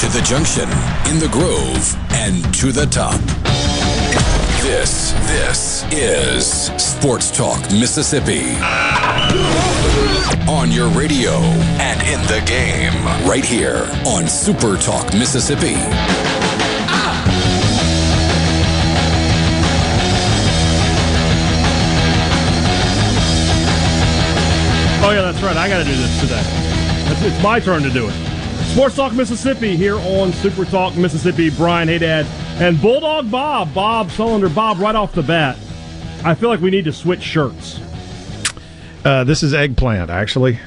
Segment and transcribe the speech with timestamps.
[0.00, 0.64] To the junction,
[1.12, 3.20] in the grove, and to the top.
[4.62, 6.46] This, this is
[6.82, 8.54] Sports Talk Mississippi.
[10.48, 11.32] On your radio
[11.82, 15.74] and in the game, right here on Super Talk Mississippi.
[25.02, 25.58] Oh yeah, that's right.
[25.58, 26.42] I got to do this today.
[27.26, 28.29] It's, my turn to do it.
[28.72, 31.50] Sports Talk Mississippi here on Super Talk Mississippi.
[31.50, 32.24] Brian Hadad
[32.62, 34.78] and Bulldog Bob, Bob Sullender, Bob.
[34.78, 35.58] Right off the bat,
[36.24, 37.80] I feel like we need to switch shirts.
[39.04, 40.58] Uh, this is eggplant, actually.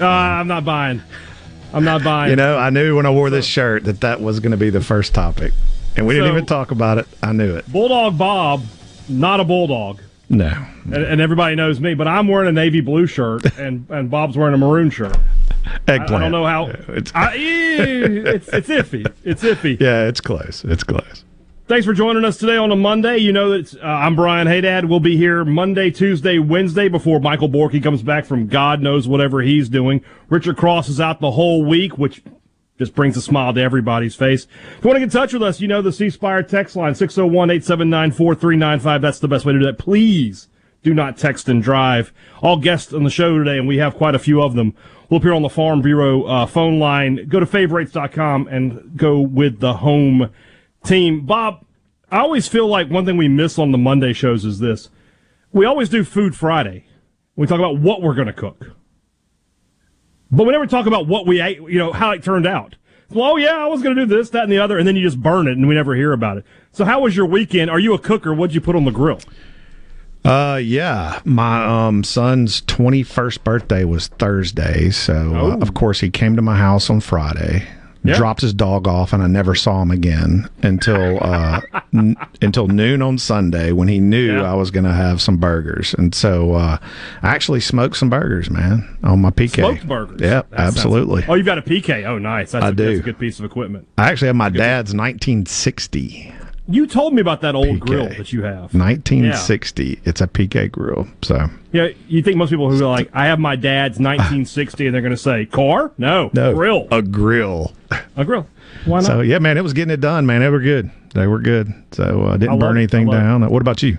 [0.00, 1.02] Uh, I'm not buying.
[1.72, 2.30] I'm not buying.
[2.30, 4.70] You know, I knew when I wore this shirt that that was going to be
[4.70, 5.52] the first topic,
[5.96, 7.06] and we didn't even talk about it.
[7.22, 7.70] I knew it.
[7.70, 8.62] Bulldog Bob,
[9.08, 11.94] not a bulldog, No, and, and everybody knows me.
[11.94, 15.16] But I'm wearing a navy blue shirt, and, and Bob's wearing a maroon shirt.
[15.88, 16.12] I, eggplant.
[16.12, 16.66] I don't know how.
[16.88, 19.12] It's, I, eh, it's it's iffy.
[19.24, 19.80] It's iffy.
[19.80, 20.64] yeah, it's close.
[20.64, 21.24] It's close.
[21.66, 23.18] Thanks for joining us today on a Monday.
[23.18, 24.86] You know that uh, I'm Brian Hadad.
[24.86, 29.40] We'll be here Monday, Tuesday, Wednesday before Michael Borky comes back from God knows whatever
[29.40, 30.02] he's doing.
[30.28, 32.24] Richard Cross is out the whole week, which
[32.76, 34.48] just brings a smile to everybody's face.
[34.78, 36.74] If you want to get in touch with us, you know the C Spire text
[36.74, 39.02] line 601 879 4395.
[39.02, 39.78] That's the best way to do that.
[39.78, 40.48] Please
[40.82, 42.12] do not text and drive.
[42.42, 44.74] All guests on the show today, and we have quite a few of them,
[45.10, 47.26] will appear on the Farm Bureau uh, phone line.
[47.28, 50.30] Go to favorites.com and go with the home
[50.84, 51.26] team.
[51.26, 51.64] Bob,
[52.10, 54.88] I always feel like one thing we miss on the Monday shows is this.
[55.52, 56.86] We always do Food Friday.
[57.34, 58.72] We talk about what we're going to cook.
[60.30, 62.76] But we never talk about what we ate, you know, how it turned out.
[63.10, 64.94] Well, oh, yeah, I was going to do this, that, and the other, and then
[64.94, 66.44] you just burn it and we never hear about it.
[66.70, 67.68] So, how was your weekend?
[67.68, 68.32] Are you a cooker?
[68.32, 69.18] What'd you put on the grill?
[70.24, 76.10] Uh, yeah, my um son's twenty first birthday was Thursday, so uh, of course he
[76.10, 77.66] came to my house on Friday.
[78.02, 78.16] Yeah.
[78.16, 81.60] Dropped his dog off, and I never saw him again until uh,
[81.94, 84.50] n- until noon on Sunday when he knew Yeah.
[84.50, 86.78] I was going to have some burgers, and so uh,
[87.22, 89.56] I actually smoked some burgers, man, on my PK.
[89.56, 90.18] Smoked burgers.
[90.22, 91.24] Yep, That sounds- absolutely.
[91.28, 92.06] Oh, you've got a PK.
[92.06, 92.52] Oh, nice.
[92.52, 92.86] That's, I a, do.
[92.86, 93.86] that's a good piece of equipment.
[93.98, 96.32] I actually have my dad's 1960.
[96.70, 97.80] You told me about that old PK.
[97.80, 98.72] grill that you have.
[98.74, 100.00] 1960.
[100.04, 101.08] It's a PK grill.
[101.22, 104.94] So Yeah, you think most people who are like, I have my dad's 1960, and
[104.94, 105.92] they're going to say, car?
[105.98, 106.86] No, no grill.
[106.90, 107.72] a grill.
[108.16, 108.46] A grill.
[108.84, 109.06] Why not?
[109.06, 110.40] So yeah, man, it was getting it done, man.
[110.40, 110.90] They were good.
[111.14, 111.72] They were good.
[111.92, 113.50] So uh, I didn't love burn anything I down.
[113.50, 113.98] What about you?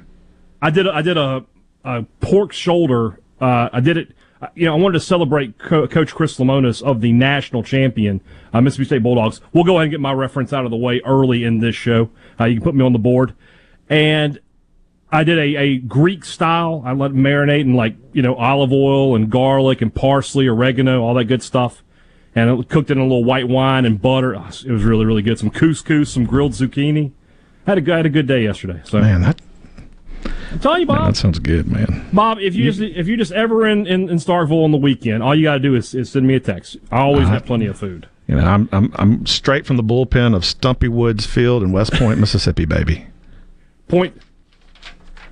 [0.62, 0.88] I did.
[0.88, 1.44] A, I did a,
[1.84, 3.20] a pork shoulder.
[3.40, 4.16] Uh, I did it.
[4.42, 8.22] Uh, You know, I wanted to celebrate Co- Coach Chris Lemonis of the national champion
[8.54, 9.40] uh, Mississippi State Bulldogs.
[9.54, 12.10] We'll go ahead and get my reference out of the way early in this show.
[12.40, 13.34] Uh, you can put me on the board,
[13.90, 14.40] and
[15.12, 16.82] I did a, a Greek style.
[16.86, 21.14] I let marinate in like you know olive oil and garlic and parsley, oregano, all
[21.16, 21.84] that good stuff,
[22.34, 24.36] and it cooked it in a little white wine and butter.
[24.36, 25.38] Oh, it was really really good.
[25.38, 27.12] Some couscous, some grilled zucchini.
[27.68, 28.82] Had a, had a good day yesterday.
[28.86, 29.40] So Man, that,
[30.52, 32.08] I'm telling you, man, that sounds good, man.
[32.12, 35.24] Bob, if you, just if you just ever in, in, in Starkville on the weekend,
[35.24, 36.78] all you got to do is, is send me a text.
[36.92, 38.08] I always have plenty of food.
[38.28, 41.94] You know, I'm I'm I'm straight from the bullpen of Stumpy Woods Field in West
[41.94, 43.08] Point, Mississippi, baby.
[43.88, 44.22] Point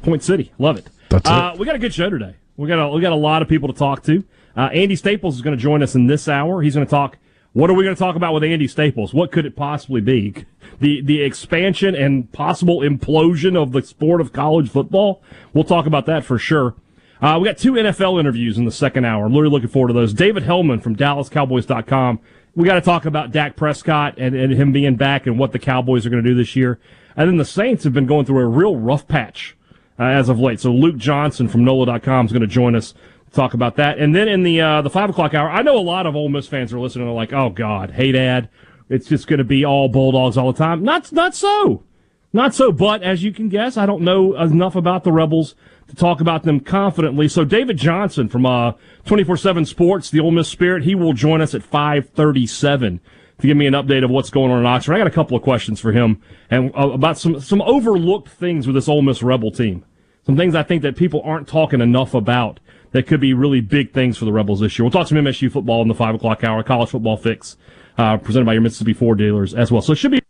[0.02, 0.88] Point City, love it.
[1.10, 1.34] That's it.
[1.34, 2.36] uh, We got a good show today.
[2.58, 4.24] We got a, we got a lot of people to talk to.
[4.56, 6.62] Uh, Andy Staples is going to join us in this hour.
[6.62, 7.18] He's going to talk.
[7.54, 9.14] What are we going to talk about with Andy Staples?
[9.14, 10.46] What could it possibly be?
[10.80, 15.22] The the expansion and possible implosion of the sport of college football.
[15.54, 16.76] We'll talk about that for sure.
[17.22, 19.26] Uh, we got two NFL interviews in the second hour.
[19.26, 20.14] I'm really looking forward to those.
[20.14, 22.20] David Helman from DallasCowboys.com.
[22.56, 25.60] We got to talk about Dak Prescott and, and him being back and what the
[25.60, 26.80] Cowboys are going to do this year.
[27.18, 29.58] And then the Saints have been going through a real rough patch
[30.00, 30.62] uh, as of late.
[30.62, 32.94] So Luke Johnson from NOLA.com is going to join us
[33.32, 33.98] talk about that.
[33.98, 36.30] And then in the uh, the five o'clock hour, I know a lot of Ole
[36.30, 37.08] Miss fans are listening.
[37.08, 38.50] are like, "Oh God, hey Dad,
[38.90, 41.84] it's just going to be all Bulldogs all the time." Not not so.
[42.32, 45.56] Not so, but as you can guess, I don't know enough about the Rebels
[45.88, 47.28] to talk about them confidently.
[47.28, 48.74] So David Johnson from uh
[49.06, 53.00] 24/7 Sports, the Ole Miss Spirit, he will join us at 5:37
[53.40, 54.94] to give me an update of what's going on in Oxford.
[54.94, 56.22] I got a couple of questions for him
[56.52, 59.84] and uh, about some some overlooked things with this Ole Miss Rebel team.
[60.26, 62.60] Some things I think that people aren't talking enough about
[62.92, 64.84] that could be really big things for the Rebels this year.
[64.84, 67.58] We'll talk some MSU football in the five o'clock hour, college football fix,
[67.98, 69.82] uh, presented by your Mississippi Ford dealers as well.
[69.82, 70.22] So it should be.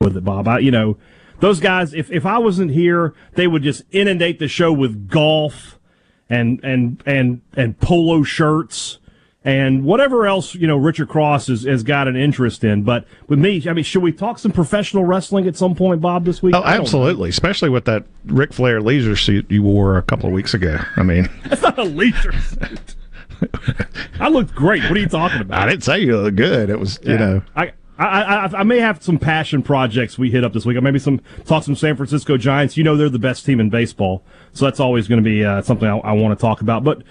[0.00, 0.46] With it, Bob.
[0.46, 0.98] I, you know,
[1.40, 1.94] those guys.
[1.94, 5.78] If if I wasn't here, they would just inundate the show with golf
[6.28, 8.98] and and and and polo shirts
[9.44, 12.82] and whatever else you know Richard Cross has, has got an interest in.
[12.82, 16.24] But with me, I mean, should we talk some professional wrestling at some point, Bob,
[16.24, 16.54] this week?
[16.54, 20.54] Oh, absolutely, especially with that Ric Flair leisure suit you wore a couple of weeks
[20.54, 20.78] ago.
[20.96, 22.96] I mean, that's not a leisure suit.
[24.18, 24.82] I looked great.
[24.84, 25.60] What are you talking about?
[25.60, 26.70] I didn't say you looked good.
[26.70, 27.12] It was, yeah.
[27.12, 27.72] you know, I.
[27.96, 30.82] I, I, I, may have some passion projects we hit up this week.
[30.82, 32.76] Maybe some talk some San Francisco Giants.
[32.76, 35.62] You know they're the best team in baseball, so that's always going to be uh,
[35.62, 36.82] something I, I want to talk about.
[36.82, 37.04] But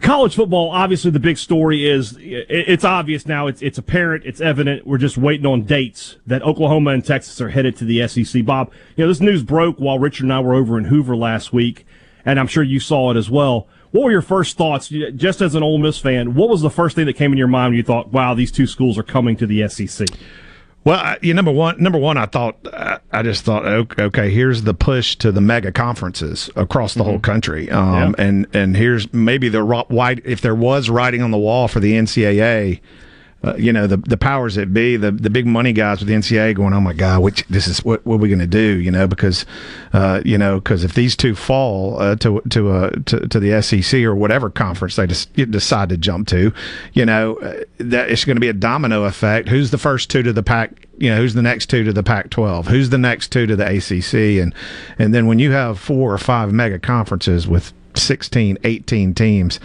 [0.00, 3.46] college football, obviously, the big story is it's obvious now.
[3.46, 4.24] It's it's apparent.
[4.24, 4.86] It's evident.
[4.86, 8.44] We're just waiting on dates that Oklahoma and Texas are headed to the SEC.
[8.44, 11.52] Bob, you know this news broke while Richard and I were over in Hoover last
[11.52, 11.86] week,
[12.24, 13.68] and I'm sure you saw it as well.
[13.90, 16.34] What were your first thoughts, just as an Ole Miss fan?
[16.34, 18.52] What was the first thing that came in your mind when you thought, "Wow, these
[18.52, 20.08] two schools are coming to the SEC"?
[20.82, 22.56] Well, you number one, number one, I thought
[23.12, 27.10] I just thought, okay, here's the push to the mega conferences across the mm-hmm.
[27.10, 28.24] whole country, um, yeah.
[28.24, 31.92] and and here's maybe the white if there was writing on the wall for the
[31.92, 32.80] NCAA
[33.42, 36.14] uh, you know the the powers that be, the the big money guys with the
[36.14, 38.78] NCAA going, oh my God, which this is what what are we going to do?
[38.78, 39.46] You know, because
[39.92, 43.62] uh, you know because if these two fall uh, to to uh, to to the
[43.62, 46.52] SEC or whatever conference they just decide to jump to,
[46.92, 49.48] you know uh, that it's going to be a domino effect.
[49.48, 50.86] Who's the first two to the pack?
[50.98, 52.66] You know, who's the next two to the Pac-12?
[52.66, 54.42] Who's the next two to the ACC?
[54.42, 54.54] And
[54.98, 59.60] and then when you have four or five mega conferences with 16, 18 teams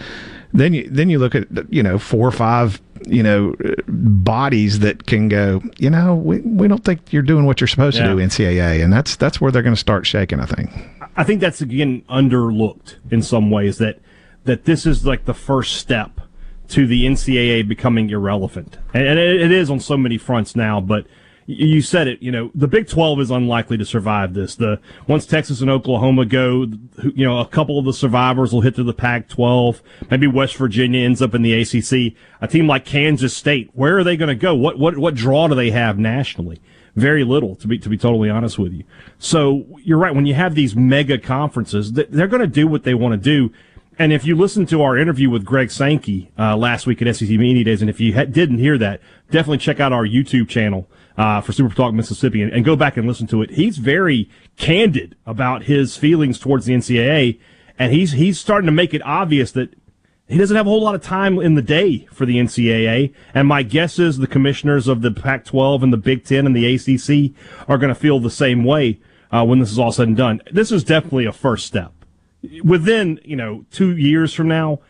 [0.52, 3.54] then you then you look at you know four or five you know
[3.86, 7.98] bodies that can go you know we, we don't think you're doing what you're supposed
[7.98, 8.08] yeah.
[8.08, 10.70] to do ncaa and that's that's where they're going to start shaking i think.
[11.16, 14.00] I think that's again underlooked in some ways that
[14.44, 16.20] that this is like the first step
[16.68, 18.78] to the ncaa becoming irrelevant.
[18.92, 21.06] And, and it, it is on so many fronts now but
[21.46, 22.20] you said it.
[22.20, 24.56] You know, the Big Twelve is unlikely to survive this.
[24.56, 26.66] The once Texas and Oklahoma go,
[27.14, 29.80] you know, a couple of the survivors will hit to the Pac-12.
[30.10, 32.16] Maybe West Virginia ends up in the ACC.
[32.40, 34.54] A team like Kansas State, where are they going to go?
[34.54, 36.60] What what what draw do they have nationally?
[36.96, 38.84] Very little, to be to be totally honest with you.
[39.18, 40.14] So you're right.
[40.14, 43.52] When you have these mega conferences, they're going to do what they want to do.
[43.98, 47.30] And if you listen to our interview with Greg Sankey uh, last week at SEC
[47.30, 49.00] Media Days, and if you ha- didn't hear that,
[49.30, 50.86] definitely check out our YouTube channel
[51.16, 53.50] uh, for Super Talk Mississippi and, and, go back and listen to it.
[53.50, 57.38] He's very candid about his feelings towards the NCAA,
[57.78, 59.74] and he's he's starting to make it obvious that
[60.28, 63.14] he doesn't have a whole lot of time in the day for the NCAA.
[63.32, 66.74] And my guess is the commissioners of the Pac-12 and the Big Ten and the
[66.74, 67.32] ACC
[67.68, 68.98] are going to feel the same way
[69.30, 70.42] uh, when this is all said and done.
[70.50, 71.92] This is definitely a first step.
[72.62, 74.80] Within you know two years from now,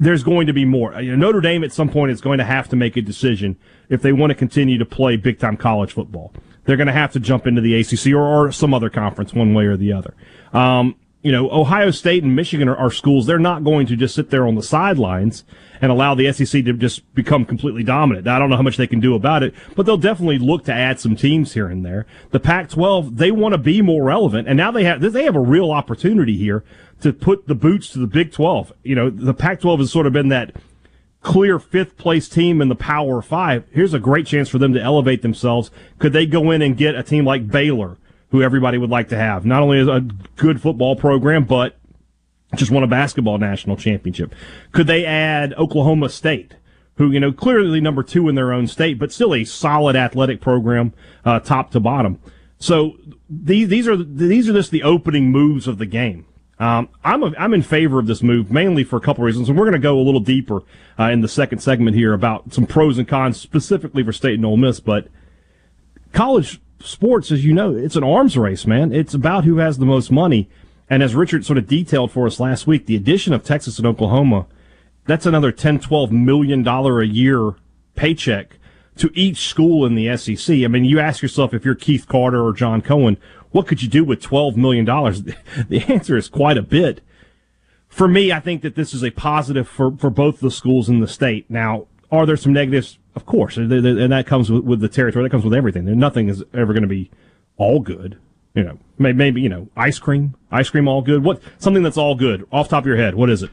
[0.00, 0.98] there's going to be more.
[1.00, 3.56] You know, Notre Dame at some point is going to have to make a decision
[3.90, 6.32] if they want to continue to play big time college football.
[6.64, 9.54] They're going to have to jump into the ACC or, or some other conference one
[9.54, 10.14] way or the other.
[10.52, 13.26] Um, you know, Ohio State and Michigan are, are, schools.
[13.26, 15.44] They're not going to just sit there on the sidelines
[15.82, 18.26] and allow the SEC to just become completely dominant.
[18.26, 20.72] I don't know how much they can do about it, but they'll definitely look to
[20.72, 22.06] add some teams here and there.
[22.30, 25.40] The Pac-12, they want to be more relevant, and now they have they have a
[25.40, 26.64] real opportunity here
[27.00, 28.72] to put the boots to the Big 12.
[28.82, 30.54] You know, the Pac-12 has sort of been that
[31.22, 33.64] clear fifth place team in the Power Five.
[33.70, 35.70] Here's a great chance for them to elevate themselves.
[35.98, 37.98] Could they go in and get a team like Baylor,
[38.30, 39.44] who everybody would like to have?
[39.44, 41.76] Not only is a good football program, but
[42.56, 44.34] just won a basketball national championship.
[44.72, 46.56] Could they add Oklahoma State?
[46.96, 50.42] Who, you know, clearly number two in their own state, but still a solid athletic
[50.42, 50.92] program,
[51.24, 52.18] uh, top to bottom.
[52.58, 52.98] So
[53.30, 56.26] these, these are, these are just the opening moves of the game.
[56.60, 59.58] Um, I'm a, I'm in favor of this move mainly for a couple reasons, and
[59.58, 60.62] we're going to go a little deeper
[60.98, 64.44] uh, in the second segment here about some pros and cons specifically for State and
[64.44, 64.78] Ole Miss.
[64.78, 65.08] But
[66.12, 68.92] college sports, as you know, it's an arms race, man.
[68.92, 70.50] It's about who has the most money.
[70.90, 73.86] And as Richard sort of detailed for us last week, the addition of Texas and
[73.86, 74.46] Oklahoma,
[75.06, 77.54] that's another 10, 12 million dollar a year
[77.94, 78.58] paycheck
[78.96, 80.56] to each school in the SEC.
[80.56, 83.16] I mean, you ask yourself if you're Keith Carter or John Cohen,
[83.50, 84.86] what could you do with $12 million?
[85.68, 87.00] The answer is quite a bit.
[87.88, 91.00] for me, I think that this is a positive for, for both the schools in
[91.00, 91.50] the state.
[91.50, 92.98] Now, are there some negatives?
[93.16, 93.70] Of course, and
[94.12, 95.24] that comes with, with the territory.
[95.24, 95.84] That comes with everything.
[95.98, 97.10] Nothing is ever going to be
[97.56, 98.18] all good.
[98.54, 101.24] You know, maybe, you know, ice cream, ice cream, all good.
[101.24, 103.16] What something that's all good off top of your head?
[103.16, 103.50] What is it?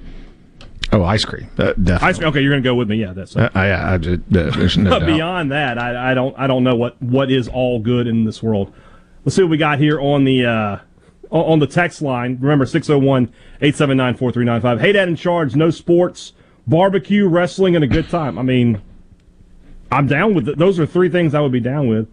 [0.92, 2.08] Oh, ice cream, uh, definitely.
[2.08, 2.30] Ice cream.
[2.30, 2.98] Okay, you're going to go with me.
[2.98, 3.36] Yeah, that's.
[3.36, 6.64] Uh, yeah, I just, uh, there's no but beyond that, I, I, don't, I don't
[6.64, 8.74] know what what is all good in this world.
[9.28, 10.78] Let's see what we got here on the uh,
[11.30, 12.38] on the text line.
[12.40, 14.80] Remember 601-879-4395.
[14.80, 15.54] Hey, Dad in charge.
[15.54, 16.32] No sports,
[16.66, 18.40] barbecue, wrestling, and a good time.
[18.40, 18.82] I mean,
[19.92, 20.58] I'm down with it.
[20.58, 22.08] Those are three things I would be down with.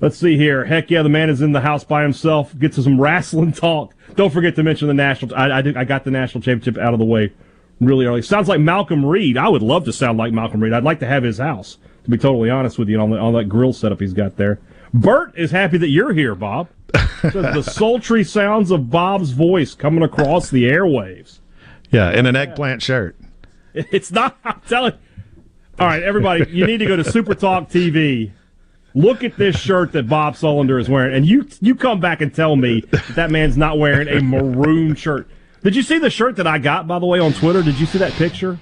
[0.00, 0.64] Let's see here.
[0.64, 2.58] Heck yeah, the man is in the house by himself.
[2.58, 3.94] Gets to some wrestling talk.
[4.14, 5.36] Don't forget to mention the national.
[5.36, 7.30] I, I, did, I got the national championship out of the way
[7.78, 8.22] really early.
[8.22, 9.36] Sounds like Malcolm Reed.
[9.36, 10.72] I would love to sound like Malcolm Reed.
[10.72, 13.50] I'd like to have his house, to be totally honest with you, on, on that
[13.50, 14.58] grill setup he's got there.
[14.92, 16.68] Bert is happy that you're here, Bob.
[17.22, 21.40] the sultry sounds of Bob's voice coming across the airwaves.
[21.90, 23.16] Yeah, in an eggplant shirt.
[23.74, 24.94] It's not, I'm telling
[25.78, 28.32] All right, everybody, you need to go to Super Talk TV.
[28.94, 32.34] Look at this shirt that Bob Sullender is wearing, and you you come back and
[32.34, 35.28] tell me that, that man's not wearing a maroon shirt.
[35.62, 37.62] Did you see the shirt that I got, by the way, on Twitter?
[37.62, 38.58] Did you see that picture?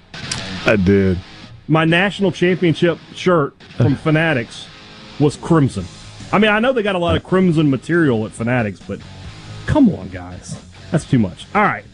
[0.67, 1.17] I did.
[1.67, 4.67] My national championship shirt from Fanatics
[5.19, 5.85] was crimson.
[6.31, 8.99] I mean, I know they got a lot of crimson material at Fanatics, but
[9.65, 10.61] come on, guys.
[10.91, 11.45] That's too much.
[11.55, 11.85] All right.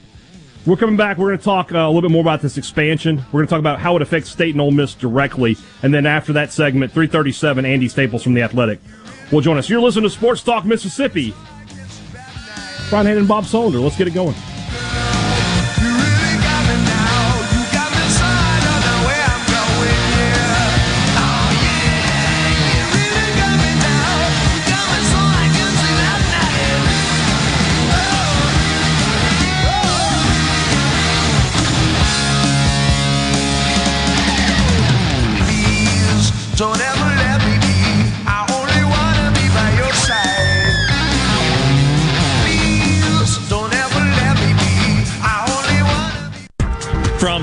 [0.66, 1.18] We're coming back.
[1.18, 3.18] We're going to talk uh, a little bit more about this expansion.
[3.32, 5.58] We're going to talk about how it affects State and Ole Miss directly.
[5.82, 8.80] And then after that segment, 337, Andy Staples from The Athletic
[9.32, 9.70] will join us.
[9.70, 11.34] You're listening to Sports Talk Mississippi.
[12.90, 13.84] Brian Hadad and Bob Sullender.
[13.84, 14.36] Let's get it going.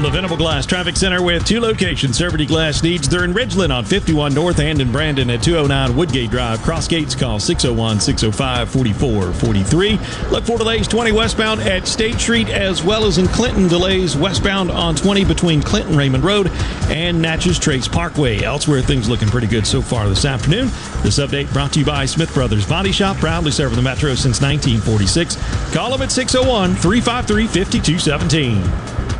[0.02, 2.18] The Venable Glass Traffic Center with two locations.
[2.18, 3.08] Cervity Glass needs.
[3.08, 6.62] They're in Ridgeland on 51 North and in Brandon at 209 Woodgate Drive.
[6.62, 10.30] Cross gates call 601 605 4443.
[10.30, 13.68] Look for delays 20 westbound at State Street as well as in Clinton.
[13.68, 16.50] Delays westbound on 20 between Clinton Raymond Road
[16.88, 18.42] and Natchez Trace Parkway.
[18.42, 20.66] Elsewhere, things looking pretty good so far this afternoon.
[21.02, 24.40] This update brought to you by Smith Brothers Body Shop, proudly serving the Metro since
[24.40, 25.36] 1946.
[25.74, 29.19] Call them at 601 353 5217.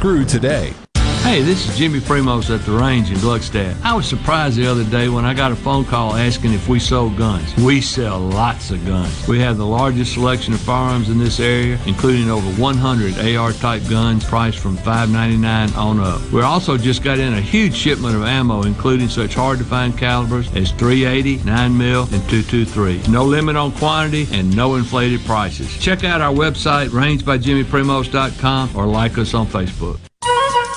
[0.01, 0.90] Screw today.
[1.23, 3.79] Hey, this is Jimmy Primos at the range in Gluckstadt.
[3.83, 6.77] I was surprised the other day when I got a phone call asking if we
[6.77, 7.55] sold guns.
[7.55, 9.27] We sell lots of guns.
[9.29, 13.81] We have the largest selection of firearms in this area, including over 100 AR type
[13.89, 16.21] guns priced from $5.99 on up.
[16.33, 19.97] We also just got in a huge shipment of ammo, including such hard to find
[19.97, 23.03] calibers as 380, 9mm, and 223.
[23.09, 25.77] No limit on quantity and no inflated prices.
[25.77, 29.99] Check out our website, rangebyjimmyprimos.com, or like us on Facebook.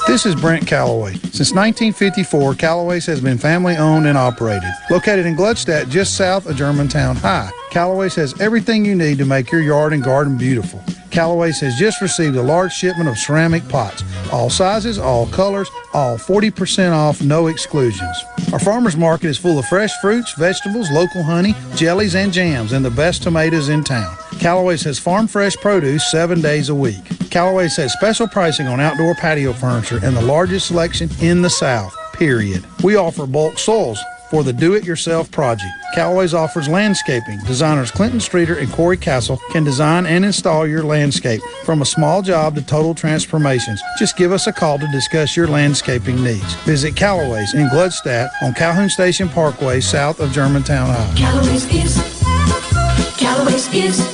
[0.07, 1.15] This is Brent Calloway.
[1.15, 4.69] Since 1954, Calloway's has been family owned and operated.
[4.91, 9.51] Located in Gluckstadt, just south of Germantown High, Calloway's has everything you need to make
[9.51, 10.85] your yard and garden beautiful.
[11.11, 16.19] Calloway's has just received a large shipment of ceramic pots, all sizes, all colors, all
[16.19, 18.17] 40% off, no exclusions.
[18.53, 22.85] Our farmers market is full of fresh fruits, vegetables, local honey, jellies, and jams, and
[22.85, 24.15] the best tomatoes in town.
[24.41, 27.03] Callaway's has farm fresh produce seven days a week.
[27.31, 31.97] Callaway's has special pricing on outdoor patio furniture and the largest selection in the South,
[32.13, 32.65] period.
[32.83, 33.99] We offer bulk soils
[34.31, 35.73] for the do-it-yourself project.
[35.95, 37.39] Callaway's offers landscaping.
[37.47, 42.21] Designers Clinton Streeter and Corey Castle can design and install your landscape from a small
[42.21, 43.81] job to total transformations.
[43.99, 46.55] Just give us a call to discuss your landscaping needs.
[46.65, 51.15] Visit Callaway's in Gluckstadt on Calhoun Station Parkway south of Germantown High.
[51.17, 51.97] Callaway's is,
[53.17, 54.14] Callaway's is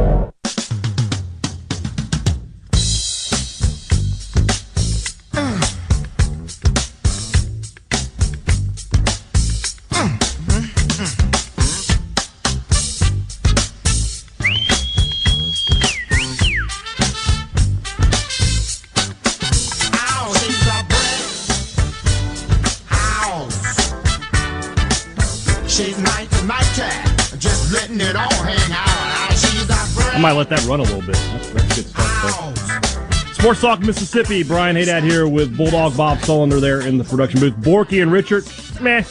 [30.31, 31.15] Might let that run a little bit.
[31.15, 33.33] That's, that's good stuff.
[33.33, 34.43] Sports Talk Mississippi.
[34.43, 37.55] Brian Hadad here with Bulldog Bob Sullender there in the production booth.
[37.55, 38.45] Borky and Richard,
[38.79, 39.03] meh,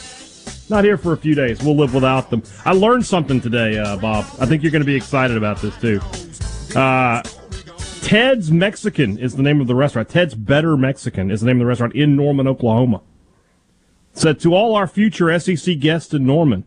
[0.67, 1.61] not here for a few days.
[1.61, 2.41] We'll live without them.
[2.65, 4.25] I learned something today, uh, Bob.
[4.39, 6.01] I think you're going to be excited about this too.
[6.75, 7.21] Uh,
[8.01, 10.09] Ted's Mexican is the name of the restaurant.
[10.09, 13.03] Ted's Better Mexican is the name of the restaurant in Norman, Oklahoma.
[14.13, 16.65] Said to all our future SEC guests in Norman,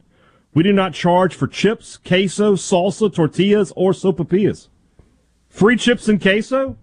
[0.55, 4.69] we do not charge for chips, queso, salsa, tortillas, or sopapillas.
[5.49, 6.77] Free chips and queso?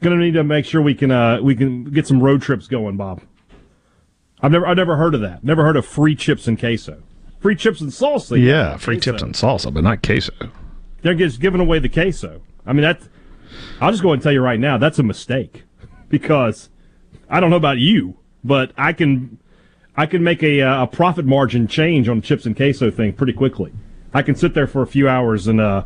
[0.00, 2.96] Gonna need to make sure we can uh, we can get some road trips going,
[2.96, 3.22] Bob.
[4.40, 5.44] I've never I've never heard of that.
[5.44, 7.02] Never heard of free chips and queso.
[7.40, 8.40] Free chips and salsa.
[8.40, 9.12] Yeah, free queso.
[9.12, 10.32] chips and salsa, but not queso.
[11.02, 12.42] They're just giving away the queso.
[12.66, 13.00] I mean that.
[13.80, 15.62] I'll just go ahead and tell you right now that's a mistake
[16.08, 16.68] because
[17.28, 19.38] I don't know about you, but I can
[19.96, 23.12] I can make a, uh, a profit margin change on the chips and queso thing
[23.12, 23.72] pretty quickly.
[24.14, 25.84] I can sit there for a few hours and uh,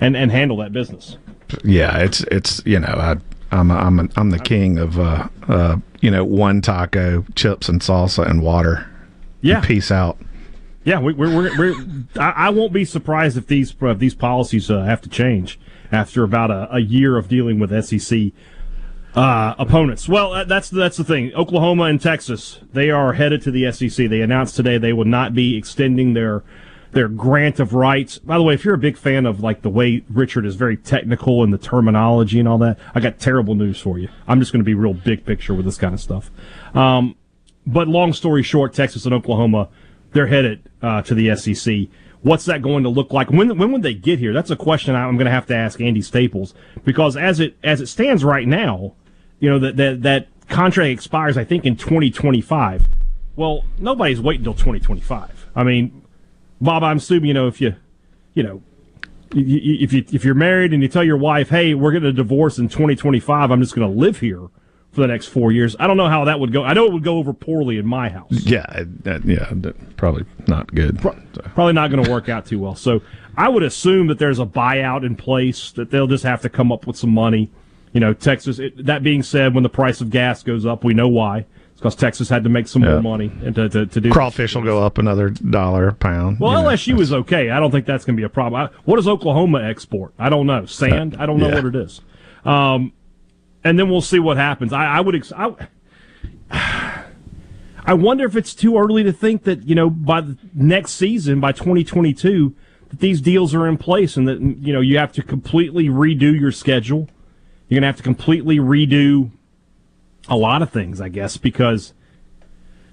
[0.00, 1.16] and and handle that business.
[1.64, 3.16] Yeah, it's it's you know I
[3.54, 7.80] I'm I'm a, I'm the king of uh, uh you know one taco, chips and
[7.80, 8.88] salsa and water.
[9.40, 10.18] Yeah, and peace out.
[10.84, 11.74] Yeah, we, we're, we're, we're
[12.16, 15.58] I, I, won't be surprised if these if these policies uh, have to change
[15.90, 18.32] after about a, a year of dealing with SEC
[19.16, 20.08] uh, opponents.
[20.08, 21.34] Well, that's that's the thing.
[21.34, 24.08] Oklahoma and Texas, they are headed to the SEC.
[24.08, 26.44] They announced today they will not be extending their
[26.92, 28.18] their grant of rights.
[28.18, 30.76] By the way, if you're a big fan of like the way Richard is very
[30.76, 34.08] technical and the terminology and all that, I got terrible news for you.
[34.28, 36.30] I'm just going to be real big picture with this kind of stuff.
[36.74, 37.16] Um,
[37.66, 39.68] but long story short, Texas and Oklahoma,
[40.12, 41.88] they're headed uh, to the SEC.
[42.20, 43.30] What's that going to look like?
[43.30, 44.34] When when would they get here?
[44.34, 46.52] That's a question I'm going to have to ask Andy Staples
[46.84, 48.92] because as it as it stands right now
[49.40, 52.88] you know, that, that, that contract expires, I think, in 2025.
[53.36, 55.50] Well, nobody's waiting until 2025.
[55.54, 56.02] I mean,
[56.60, 57.76] Bob, I'm assuming, you know, if you,
[58.34, 58.62] you know,
[59.32, 62.58] if you if you're married and you tell your wife, "Hey, we're getting a divorce
[62.58, 63.50] in 2025.
[63.50, 64.48] I'm just going to live here
[64.92, 66.62] for the next four years." I don't know how that would go.
[66.62, 68.30] I know it would go over poorly in my house.
[68.30, 69.52] Yeah, that, yeah,
[69.96, 71.00] probably not good.
[71.00, 71.42] Pro- so.
[71.54, 72.76] Probably not going to work out too well.
[72.76, 73.02] So
[73.36, 76.70] I would assume that there's a buyout in place that they'll just have to come
[76.70, 77.50] up with some money
[77.92, 78.58] you know, Texas.
[78.58, 81.46] It, that being said, when the price of gas goes up, we know why.
[81.76, 82.92] It's because Texas had to make some yeah.
[82.92, 86.40] more money and to, to, to do crawfish will go up another dollar a pound.
[86.40, 87.50] Well, LSU know, is okay.
[87.50, 88.62] I don't think that's going to be a problem.
[88.62, 90.14] I, what does Oklahoma export?
[90.18, 90.64] I don't know.
[90.64, 91.16] Sand?
[91.18, 91.54] I don't know yeah.
[91.54, 92.00] what it is.
[92.46, 92.94] Um,
[93.62, 94.72] and then we'll see what happens.
[94.72, 95.16] I, I would.
[95.16, 95.54] Ex- I,
[97.84, 101.40] I wonder if it's too early to think that you know by the next season,
[101.40, 102.54] by 2022,
[102.88, 106.38] that these deals are in place and that you know you have to completely redo
[106.38, 107.08] your schedule
[107.68, 109.30] you're going to have to completely redo
[110.28, 111.92] a lot of things, I guess, because,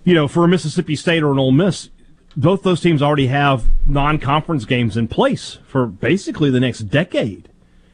[0.03, 1.89] you know, for a Mississippi State or an Ole Miss,
[2.35, 7.49] both those teams already have non conference games in place for basically the next decade.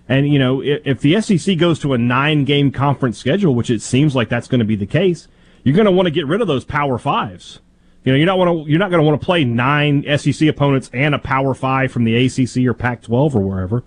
[0.08, 3.82] And, you know, if the SEC goes to a nine game conference schedule, which it
[3.82, 5.28] seems like that's going to be the case,
[5.63, 7.60] you're going to want to get rid of those Power Fives.
[8.04, 10.48] You know, you're not want to you're not going to want to play nine SEC
[10.48, 13.84] opponents and a Power Five from the ACC or Pac-12 or wherever.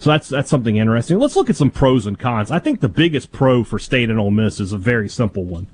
[0.00, 1.18] So that's that's something interesting.
[1.18, 2.50] Let's look at some pros and cons.
[2.50, 5.66] I think the biggest pro for State and Ole Miss is a very simple one.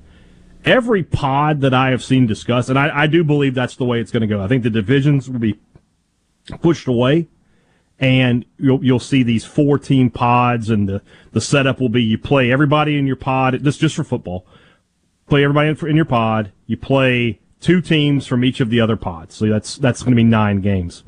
[0.65, 4.01] Every pod that I have seen discussed, and I, I do believe that's the way
[4.01, 4.41] it's going to go.
[4.41, 5.57] I think the divisions will be
[6.61, 7.29] pushed away,
[7.99, 12.17] and you'll you'll see these four team pods, and the the setup will be you
[12.17, 13.53] play everybody in your pod.
[13.61, 14.45] This just for football.
[15.29, 16.51] Play everybody in, in your pod.
[16.65, 19.35] You play two teams from each of the other pods.
[19.35, 21.03] So that's that's going to be nine games.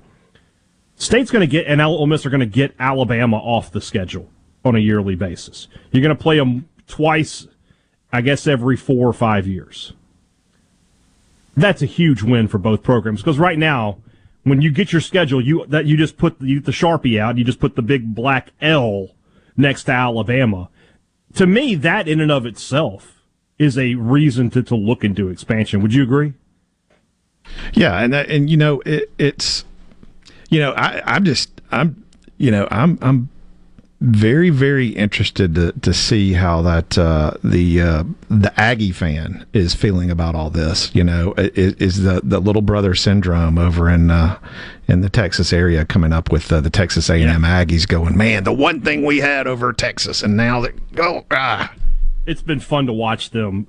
[0.99, 4.29] State's going to get, and Ole Miss are going to get Alabama off the schedule
[4.63, 5.67] on a yearly basis.
[5.91, 7.47] You're going to play them twice,
[8.13, 9.93] I guess, every four or five years.
[11.55, 13.97] that's a huge win for both programs because right now,
[14.43, 17.43] when you get your schedule, you that you just put the, the sharpie out, you
[17.43, 19.09] just put the big black L
[19.57, 20.69] next to Alabama.
[21.35, 23.21] To me, that in and of itself
[23.57, 25.81] is a reason to, to look into expansion.
[25.81, 26.33] Would you agree?
[27.73, 29.65] Yeah, and that, and you know it, it's
[30.49, 32.03] you know I I'm just I'm
[32.37, 33.29] you know I'm I'm
[34.01, 39.75] very very interested to to see how that uh, the uh, the Aggie fan is
[39.75, 40.93] feeling about all this.
[40.95, 44.39] You know, is, is the the little brother syndrome over in uh,
[44.87, 48.17] in the Texas area coming up with uh, the Texas A and M Aggies going,
[48.17, 51.73] man, the one thing we had over Texas, and now that go oh, ah.
[52.25, 53.65] It's been fun to watch them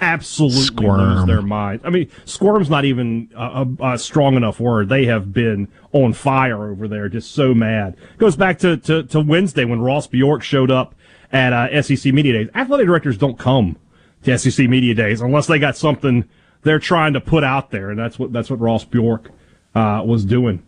[0.00, 1.00] absolutely Squirm.
[1.00, 1.80] lose their mind.
[1.84, 4.88] I mean, squirm's not even a, a, a strong enough word.
[4.88, 7.96] They have been on fire over there, just so mad.
[8.18, 10.94] Goes back to, to, to Wednesday when Ross Bjork showed up
[11.32, 12.48] at uh, SEC Media Days.
[12.54, 13.76] Athletic directors don't come
[14.24, 16.28] to SEC Media Days unless they got something
[16.62, 19.30] they're trying to put out there, and that's what that's what Ross Bjork
[19.74, 20.62] uh, was doing.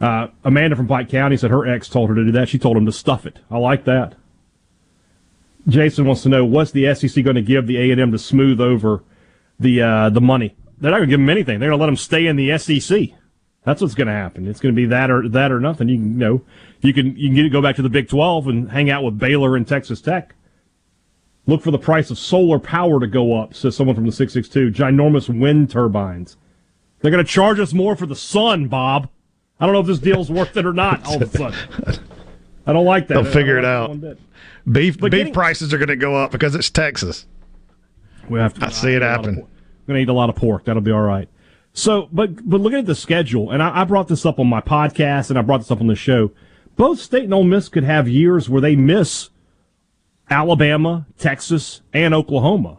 [0.00, 2.48] Uh, Amanda from Pike County said her ex told her to do that.
[2.48, 3.38] She told him to stuff it.
[3.50, 4.14] I like that.
[5.68, 8.18] Jason wants to know what's the SEC going to give the A and M to
[8.18, 9.02] smooth over
[9.58, 10.56] the uh, the money.
[10.78, 11.60] They're not going to give them anything.
[11.60, 13.10] They're going to let them stay in the SEC.
[13.64, 14.46] That's what's going to happen.
[14.46, 15.88] It's going to be that or that or nothing.
[15.88, 16.44] You can you know
[16.82, 19.18] you can you can get, go back to the Big Twelve and hang out with
[19.18, 20.34] Baylor and Texas Tech.
[21.46, 24.34] Look for the price of solar power to go up, says someone from the six
[24.34, 24.70] six two.
[24.70, 26.36] Ginormous wind turbines.
[27.00, 29.08] They're going to charge us more for the sun, Bob.
[29.60, 31.06] I don't know if this deal's worth it or not.
[31.06, 32.03] All of a sudden,
[32.66, 33.14] I don't like that.
[33.14, 33.68] They'll figure it like
[34.14, 34.18] out.
[34.70, 37.26] Beef But beef getting- prices are going to go up because it's Texas.
[38.28, 38.66] We have to.
[38.66, 39.30] I see it happen.
[39.40, 39.46] I'm
[39.86, 40.64] going to eat a lot of pork.
[40.64, 41.28] That'll be all right.
[41.74, 44.60] So, but but looking at the schedule, and I, I brought this up on my
[44.62, 46.30] podcast, and I brought this up on the show.
[46.76, 49.28] Both State and Ole Miss could have years where they miss
[50.30, 52.78] Alabama, Texas, and Oklahoma.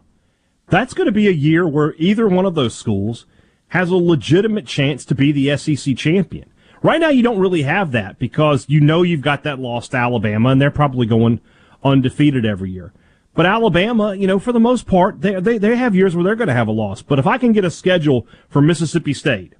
[0.67, 3.26] That's going to be a year where either one of those schools
[3.69, 6.50] has a legitimate chance to be the SEC champion.
[6.86, 10.50] Right now, you don't really have that because you know you've got that lost Alabama,
[10.50, 11.41] and they're probably going
[11.84, 12.93] undefeated every year.
[13.34, 16.36] But Alabama, you know, for the most part, they, they, they have years where they're
[16.36, 17.02] going to have a loss.
[17.02, 19.54] But if I can get a schedule for Mississippi State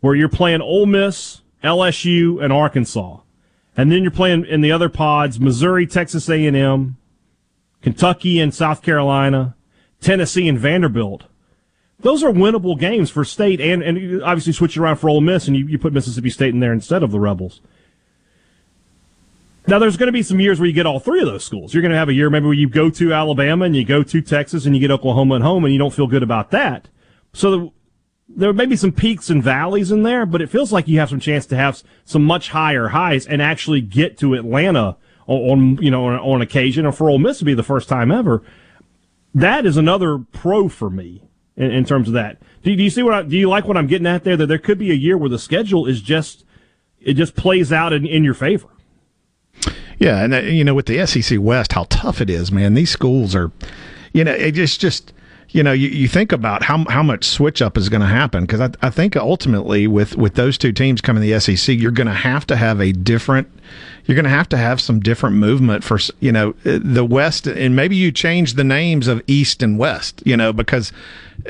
[0.00, 3.20] where you're playing Ole Miss, LSU, and Arkansas,
[3.74, 6.98] and then you're playing in the other pods, Missouri, Texas A&M,
[7.80, 9.56] Kentucky and South Carolina,
[10.02, 11.24] Tennessee and Vanderbilt.
[12.00, 15.48] Those are winnable games for State, and, and obviously switch it around for Ole Miss,
[15.48, 17.60] and you, you put Mississippi State in there instead of the Rebels.
[19.66, 21.74] Now, there's going to be some years where you get all three of those schools.
[21.74, 24.02] You're going to have a year maybe where you go to Alabama and you go
[24.04, 26.88] to Texas and you get Oklahoma at home, and you don't feel good about that.
[27.32, 27.72] So the,
[28.28, 31.08] there may be some peaks and valleys in there, but it feels like you have
[31.08, 35.82] some chance to have some much higher highs and actually get to Atlanta on, on
[35.82, 38.42] you know on, on occasion, or for Ole Miss to be the first time ever.
[39.34, 41.25] That is another pro for me
[41.56, 42.38] in, in terms of that.
[42.62, 43.14] Do, you- do you see what?
[43.14, 44.36] I, do you like what I'm getting at there?
[44.36, 46.44] That there could be a year where the schedule is just
[47.00, 48.68] it just plays out in, in your favor.
[49.98, 52.74] Yeah, and uh, you know, with the SEC West, how tough it is, man.
[52.74, 53.50] These schools are,
[54.12, 55.12] you know, it just just
[55.50, 58.44] you know, you, you think about how how much switch up is going to happen
[58.44, 61.92] because I, I think ultimately with with those two teams coming to the SEC, you're
[61.92, 63.48] going to have to have a different.
[64.04, 67.46] You're going to have to have some different movement for you know uh, the West,
[67.46, 70.92] and maybe you change the names of East and West, you know, because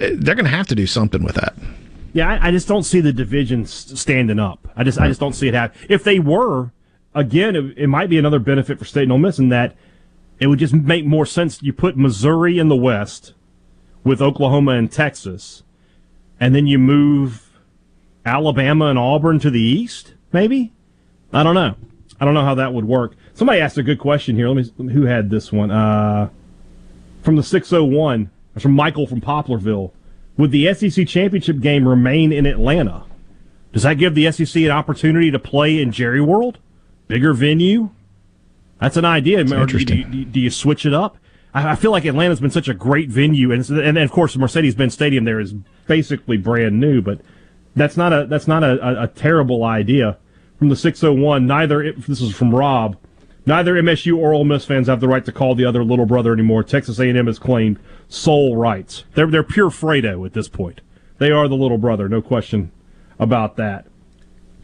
[0.01, 1.55] uh, they're going to have to do something with that.
[2.13, 4.69] Yeah, I, I just don't see the divisions standing up.
[4.77, 5.79] I just I just don't see it happen.
[5.89, 6.71] If they were,
[7.15, 9.75] again, it, it might be another benefit for State and Ole Miss in that
[10.39, 11.63] it would just make more sense.
[11.63, 13.33] You put Missouri in the West
[14.07, 15.65] with Oklahoma and Texas,
[16.39, 17.51] and then you move
[18.25, 20.15] Alabama and Auburn to the East.
[20.33, 20.73] Maybe
[21.33, 21.75] I don't know.
[22.21, 23.17] I don't know how that would work.
[23.35, 24.49] Somebody asked a good question here.
[24.49, 24.93] Let me.
[24.93, 25.73] Who had this one?
[25.73, 26.31] Uh,
[27.23, 28.31] from the 601.
[28.55, 29.91] It's from Michael from Poplarville.
[30.39, 33.05] Would the SEC championship game remain in Atlanta?
[33.73, 36.59] Does that give the SEC an opportunity to play in Jerry World?
[37.09, 37.91] Bigger venue?
[38.81, 39.41] That's an idea.
[39.41, 39.85] Or do you-.
[39.85, 41.19] Do, you, do you switch it up?
[41.57, 44.93] I, feel like Atlanta's been such a great venue, and it's- and of course Mercedes-Benz
[44.93, 45.55] Stadium there is
[45.87, 47.21] basically brand new, but
[47.75, 50.19] that's not a that's not a, a, a terrible idea.
[50.59, 52.97] From the 601, neither this is from Rob.
[53.45, 56.33] Neither MSU or Ole Miss fans have the right to call the other little brother
[56.33, 56.65] anymore.
[56.65, 59.05] Texas A&M has claimed sole rights.
[59.15, 60.81] They're they're pure Fredo at this point.
[61.19, 62.73] They are the little brother, no question
[63.19, 63.87] about that.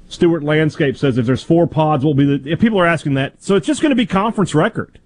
[0.09, 2.50] Stewart Landscape says if there's four pods, we'll be the.
[2.50, 4.98] If people are asking that, so it's just going to be conference record.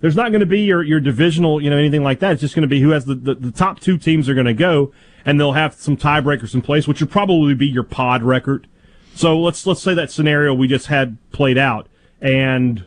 [0.00, 2.32] There's not going to be your, your divisional, you know, anything like that.
[2.32, 4.46] It's just going to be who has the, the, the top two teams are going
[4.46, 4.92] to go,
[5.24, 8.68] and they'll have some tiebreakers in place, which would probably be your pod record.
[9.14, 11.88] So let's let's say that scenario we just had played out,
[12.20, 12.84] and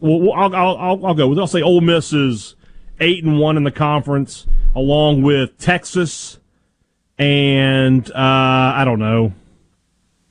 [0.00, 1.38] well, well, I'll, I'll, I'll, go with.
[1.38, 2.54] I'll say Ole Miss is
[3.00, 6.38] eight and one in the conference, along with Texas
[7.20, 8.14] and uh,
[8.76, 9.34] I don't know,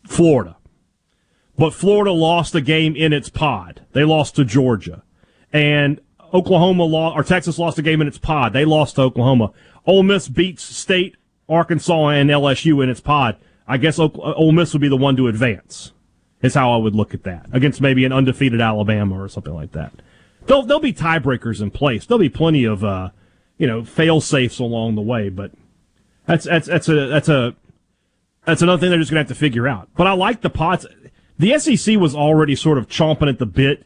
[0.08, 0.58] Florida.
[1.56, 3.86] But Florida lost a game in its pod.
[3.92, 5.04] They lost to Georgia.
[5.54, 6.02] And
[6.34, 8.54] Oklahoma lost, or Texas lost a game in its pod.
[8.54, 9.52] They lost to Oklahoma.
[9.86, 11.16] Ole Miss beats State,
[11.48, 13.38] Arkansas, and LSU in its pod.
[13.68, 15.92] I guess Ole Miss would be the one to advance.
[16.42, 19.74] Is how I would look at that against maybe an undefeated Alabama or something like
[19.74, 19.92] that.
[20.46, 22.06] There'll, there'll be tiebreakers in place.
[22.06, 23.10] There'll be plenty of, uh,
[23.58, 25.52] you know, fail safes along the way, but
[26.26, 27.56] that's, that's, that's a, that's a,
[28.46, 29.90] that's another thing they're just to have to figure out.
[29.98, 30.86] But I like the pots.
[31.38, 33.86] The SEC was already sort of chomping at the bit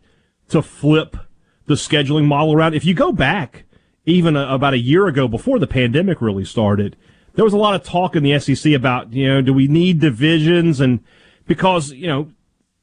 [0.49, 1.17] to flip
[1.65, 2.73] the scheduling model around.
[2.73, 3.65] If you go back
[4.05, 6.95] even a, about a year ago before the pandemic really started,
[7.35, 9.99] there was a lot of talk in the SEC about, you know, do we need
[9.99, 10.79] divisions?
[10.79, 10.99] And
[11.47, 12.31] because, you know,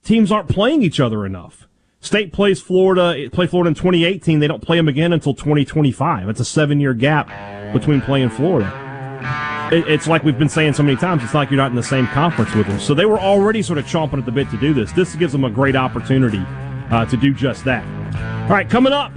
[0.02, 1.68] teams aren't playing each other enough.
[2.00, 4.40] State plays Florida, play Florida in 2018.
[4.40, 6.30] They don't play them again until 2025.
[6.30, 7.28] It's a seven year gap
[7.74, 9.68] between playing Florida.
[9.70, 11.22] It, it's like we've been saying so many times.
[11.22, 12.80] It's like you're not in the same conference with them.
[12.80, 14.90] So they were already sort of chomping at the bit to do this.
[14.92, 16.42] This gives them a great opportunity
[16.90, 17.84] uh, to do just that.
[18.44, 19.12] All right, coming up,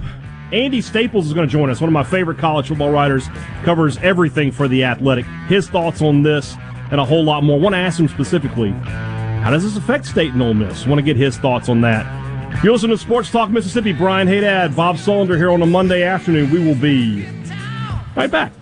[0.52, 1.80] Andy Staples is going to join us.
[1.80, 3.28] One of my favorite college football writers
[3.64, 5.26] covers everything for the Athletic.
[5.48, 6.56] His thoughts on this
[6.90, 7.58] and a whole lot more.
[7.58, 10.86] I want to ask him specifically how does this affect State and Ole Miss?
[10.86, 12.24] I want to get his thoughts on that.
[12.62, 13.92] You're listening to Sports Talk Mississippi.
[13.92, 16.50] Brian Hadad, Bob Sullender here on a Monday afternoon.
[16.50, 17.26] We will be
[18.16, 18.52] right back.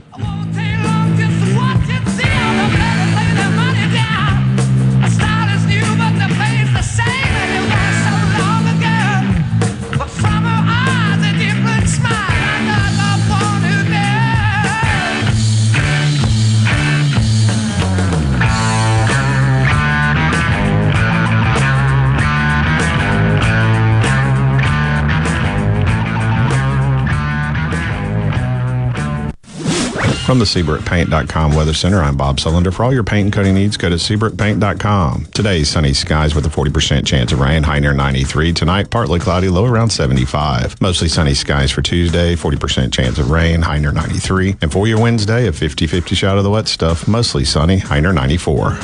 [30.33, 32.73] From the SeabrookPaint.com Weather Center, I'm Bob Sullender.
[32.73, 35.27] For all your paint and coating needs, go to SeabrookPaint.com.
[35.27, 38.55] Today, sunny skies with a 40% chance of rain, high near 93.
[38.55, 40.81] Tonight, partly cloudy, low around 75.
[40.81, 44.57] Mostly sunny skies for Tuesday, 40% chance of rain, high near 93.
[44.63, 48.01] And for your Wednesday, a 50 50 shot of the wet stuff, mostly sunny, high
[48.01, 48.79] near 94.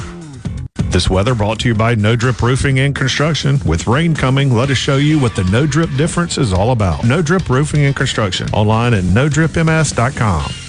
[0.91, 3.59] This weather brought to you by No Drip Roofing and Construction.
[3.65, 7.05] With rain coming, let us show you what the No Drip difference is all about.
[7.05, 8.51] No Drip Roofing and Construction.
[8.51, 10.68] Online at NoDripMS.com.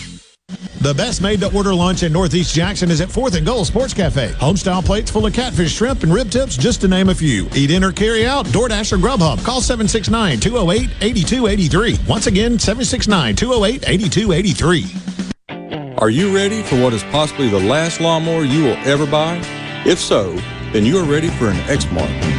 [0.81, 3.93] The best made to order lunch in Northeast Jackson is at 4th and Goal Sports
[3.93, 4.29] Cafe.
[4.29, 7.49] Homestyle plates full of catfish, shrimp, and rib tips, just to name a few.
[7.53, 9.43] Eat in or carry out, DoorDash or Grubhub.
[9.43, 11.97] Call 769 208 8283.
[12.07, 15.95] Once again, 769 208 8283.
[15.97, 19.41] Are you ready for what is possibly the last lawnmower you will ever buy?
[19.85, 20.33] If so,
[20.71, 22.38] then you are ready for an Exmark.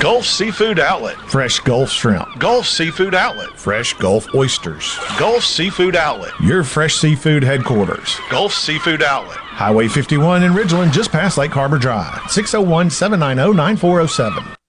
[0.00, 1.16] Gulf Seafood Outlet.
[1.28, 2.38] Fresh Gulf Shrimp.
[2.38, 3.58] Gulf Seafood Outlet.
[3.58, 4.96] Fresh Gulf Oysters.
[5.18, 6.30] Gulf Seafood Outlet.
[6.40, 8.16] Your fresh seafood headquarters.
[8.30, 9.36] Gulf Seafood Outlet.
[9.38, 12.30] Highway 51 in Ridgeland, just past Lake Harbor Drive.
[12.30, 14.57] 601 790 9407.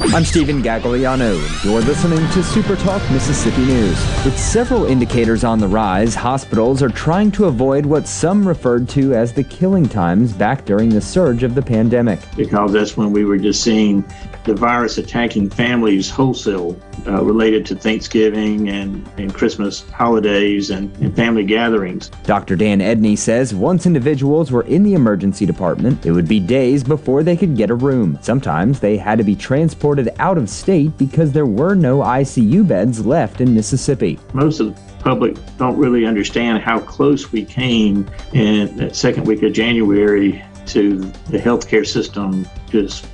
[0.00, 3.96] I'm Stephen Gagliano, and you're listening to Super Talk Mississippi News.
[4.24, 9.14] With several indicators on the rise, hospitals are trying to avoid what some referred to
[9.14, 12.18] as the killing times back during the surge of the pandemic.
[12.36, 14.04] Because that's when we were just seeing
[14.44, 21.14] the virus attacking families wholesale uh, related to Thanksgiving and, and Christmas holidays and, and
[21.14, 22.10] family gatherings.
[22.24, 22.56] Dr.
[22.56, 27.22] Dan Edney says once individuals were in the emergency department, it would be days before
[27.22, 28.18] they could get a room.
[28.22, 33.04] Sometimes they had to be transported out of state because there were no ICU beds
[33.04, 34.18] left in Mississippi.
[34.32, 39.42] Most of the public don't really understand how close we came in that second week
[39.42, 43.06] of January to the healthcare system just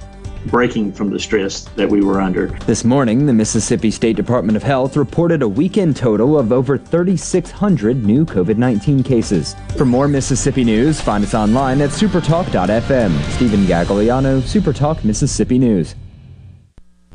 [0.47, 2.49] breaking from the stress that we were under.
[2.67, 8.05] This morning, the Mississippi State Department of Health reported a weekend total of over 3,600
[8.05, 9.55] new COVID 19 cases.
[9.77, 13.21] For more Mississippi news, find us online at supertalk.fm.
[13.33, 15.95] Stephen Gagliano, Supertalk Mississippi News.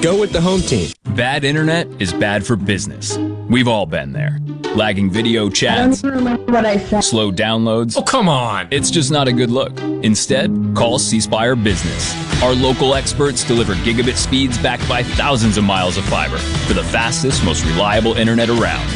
[0.00, 0.92] Go with the home team.
[1.16, 3.18] Bad internet is bad for business.
[3.18, 4.38] We've all been there.
[4.76, 7.96] Lagging video chats, slow downloads.
[7.96, 8.68] Oh, come on.
[8.70, 9.76] It's just not a good look.
[10.04, 12.14] Instead, call C Spire Business.
[12.44, 16.84] Our local experts deliver gigabit speeds backed by thousands of miles of fiber for the
[16.84, 18.86] fastest, most reliable internet around.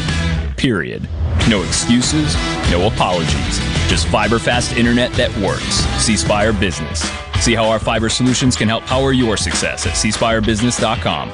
[0.56, 1.08] Period.
[1.48, 2.36] No excuses,
[2.70, 3.58] no apologies.
[3.92, 5.84] Just fiber fast internet that works.
[6.02, 7.02] C Spire Business.
[7.42, 11.28] See how our fiber solutions can help power your success at cspirebusiness.com.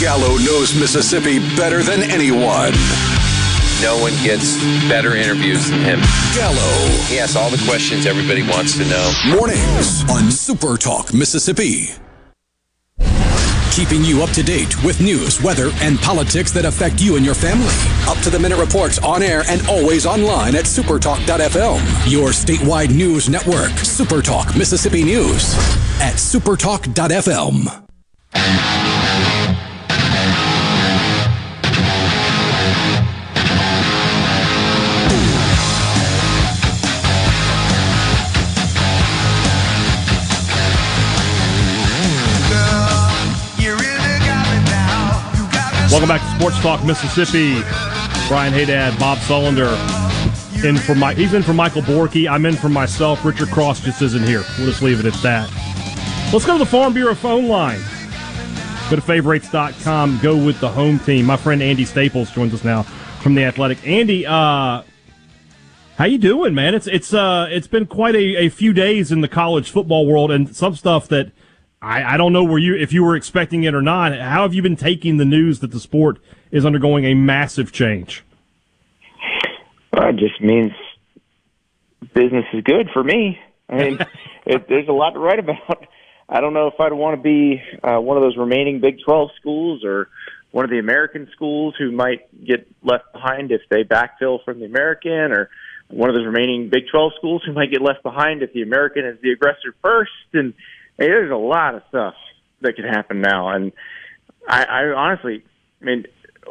[0.00, 2.72] Gallo knows Mississippi better than anyone.
[3.82, 4.56] No one gets
[4.88, 6.00] better interviews than him.
[6.34, 6.88] Gallo.
[7.04, 9.12] He asks all the questions everybody wants to know.
[9.36, 11.90] Mornings on Super Talk Mississippi.
[13.76, 17.34] Keeping you up to date with news, weather, and politics that affect you and your
[17.34, 17.74] family.
[18.10, 22.10] Up to the minute reports on air and always online at supertalk.fm.
[22.10, 25.54] Your statewide news network, Supertalk Mississippi News
[26.00, 27.66] at supertalk.fm.
[45.96, 47.54] Welcome back to Sports Talk Mississippi.
[48.28, 49.72] Brian Hadad, Bob Sullender,
[50.62, 51.14] in for my.
[51.14, 52.30] He's in for Michael Borky.
[52.30, 53.24] I'm in for myself.
[53.24, 54.42] Richard Cross just isn't here.
[54.58, 55.50] We'll just leave it at that.
[56.34, 57.80] Let's go to the Farm Bureau phone line.
[58.90, 60.20] Go to favorites.com.
[60.22, 61.24] Go with the home team.
[61.24, 62.82] My friend Andy Staples joins us now
[63.22, 63.78] from the Athletic.
[63.86, 64.82] Andy, uh,
[65.96, 66.74] how you doing, man?
[66.74, 70.30] It's it's uh it's been quite a, a few days in the college football world,
[70.30, 71.32] and some stuff that
[71.86, 74.12] I, I don't know where you if you were expecting it or not.
[74.18, 76.18] How have you been taking the news that the sport
[76.50, 78.24] is undergoing a massive change?
[79.92, 80.72] Well, it just means
[82.12, 83.38] business is good for me.
[83.68, 83.98] I mean,
[84.46, 85.86] it, there's a lot to write about.
[86.28, 89.30] I don't know if I'd want to be uh, one of those remaining Big 12
[89.38, 90.08] schools or
[90.50, 94.66] one of the American schools who might get left behind if they backfill from the
[94.66, 95.50] American or
[95.86, 99.06] one of those remaining Big 12 schools who might get left behind if the American
[99.06, 100.10] is the aggressor first.
[100.32, 100.52] And
[100.98, 102.14] hey, there's a lot of stuff
[102.60, 103.50] that could happen now.
[103.50, 103.72] And
[104.48, 105.44] I, I honestly,
[105.80, 106.04] I mean,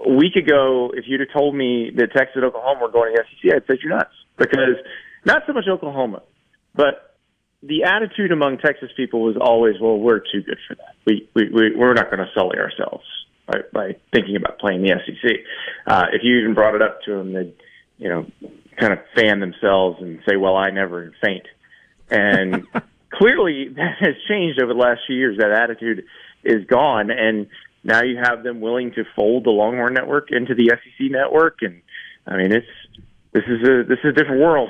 [0.04, 3.22] a week ago, if you'd have told me that Texas and Oklahoma were going to
[3.22, 4.78] the SEC, I'd say you're nuts because
[5.26, 6.22] not so much Oklahoma,
[6.74, 7.16] but
[7.64, 10.96] the attitude among Texas people was always, well, we're too good for that.
[11.06, 13.06] We, we, we we're not going to sully ourselves
[13.48, 15.32] by, by thinking about playing the SEC.
[15.88, 17.54] Uh, if you even brought it up to them, they'd,
[17.98, 18.26] you know,
[18.78, 21.46] kind of fan themselves and say, well, I never faint.
[22.10, 22.68] And
[23.12, 25.38] clearly that has changed over the last few years.
[25.38, 26.06] That attitude
[26.44, 27.10] is gone.
[27.12, 27.48] And
[27.84, 31.60] now you have them willing to fold the Longhorn network into the SEC network.
[31.62, 31.82] And
[32.28, 32.68] I mean, it's,
[33.34, 34.70] this is a, this is a different world.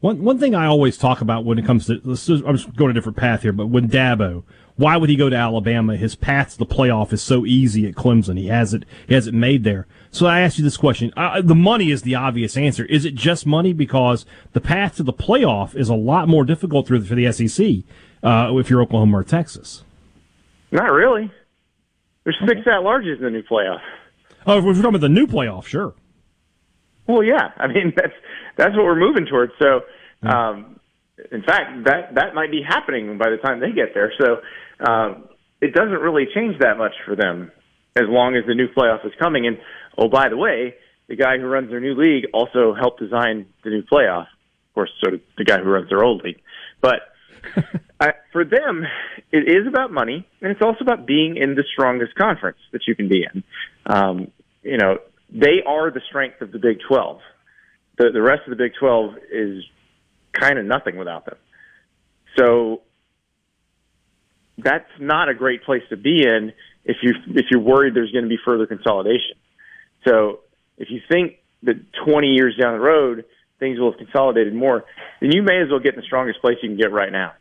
[0.00, 2.94] One one thing I always talk about when it comes to I'm just going a
[2.94, 4.44] different path here, but when Dabo,
[4.80, 5.96] why would he go to Alabama?
[5.96, 8.38] His path to the playoff is so easy at Clemson.
[8.38, 9.86] He has it he has it made there.
[10.10, 12.86] So I ask you this question: uh, the money is the obvious answer.
[12.86, 13.72] Is it just money?
[13.74, 14.24] Because
[14.54, 17.84] the path to the playoff is a lot more difficult through for the SEC
[18.22, 19.84] uh, if you're Oklahoma or Texas.
[20.72, 21.30] Not really.
[22.24, 23.80] There's six at larges in the new playoff.
[24.46, 25.94] Oh, if we're talking about the new playoff, sure.
[27.06, 27.50] Well, yeah.
[27.56, 28.14] I mean, that's
[28.56, 29.52] that's what we're moving towards.
[29.58, 29.82] So,
[30.22, 30.80] um,
[31.30, 34.12] in fact, that that might be happening by the time they get there.
[34.18, 34.40] So,
[34.86, 35.28] um,
[35.60, 37.50] it doesn't really change that much for them
[37.96, 39.46] as long as the new playoff is coming.
[39.46, 39.58] And
[39.98, 40.74] oh, by the way,
[41.08, 44.26] the guy who runs their new league also helped design the new playoff.
[44.68, 46.40] Of course, so did the guy who runs their old league.
[46.80, 47.00] But
[48.00, 48.84] I, for them,
[49.32, 52.94] it is about money, and it's also about being in the strongest conference that you
[52.94, 53.42] can be in.
[53.86, 54.30] Um,
[54.62, 54.98] you know,
[55.30, 57.20] they are the strength of the Big 12.
[57.98, 59.64] The, the rest of the Big 12 is
[60.32, 61.36] kind of nothing without them.
[62.38, 62.82] So
[64.62, 66.52] that's not a great place to be in
[66.84, 69.36] if you if you're worried there's going to be further consolidation.
[70.06, 70.40] So
[70.78, 73.24] if you think that 20 years down the road
[73.58, 74.84] things will have consolidated more,
[75.20, 77.34] then you may as well get in the strongest place you can get right now.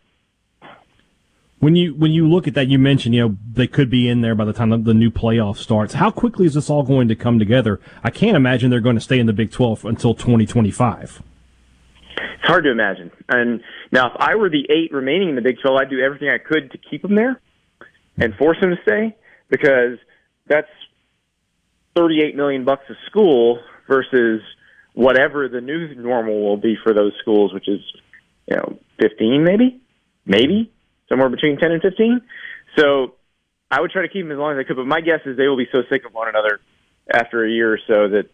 [1.60, 4.22] When you when you look at that, you mentioned you know they could be in
[4.22, 5.96] there by the time the new playoff starts.
[5.96, 7.82] How quickly is this all going to come together?
[8.02, 11.22] I can't imagine they're going to stay in the Big 12 until 2025.
[12.36, 13.12] It's hard to imagine.
[13.28, 13.62] And
[13.92, 16.38] now, if I were the eight remaining in the Big 12, I'd do everything I
[16.38, 17.40] could to keep them there
[18.18, 19.16] and force them to stay
[19.50, 19.98] because
[20.48, 20.68] that's
[21.96, 24.42] 38 million bucks a school versus
[24.94, 27.80] whatever the new normal will be for those schools, which is
[28.50, 29.82] you know 15 maybe,
[30.26, 30.72] maybe
[31.08, 32.22] somewhere between 10 and 15.
[32.78, 33.16] So
[33.72, 35.38] I would try to keep them as long as I could, but my guess is
[35.38, 36.60] they will be so sick of one another
[37.12, 38.30] after a year or so that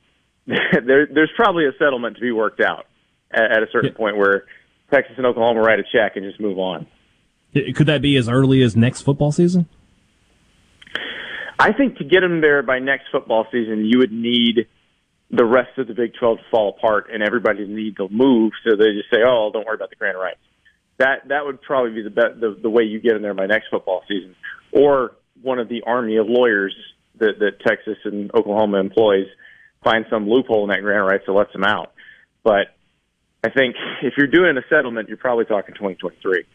[0.86, 2.86] there, there's probably a settlement to be worked out
[3.36, 3.98] at, at a certain yeah.
[3.98, 4.46] point where
[4.92, 6.88] Texas and Oklahoma write a check and just move on.
[7.54, 9.68] Could that be as early as next football season?
[11.58, 14.68] I think to get them there by next football season, you would need
[15.32, 18.76] the rest of the Big 12 to fall apart and everybody need to move so
[18.76, 20.40] they just say, "Oh, don't worry about the grant rights."
[20.98, 23.48] That that would probably be the be- the, the way you get in there by
[23.48, 24.36] next football season,
[24.72, 26.76] or one of the army of lawyers
[27.20, 29.28] that that Texas and Oklahoma employs
[29.84, 31.94] find some loophole in that grant rights that lets them out.
[32.44, 32.75] But
[33.46, 36.46] I think if you're doing a settlement, you're probably talking 2023.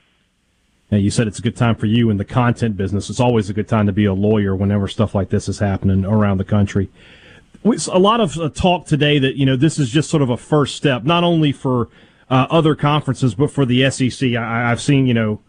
[0.90, 3.08] Now, you said it's a good time for you in the content business.
[3.08, 6.04] It's always a good time to be a lawyer whenever stuff like this is happening
[6.04, 6.90] around the country.
[7.64, 10.36] A lot of uh, talk today that you know this is just sort of a
[10.36, 11.88] first step, not only for
[12.28, 14.34] uh, other conferences but for the SEC.
[14.34, 15.40] I, I've seen you know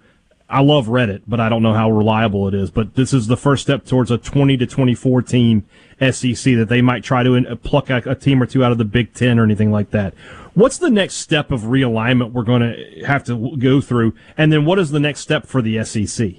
[0.52, 2.70] I love Reddit, but I don't know how reliable it is.
[2.70, 5.66] But this is the first step towards a 20 to 24 team
[6.00, 8.78] SEC that they might try to uh, pluck a, a, team or two out of
[8.78, 10.14] the Big Ten or anything like that.
[10.54, 14.14] What's the next step of realignment we're going to have to go through?
[14.38, 16.34] And then what is the next step for the SEC?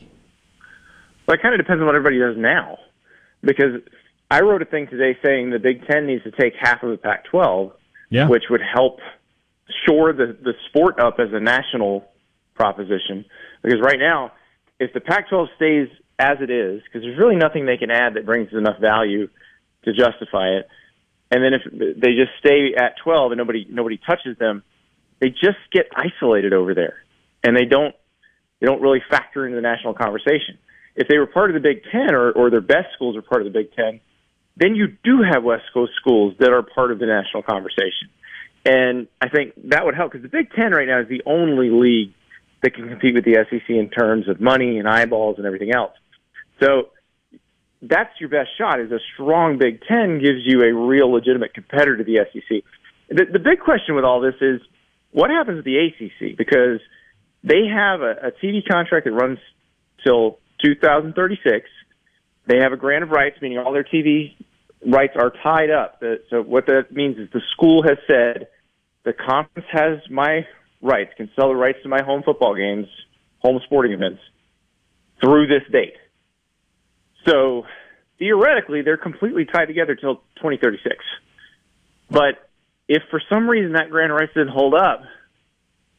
[1.26, 2.78] Well, it kind of depends on what everybody does now.
[3.42, 3.80] Because
[4.30, 6.98] I wrote a thing today saying the Big Ten needs to take half of the
[6.98, 7.72] Pac 12,
[8.10, 8.28] yeah.
[8.28, 8.98] which would help
[9.86, 12.04] shore the, the sport up as a national
[12.54, 13.24] proposition.
[13.62, 14.32] Because right now,
[14.78, 15.88] if the Pac 12 stays
[16.18, 19.28] as it is, because there's really nothing they can add that brings enough value
[19.84, 20.68] to justify it
[21.32, 24.62] and then if they just stay at 12 and nobody nobody touches them,
[25.18, 26.96] they just get isolated over there,
[27.42, 27.94] and they don't
[28.60, 30.58] they don't really factor into the national conversation.
[30.94, 33.46] If they were part of the Big Ten or, or their best schools are part
[33.46, 34.00] of the Big Ten,
[34.58, 38.10] then you do have West Coast schools that are part of the national conversation.
[38.66, 41.70] And I think that would help because the Big Ten right now is the only
[41.70, 42.12] league
[42.62, 45.92] that can compete with the SEC in terms of money and eyeballs and everything else.
[46.62, 46.90] So
[47.82, 48.80] that's your best shot.
[48.80, 52.62] Is a strong Big Ten gives you a real legitimate competitor to the SEC.
[53.08, 54.60] The, the big question with all this is
[55.10, 56.80] what happens with the ACC because
[57.42, 59.38] they have a, a TV contract that runs
[60.04, 61.68] till 2036.
[62.46, 64.34] They have a grant of rights, meaning all their TV
[64.86, 66.02] rights are tied up.
[66.30, 68.48] So what that means is the school has said
[69.04, 70.46] the conference has my
[70.82, 72.86] rights, can sell the rights to my home football games,
[73.38, 74.20] home sporting events
[75.20, 75.94] through this date.
[77.26, 77.64] So
[78.18, 80.96] theoretically, they're completely tied together till 2036.
[82.10, 82.50] But
[82.88, 85.02] if for some reason that grant of rights didn't hold up,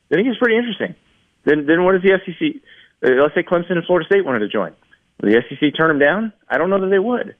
[0.09, 0.95] then it gets pretty interesting.
[1.45, 2.61] Then, then what does the SEC?
[3.03, 4.73] Uh, let's say Clemson and Florida State wanted to join.
[5.21, 6.33] Will the SEC turn them down?
[6.49, 7.35] I don't know that they would,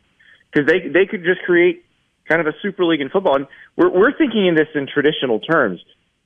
[0.51, 1.85] because they they could just create
[2.27, 3.35] kind of a super league in football.
[3.35, 5.83] And we're we're thinking in this in traditional terms.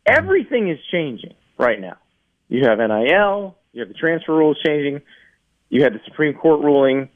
[0.08, 1.98] Everything is changing right now.
[2.48, 5.02] You have NIL, you have the transfer rules changing,
[5.70, 7.10] you had the Supreme Court ruling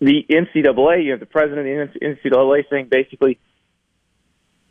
[0.00, 3.38] the NCAA, you have the president of the NCAA saying basically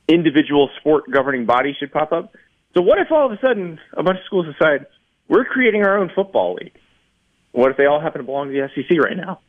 [0.09, 2.35] individual sport governing bodies should pop up.
[2.75, 4.87] So what if all of a sudden a bunch of schools decide
[5.29, 6.73] we're creating our own football league?
[7.53, 9.39] What if they all happen to belong to the SEC right now?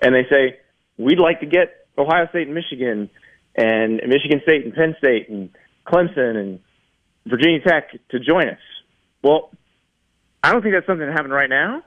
[0.00, 0.58] And they say,
[0.98, 3.10] we'd like to get Ohio State and Michigan
[3.56, 5.50] and Michigan State and Penn State and
[5.86, 6.60] Clemson and
[7.26, 8.58] Virginia Tech to join us.
[9.22, 9.50] Well,
[10.42, 11.82] I don't think that's something that happened right now.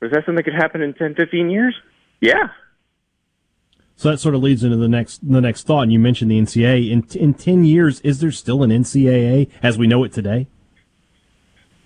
[0.00, 1.74] Is that something that could happen in 10, 15 years?
[2.20, 2.48] Yeah.
[3.96, 5.82] So that sort of leads into the next the next thought.
[5.82, 6.90] And you mentioned the NCAA.
[6.90, 10.48] In in ten years, is there still an NCAA as we know it today?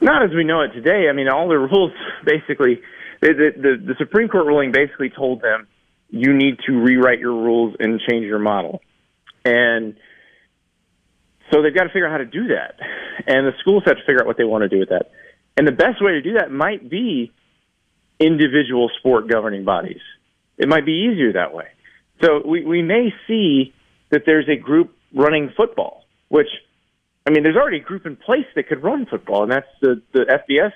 [0.00, 1.08] Not as we know it today.
[1.10, 1.92] I mean, all the rules
[2.24, 2.80] basically
[3.20, 5.66] The, the, the Supreme Court ruling basically told them
[6.10, 8.82] you need to rewrite your rules and change your model.
[9.44, 9.96] And
[11.50, 12.76] so they've got to figure out how to do that.
[13.26, 15.10] And the schools have to figure out what they want to do with that.
[15.56, 17.32] And the best way to do that might be
[18.18, 20.00] individual sport governing bodies.
[20.58, 21.66] It might be easier that way.
[22.22, 23.74] So we, we may see
[24.10, 26.48] that there's a group running football, which,
[27.26, 30.02] I mean, there's already a group in place that could run football, and that's the,
[30.12, 30.72] the FBS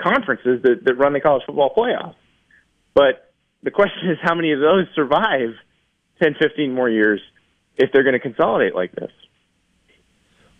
[0.00, 2.14] conferences that, that run the college football playoff.
[2.94, 5.54] But the question is how many of those survive
[6.22, 7.20] 10, 15 more years
[7.76, 9.10] if they're going to consolidate like this?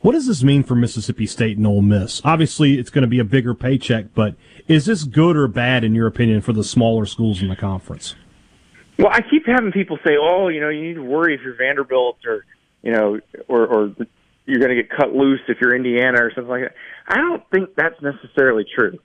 [0.00, 2.22] What does this mean for Mississippi State and Ole Miss?
[2.24, 4.34] Obviously, it's going to be a bigger paycheck, but
[4.66, 8.14] is this good or bad, in your opinion, for the smaller schools in the conference?
[8.98, 11.54] Well, I keep having people say, "Oh, you know, you need to worry if you're
[11.54, 12.46] Vanderbilt or,
[12.82, 13.94] you know, or or
[14.46, 16.74] you're going to get cut loose if you're Indiana or something like that."
[17.06, 18.98] I don't think that's necessarily true.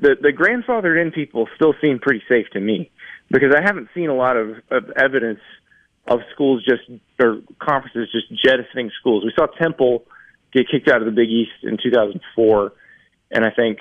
[0.00, 2.90] The the grandfathered in people still seem pretty safe to me
[3.30, 5.40] because I haven't seen a lot of, of evidence
[6.06, 6.82] of schools just
[7.18, 9.24] or conferences just jettisoning schools.
[9.24, 10.04] We saw Temple
[10.54, 12.72] get kicked out of the Big East in 2004,
[13.32, 13.78] and I think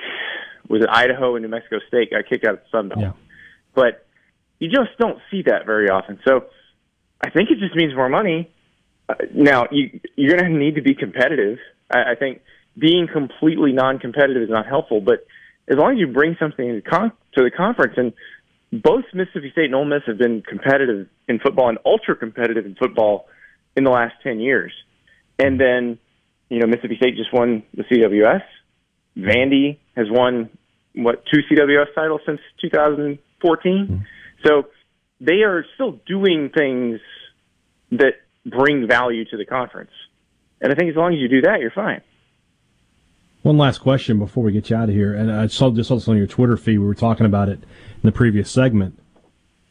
[0.68, 3.02] was it Idaho and New Mexico State got kicked out of the Sun Belt.
[3.02, 3.12] Yeah.
[3.76, 4.06] But
[4.60, 6.20] you just don't see that very often.
[6.26, 6.46] So
[7.22, 8.52] I think it just means more money.
[9.10, 11.58] Uh, now you you're going to need to be competitive.
[11.92, 12.42] I, I think
[12.78, 15.26] being completely non-competitive is not helpful, but
[15.70, 18.14] as long as you bring something to, con- to the conference, and
[18.82, 22.76] both Mississippi State and Ole Miss have been competitive in football and ultra competitive in
[22.76, 23.28] football
[23.76, 24.74] in the last ten years,
[25.38, 26.00] and then
[26.54, 28.44] you know Mississippi State just won the CWS.
[29.18, 30.50] Vandy has won
[30.96, 33.20] what two CWS titles since 2014.
[33.74, 33.96] Mm-hmm.
[34.46, 34.68] So
[35.20, 37.00] they are still doing things
[37.92, 38.14] that
[38.46, 39.92] bring value to the conference.
[40.62, 42.02] And I think as long as you do that, you're fine.
[43.42, 45.96] One last question before we get you out of here, and I saw just saw
[45.96, 46.78] this on your Twitter feed.
[46.78, 49.00] We were talking about it in the previous segment.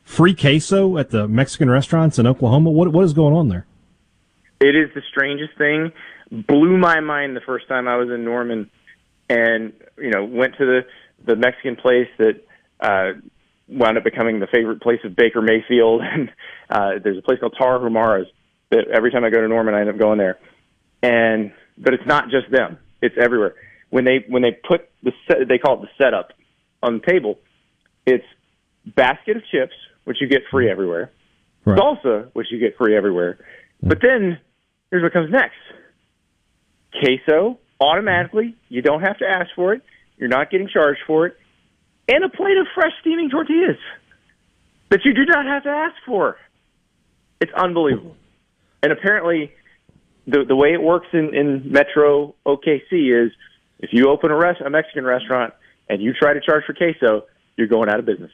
[0.05, 2.71] Free queso at the Mexican restaurants in Oklahoma.
[2.71, 3.67] What what is going on there?
[4.61, 5.93] It is the strangest thing.
[6.33, 8.71] Blew my mind the first time I was in Norman,
[9.29, 10.81] and you know went to the
[11.27, 12.41] the Mexican place that
[12.81, 13.21] uh,
[13.69, 16.03] wound up becoming the favorite place of Baker Mayfield.
[16.13, 16.31] And
[16.71, 18.29] uh, there's a place called Tarahumara's
[18.71, 20.39] that every time I go to Norman, I end up going there.
[21.03, 23.55] And but it's not just them; it's everywhere.
[23.91, 26.33] When they when they put the set, they call it the setup
[26.83, 27.39] on the table.
[28.07, 28.25] It's
[28.87, 29.75] basket of chips,
[30.05, 31.11] which you get free everywhere.
[31.65, 31.79] Right.
[31.79, 33.39] Salsa, which you get free everywhere.
[33.83, 34.39] But then
[34.91, 35.57] here's what comes next:
[37.01, 37.59] queso.
[37.81, 39.83] Automatically, you don't have to ask for it.
[40.17, 41.37] You're not getting charged for it
[42.09, 43.79] and a plate of fresh steaming tortillas
[44.91, 46.37] that you do not have to ask for.
[47.41, 48.17] It's unbelievable.
[48.83, 49.53] And apparently,
[50.27, 53.33] the the way it works in, in Metro OKC is
[53.79, 55.55] if you open a, rest, a Mexican restaurant
[55.89, 57.25] and you try to charge for queso,
[57.57, 58.31] you're going out of business.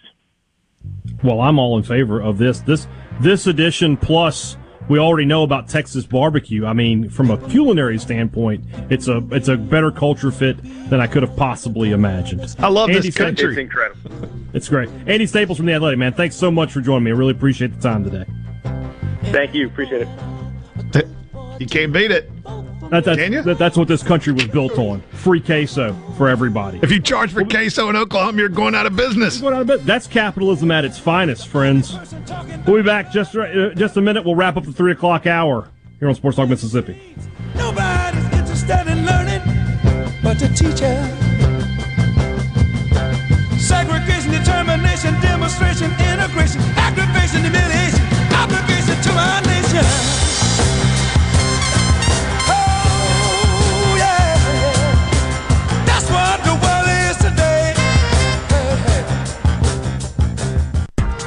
[1.23, 2.61] Well, I'm all in favor of this.
[2.61, 2.87] This
[3.21, 4.57] this edition plus
[4.89, 6.67] we already know about Texas barbecue.
[6.67, 10.57] I mean, from a culinary standpoint, it's a it's a better culture fit
[10.91, 12.55] than I could have possibly imagined.
[12.59, 13.51] I love Andy this country.
[13.51, 14.31] It's incredible.
[14.55, 14.89] It's great.
[15.07, 16.15] Andy Staples from the Athletic, man.
[16.15, 17.11] Thanks so much for joining me.
[17.11, 18.25] I really appreciate the time today.
[19.31, 19.67] Thank you.
[19.67, 21.07] Appreciate it.
[21.61, 22.31] You can't beat it.
[22.91, 23.43] That, that's, Can you?
[23.43, 25.01] that- that's what this country was built on.
[25.13, 26.81] Free queso for everybody.
[26.83, 29.41] If you charge for queso in Oklahoma, you're going out of business.
[29.41, 29.85] Going out of bit.
[29.85, 31.97] That's capitalism at its finest, friends.
[32.67, 34.25] We'll be back just uh, just a minute.
[34.25, 35.69] We'll wrap up the three o'clock hour
[35.99, 37.17] here on Sports Talk Mississippi.
[37.55, 39.43] Nobody's interested in learning
[40.23, 40.95] but the teacher.
[43.59, 48.01] Segregation, determination, demonstration, integration, aggravation, humiliation,
[48.33, 50.28] obligation to our nation.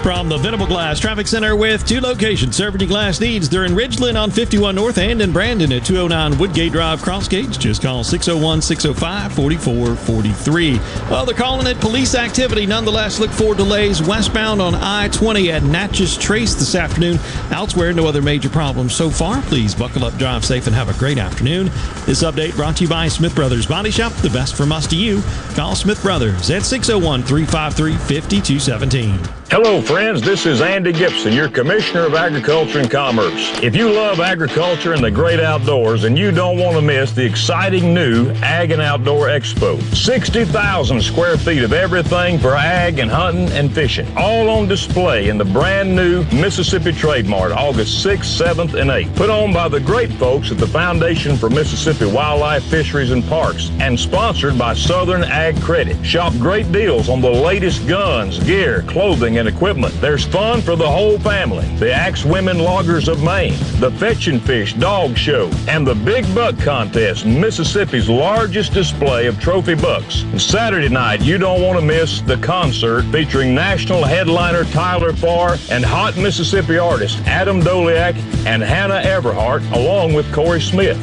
[0.03, 3.47] From the Venable Glass Traffic Center with two locations serving your glass needs.
[3.47, 7.55] They're in Ridgeland on 51 North and in Brandon at 209 Woodgate Drive, Cross Gates.
[7.55, 10.79] Just call 601 605 4443.
[11.07, 12.65] Well, they're calling it police activity.
[12.65, 17.19] Nonetheless, look for delays westbound on I 20 at Natchez Trace this afternoon.
[17.51, 19.43] Elsewhere, no other major problems so far.
[19.43, 21.67] Please buckle up, drive safe, and have a great afternoon.
[22.07, 24.13] This update brought to you by Smith Brothers Body Shop.
[24.13, 25.21] The best from us to you.
[25.53, 29.40] Call Smith Brothers at 601 353 5217.
[29.51, 30.21] Hello, friends.
[30.21, 33.51] This is Andy Gibson, your Commissioner of Agriculture and Commerce.
[33.61, 37.25] If you love agriculture and the great outdoors, and you don't want to miss the
[37.25, 43.51] exciting new Ag and Outdoor Expo, 60,000 square feet of everything for ag and hunting
[43.51, 48.79] and fishing, all on display in the brand new Mississippi Trade Mart, August 6th, 7th,
[48.79, 49.13] and 8th.
[49.17, 53.69] Put on by the great folks at the Foundation for Mississippi Wildlife, Fisheries, and Parks,
[53.81, 56.01] and sponsored by Southern Ag Credit.
[56.05, 59.91] Shop great deals on the latest guns, gear, clothing, and equipment.
[59.99, 61.65] There's fun for the whole family.
[61.77, 66.23] The Axe Women Loggers of Maine, the Fetch and Fish Dog Show, and the Big
[66.35, 70.21] Buck Contest, Mississippi's largest display of trophy bucks.
[70.21, 75.57] And Saturday night, you don't want to miss the concert featuring national headliner Tyler Farr
[75.71, 78.15] and hot Mississippi artist Adam Doleac
[78.45, 80.99] and Hannah Everhart, along with Corey Smith.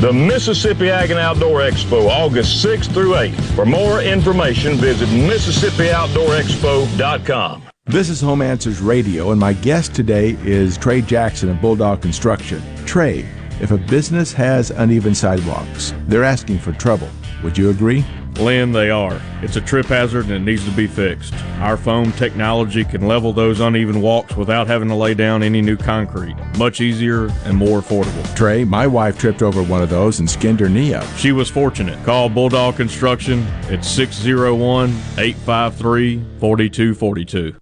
[0.00, 3.40] The Mississippi Ag and Outdoor Expo, August 6th through 8th.
[3.54, 7.71] For more information, visit MississippiOutdoorExpo.com.
[7.92, 12.62] This is Home Answers Radio, and my guest today is Trey Jackson of Bulldog Construction.
[12.86, 13.26] Trey,
[13.60, 17.10] if a business has uneven sidewalks, they're asking for trouble.
[17.42, 18.02] Would you agree?
[18.36, 19.20] Lynn, they are.
[19.42, 21.34] It's a trip hazard and it needs to be fixed.
[21.60, 25.76] Our foam technology can level those uneven walks without having to lay down any new
[25.76, 26.36] concrete.
[26.56, 28.34] Much easier and more affordable.
[28.34, 31.04] Trey, my wife tripped over one of those and skinned her knee up.
[31.18, 32.02] She was fortunate.
[32.06, 34.88] Call Bulldog Construction at 601
[35.18, 37.61] 853 4242.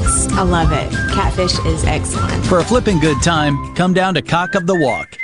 [0.33, 0.91] I love it.
[1.13, 2.45] Catfish is excellent.
[2.45, 5.17] For a flipping good time, come down to Cock of the Walk.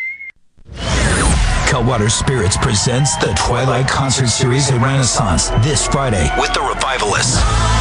[1.67, 7.76] Cutwater Spirits presents the Twilight Concert Series at Renaissance this Friday with the Revivalists.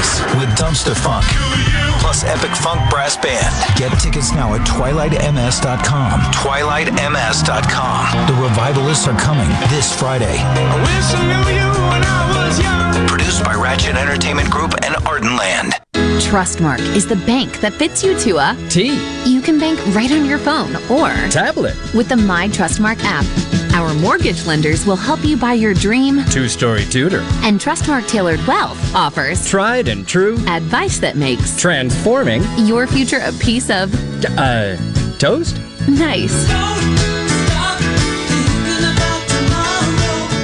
[0.00, 1.24] Revivalists with Dumpstaphunk,
[2.00, 3.54] plus Epic Funk Brass Band.
[3.78, 6.20] Get tickets now at twilightms.com.
[6.32, 8.26] Twilightms.com.
[8.26, 10.38] The Revivalists are coming this Friday.
[13.08, 15.72] Produced by Ratchet Entertainment Group and Ardenland.
[16.20, 18.98] Trustmark is the bank that fits you to a T.
[19.24, 21.74] You can bank right on your phone or Tablet.
[21.94, 23.59] with the My Trustmark app.
[23.80, 27.20] Our mortgage lenders will help you buy your dream, Two story tutor.
[27.42, 30.36] and Trustmark Tailored Wealth offers Tried and true.
[30.48, 32.42] advice that makes Transforming.
[32.58, 33.90] your future a piece of
[34.38, 34.76] Uh,
[35.18, 35.56] toast?
[35.88, 36.34] nice.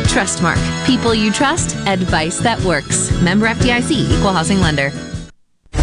[0.09, 0.57] Trustmark.
[0.87, 3.11] People you trust, advice that works.
[3.21, 4.91] Member FDIC, Equal Housing Lender.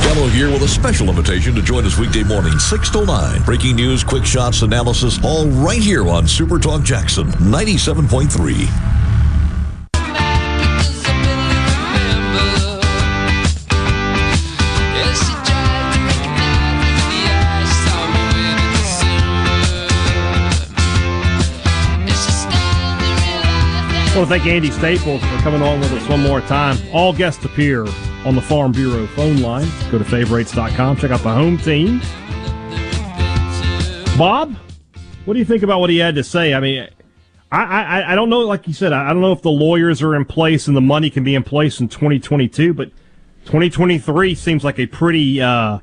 [0.03, 3.43] Gallo here with a special invitation to join us weekday morning, 6 to 9.
[3.43, 8.67] Breaking news, quick shots, analysis, all right here on Super Talk Jackson 97.3.
[24.05, 26.77] I want to thank Andy Staples for coming on with us one more time.
[26.93, 27.87] All guests appear
[28.25, 29.67] on the Farm Bureau phone line.
[29.91, 31.99] Go to favorites.com, check out the home team.
[34.17, 34.55] Bob,
[35.25, 36.53] what do you think about what he had to say?
[36.53, 36.87] I mean,
[37.51, 40.15] I, I, I don't know, like you said, I don't know if the lawyers are
[40.15, 42.89] in place and the money can be in place in 2022, but
[43.45, 45.79] 2023 seems like a pretty uh,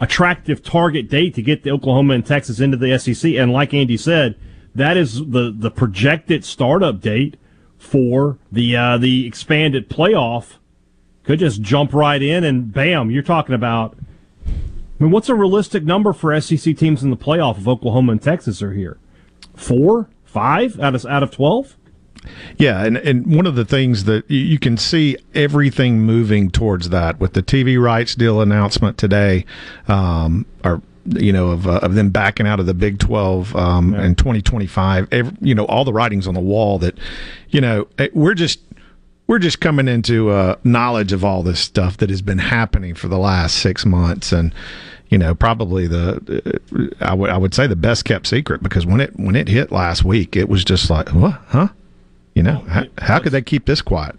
[0.00, 3.34] attractive target date to get the Oklahoma and Texas into the SEC.
[3.34, 4.36] And like Andy said,
[4.74, 7.36] that is the, the projected startup date
[7.78, 10.56] for the uh, the expanded playoff.
[11.24, 13.96] Could just jump right in and bam, you're talking about.
[14.46, 18.22] I mean, what's a realistic number for SEC teams in the playoff if Oklahoma and
[18.22, 18.98] Texas are here?
[19.54, 21.76] Four, five out of out of twelve.
[22.58, 27.18] Yeah, and, and one of the things that you- can see everything moving towards that
[27.18, 29.46] with the TV rights deal announcement today,
[29.88, 33.94] um, or you know of, uh, of them backing out of the Big Twelve um,
[33.94, 35.08] in 2025.
[35.40, 36.98] You know all the writings on the wall that
[37.48, 38.60] you know eh, we're just
[39.30, 43.06] we're just coming into uh, knowledge of all this stuff that has been happening for
[43.06, 44.52] the last six months, and
[45.08, 48.84] you know, probably the uh, I would I would say the best kept secret because
[48.84, 51.68] when it when it hit last week, it was just like what, huh?
[52.34, 54.16] You know, how, how could they keep this quiet?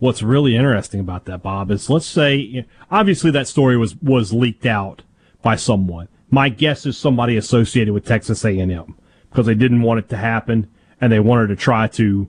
[0.00, 4.66] What's really interesting about that, Bob, is let's say obviously that story was was leaked
[4.66, 5.02] out
[5.42, 6.08] by someone.
[6.28, 8.96] My guess is somebody associated with Texas A&M
[9.30, 10.68] because they didn't want it to happen
[11.00, 12.28] and they wanted to try to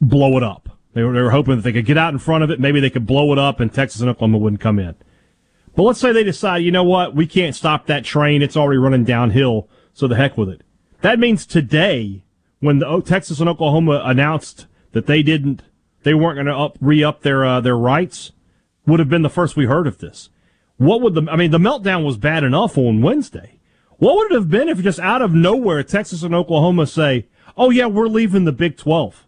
[0.00, 0.71] blow it up.
[0.94, 2.60] They were, they were hoping that they could get out in front of it.
[2.60, 4.94] Maybe they could blow it up and Texas and Oklahoma wouldn't come in.
[5.74, 7.14] But let's say they decide, you know what?
[7.14, 8.42] We can't stop that train.
[8.42, 9.68] It's already running downhill.
[9.94, 10.62] So the heck with it.
[11.00, 12.24] That means today,
[12.60, 15.62] when the Texas and Oklahoma announced that they didn't,
[16.02, 18.32] they weren't going to up, re-up their, uh, their rights,
[18.86, 20.28] would have been the first we heard of this.
[20.76, 23.60] What would the, I mean, the meltdown was bad enough on Wednesday.
[23.98, 27.70] What would it have been if just out of nowhere Texas and Oklahoma say, oh
[27.70, 29.26] yeah, we're leaving the Big 12?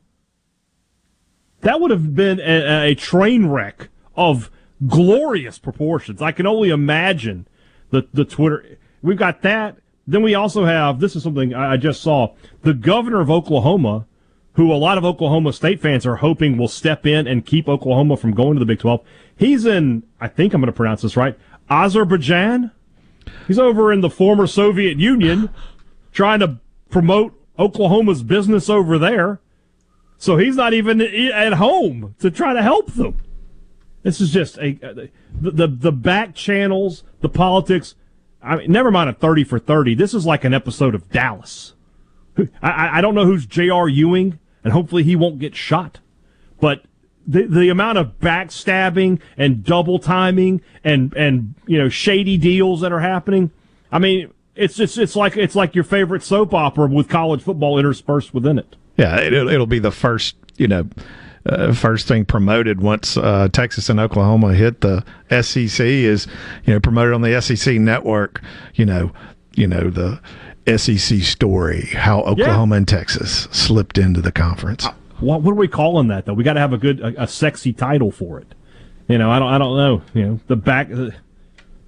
[1.65, 4.51] That would have been a, a train wreck of
[4.87, 6.21] glorious proportions.
[6.21, 7.47] I can only imagine
[7.91, 8.79] the, the Twitter.
[9.03, 9.79] We've got that.
[10.07, 14.07] Then we also have, this is something I just saw, the governor of Oklahoma,
[14.53, 18.19] who a lot of Oklahoma State fans are hoping will step in and keep Oklahoma
[18.19, 19.01] from going to the Big 12.
[19.35, 21.39] He's in, I think I'm going to pronounce this right,
[21.71, 22.73] Azerbaijan.
[23.49, 25.49] He's over in the former Soviet Union
[26.13, 26.59] trying to
[26.91, 29.41] promote Oklahoma's business over there.
[30.25, 33.21] So he's not even at home to try to help them.
[34.05, 35.11] This is just a uh, the
[35.51, 37.95] the, the back channels, the politics.
[38.43, 39.95] I mean, never mind a thirty for thirty.
[39.95, 41.75] This is like an episode of Dallas.
[42.63, 43.87] I, I don't know who's J.R.
[43.87, 46.01] Ewing, and hopefully he won't get shot.
[46.59, 46.87] But
[47.27, 52.93] the the amount of backstabbing and double timing and and you know shady deals that
[52.93, 53.51] are happening.
[53.93, 57.79] I mean, it's just it's like it's like your favorite soap opera with college football
[57.79, 58.77] interspersed within it.
[58.97, 60.89] Yeah, it, it'll be the first you know
[61.47, 65.05] uh, first thing promoted once uh, Texas and Oklahoma hit the
[65.43, 66.27] SEC is
[66.65, 68.43] you know promoted on the SEC network.
[68.75, 69.13] You know,
[69.55, 70.21] you know the
[70.79, 72.79] SEC story how Oklahoma yeah.
[72.79, 74.87] and Texas slipped into the conference.
[74.87, 76.35] Uh, what, what are we calling that though?
[76.35, 78.55] We got to have a good a, a, sexy title for it.
[79.09, 80.03] You know, I don't I don't know.
[80.15, 80.91] You know, the back.
[80.91, 81.11] Uh,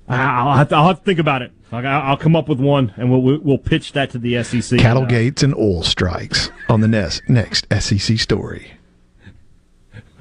[0.09, 1.53] I'll I'll have to think about it.
[1.73, 4.79] I'll, come up with one, and we'll we'll pitch that to the SEC.
[4.79, 8.77] Cattle gates and oil strikes on the next next SEC story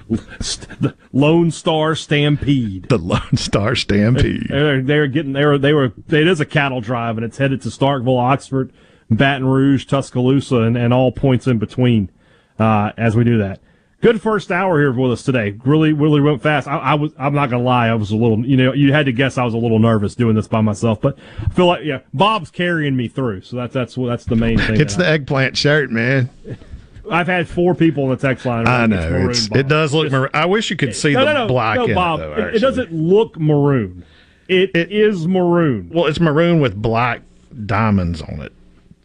[0.09, 2.89] the Lone Star Stampede.
[2.89, 4.47] The Lone Star Stampede.
[4.49, 7.61] They're, they're getting they were they were it is a cattle drive and it's headed
[7.63, 8.71] to Starkville, Oxford,
[9.09, 12.11] Baton Rouge, Tuscaloosa, and, and all points in between.
[12.57, 13.59] Uh, as we do that.
[14.05, 15.55] Good first hour here with us today.
[15.65, 16.67] Really, really went fast.
[16.67, 19.07] I, I, was, I'm not gonna lie, I was a little, you know, you had
[19.07, 21.83] to guess I was a little nervous doing this by myself, but I feel like,
[21.83, 23.41] yeah, Bob's carrying me through.
[23.41, 24.79] So that's, that's, that's the main thing.
[24.79, 26.29] It's the I, eggplant shirt, man.
[27.09, 28.67] I've had four people in the text line.
[28.67, 30.11] I know it does look.
[30.11, 30.29] maroon.
[30.35, 31.77] I wish you could see no, the no, no, black.
[31.77, 34.05] No, Bob, it, though, it, it, doesn't look maroon.
[34.47, 35.89] It, it is maroon.
[35.91, 37.23] Well, it's maroon with black
[37.65, 38.53] diamonds on it.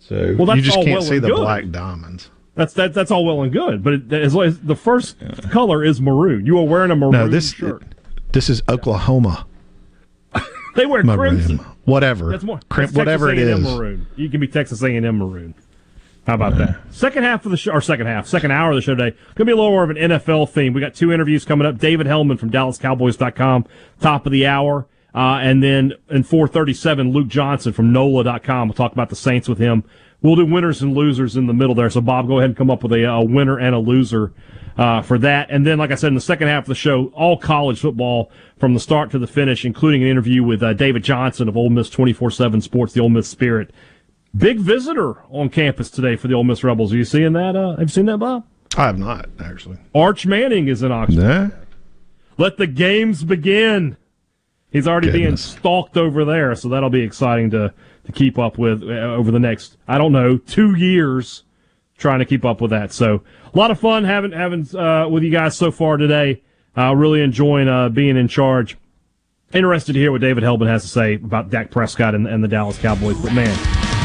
[0.01, 1.37] So well, you just can't well see the good.
[1.37, 2.29] black diamonds.
[2.61, 5.33] That's that, that's all well and good, but it, as, as the first yeah.
[5.51, 6.45] color is maroon.
[6.45, 7.83] You are wearing a maroon no, this, shirt.
[8.33, 9.47] This is Oklahoma.
[10.77, 11.37] they wear maroon.
[11.43, 11.67] crimson.
[11.87, 12.31] Whatever.
[12.31, 12.61] That's more.
[12.69, 13.61] Crim- that's whatever it is.
[13.61, 14.07] Maroon.
[14.15, 15.55] You can be Texas A&M maroon.
[16.27, 16.77] How about that?
[16.91, 19.37] Second half of the show, or second half, second hour of the show today, going
[19.37, 20.75] to be a little more of an NFL theme.
[20.75, 21.79] We got two interviews coming up.
[21.79, 23.65] David Helman from DallasCowboys.com,
[24.01, 24.87] top of the hour.
[25.15, 28.69] Uh, and then in 437, Luke Johnson from NOLA.com.
[28.69, 29.83] We'll talk about the Saints with him.
[30.23, 31.89] We'll do winners and losers in the middle there.
[31.89, 34.33] So, Bob, go ahead and come up with a, a winner and a loser
[34.77, 35.51] uh, for that.
[35.51, 38.31] And then, like I said, in the second half of the show, all college football
[38.59, 41.71] from the start to the finish, including an interview with uh, David Johnson of Ole
[41.71, 43.73] Miss 24 7 Sports, the Ole Miss Spirit.
[44.37, 46.93] Big visitor on campus today for the Ole Miss Rebels.
[46.93, 47.57] Are you seeing that?
[47.57, 48.47] Uh, have you seen that, Bob?
[48.77, 49.79] I have not actually.
[49.95, 51.23] Arch Manning is in Oxford.
[51.23, 51.49] Nah.
[52.39, 53.97] Let the games begin.
[54.71, 55.27] He's already Goodness.
[55.27, 59.31] being stalked over there, so that'll be exciting to to keep up with uh, over
[59.31, 61.45] the next I don't know two years,
[61.99, 62.93] trying to keep up with that.
[62.93, 63.23] So
[63.53, 66.43] a lot of fun having having uh, with you guys so far today.
[66.79, 68.77] Uh, really enjoying uh, being in charge.
[69.53, 72.49] Interested to hear what David Helman has to say about Dak Prescott and, and the
[72.49, 73.21] Dallas Cowboys.
[73.21, 73.59] But man,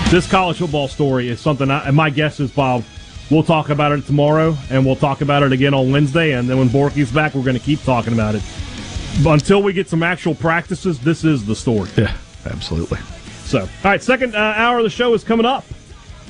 [0.09, 2.83] this college football story is something, I, and my guess is, Bob,
[3.29, 6.57] we'll talk about it tomorrow, and we'll talk about it again on Wednesday, and then
[6.57, 8.41] when Borky's back, we're going to keep talking about it.
[9.23, 11.89] But until we get some actual practices, this is the story.
[11.95, 12.97] Yeah, absolutely.
[13.45, 15.63] So, all right, second uh, hour of the show is coming up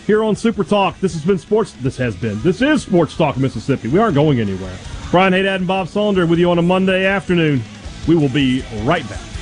[0.05, 0.99] here on Super Talk.
[0.99, 1.71] This has been sports.
[1.73, 2.41] This has been.
[2.41, 3.87] This is Sports Talk Mississippi.
[3.87, 4.77] We aren't going anywhere.
[5.11, 7.61] Brian Hadad and Bob Sullender with you on a Monday afternoon.
[8.07, 9.34] We will be right back.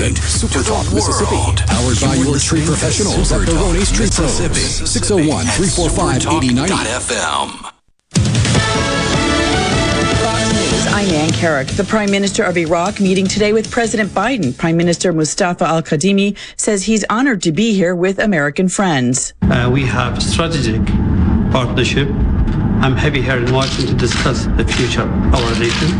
[0.00, 0.16] Jackson,
[0.48, 1.36] Super Talk, Mississippi.
[1.66, 4.38] Powered by your tree professionals at Barone's Tree Pros.
[4.88, 6.72] 601 345 8090.
[6.72, 7.72] FM.
[10.92, 11.68] I'm Ann Carrick.
[11.68, 14.56] The Prime Minister of Iraq meeting today with President Biden.
[14.56, 19.34] Prime Minister Mustafa Al Kadhimi says he's honored to be here with American friends.
[19.42, 20.84] Uh, we have strategic
[21.52, 22.08] partnership.
[22.80, 25.90] I'm happy here in Washington to discuss the future of our nation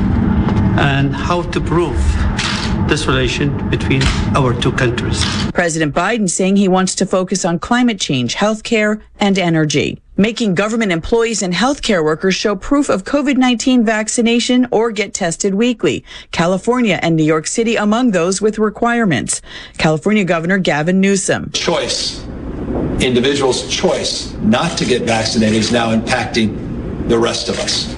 [0.78, 1.98] and how to prove
[2.88, 4.02] this relation between
[4.34, 5.24] our two countries.
[5.52, 10.00] President Biden saying he wants to focus on climate change, healthcare, and energy.
[10.16, 16.04] Making government employees and healthcare workers show proof of COVID-19 vaccination or get tested weekly.
[16.30, 19.40] California and New York City among those with requirements.
[19.78, 21.50] California Governor Gavin Newsom.
[21.52, 22.22] Choice.
[23.00, 27.94] Individuals' choice not to get vaccinated is now impacting the rest of us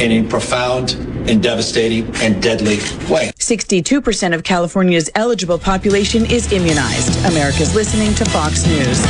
[0.00, 2.76] in a profound and devastating and deadly
[3.10, 3.32] way.
[3.38, 7.16] 62% of California's eligible population is immunized.
[7.26, 9.04] America's listening to Fox News.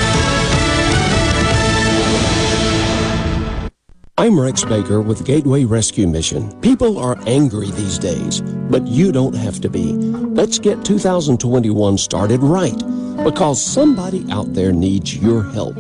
[4.17, 6.61] I'm Rex Baker with Gateway Rescue Mission.
[6.61, 9.93] People are angry these days, but you don't have to be.
[9.93, 12.79] Let's get 2021 started right
[13.25, 15.77] because somebody out there needs your help.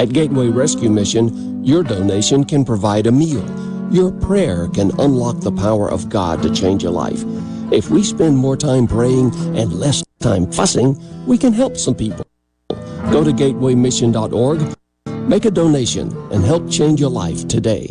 [0.00, 3.46] At Gateway Rescue Mission, your donation can provide a meal.
[3.90, 7.22] Your prayer can unlock the power of God to change your life.
[7.72, 12.24] If we spend more time praying and less time fussing, we can help some people.
[13.10, 14.76] Go to gatewaymission.org
[15.28, 17.90] Make a donation and help change your life today.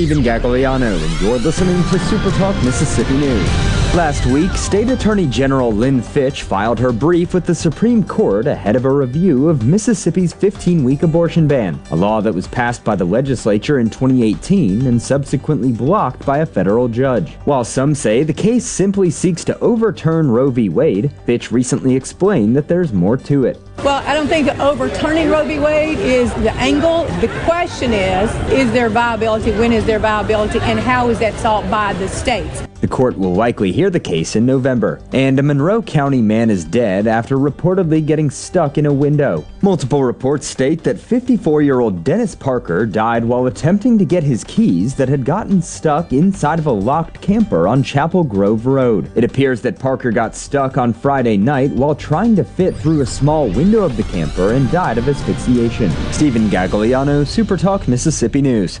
[0.00, 3.79] Stephen Gagliano, and you're listening to Super Talk Mississippi News.
[3.96, 8.76] Last week, State Attorney General Lynn Fitch filed her brief with the Supreme Court ahead
[8.76, 12.94] of a review of Mississippi's 15 week abortion ban, a law that was passed by
[12.94, 17.34] the legislature in 2018 and subsequently blocked by a federal judge.
[17.46, 20.68] While some say the case simply seeks to overturn Roe v.
[20.68, 23.58] Wade, Fitch recently explained that there's more to it.
[23.78, 25.58] Well, I don't think overturning Roe v.
[25.58, 27.06] Wade is the angle.
[27.20, 29.50] The question is, is there viability?
[29.50, 30.60] When is there viability?
[30.60, 32.62] And how is that sought by the states?
[32.80, 35.00] The court will likely hear the case in November.
[35.12, 39.44] And a Monroe County man is dead after reportedly getting stuck in a window.
[39.60, 44.44] Multiple reports state that 54 year old Dennis Parker died while attempting to get his
[44.44, 49.10] keys that had gotten stuck inside of a locked camper on Chapel Grove Road.
[49.14, 53.06] It appears that Parker got stuck on Friday night while trying to fit through a
[53.06, 55.90] small window of the camper and died of asphyxiation.
[56.12, 58.80] Stephen Gagliano, Supertalk, Mississippi News.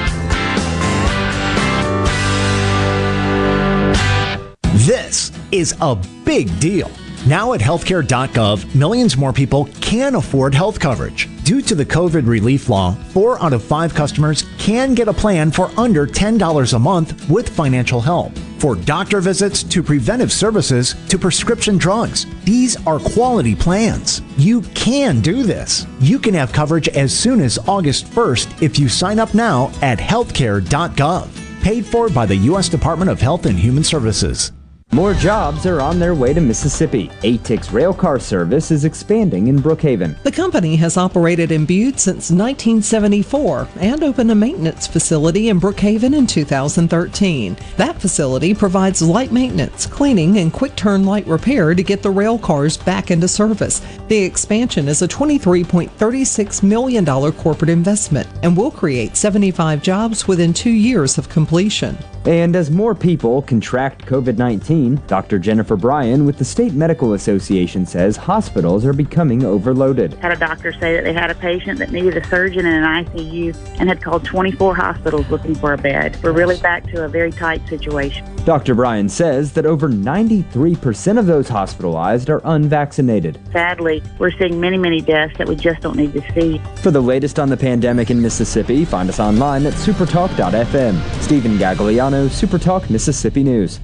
[5.51, 5.95] Is a
[6.25, 6.91] big deal.
[7.27, 11.29] Now at healthcare.gov, millions more people can afford health coverage.
[11.43, 15.51] Due to the COVID relief law, four out of five customers can get a plan
[15.51, 18.35] for under $10 a month with financial help.
[18.57, 24.21] For doctor visits to preventive services to prescription drugs, these are quality plans.
[24.37, 25.85] You can do this.
[25.99, 29.99] You can have coverage as soon as August 1st if you sign up now at
[29.99, 31.61] healthcare.gov.
[31.61, 32.67] Paid for by the U.S.
[32.69, 34.51] Department of Health and Human Services.
[34.93, 37.07] More jobs are on their way to Mississippi.
[37.23, 40.21] ATIC's railcar service is expanding in Brookhaven.
[40.23, 46.13] The company has operated in Butte since 1974 and opened a maintenance facility in Brookhaven
[46.13, 47.55] in 2013.
[47.77, 52.37] That facility provides light maintenance, cleaning, and quick turn light repair to get the rail
[52.37, 53.81] cars back into service.
[54.09, 60.69] The expansion is a $23.36 million corporate investment and will create 75 jobs within two
[60.69, 61.97] years of completion.
[62.25, 65.39] And as more people contract COVID 19, Dr.
[65.39, 70.13] Jennifer Bryan with the State Medical Association says hospitals are becoming overloaded.
[70.15, 73.05] Had a doctor say that they had a patient that needed a surgeon in an
[73.05, 76.15] ICU and had called 24 hospitals looking for a bed.
[76.21, 78.27] We're really back to a very tight situation.
[78.45, 78.75] Dr.
[78.75, 83.39] Bryan says that over 93% of those hospitalized are unvaccinated.
[83.51, 86.59] Sadly, we're seeing many, many deaths that we just don't need to see.
[86.77, 91.21] For the latest on the pandemic in Mississippi, find us online at supertalk.fm.
[91.21, 93.79] Stephen Gagliano, Supertalk Mississippi News.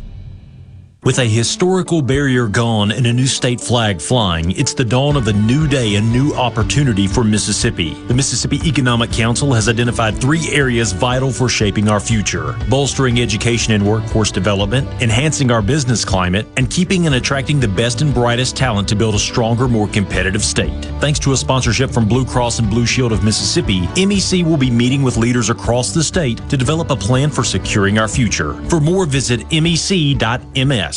[1.07, 5.29] With a historical barrier gone and a new state flag flying, it's the dawn of
[5.29, 7.93] a new day and new opportunity for Mississippi.
[8.09, 13.71] The Mississippi Economic Council has identified three areas vital for shaping our future bolstering education
[13.71, 18.57] and workforce development, enhancing our business climate, and keeping and attracting the best and brightest
[18.57, 20.83] talent to build a stronger, more competitive state.
[20.99, 24.69] Thanks to a sponsorship from Blue Cross and Blue Shield of Mississippi, MEC will be
[24.69, 28.55] meeting with leaders across the state to develop a plan for securing our future.
[28.65, 30.96] For more, visit mec.ms.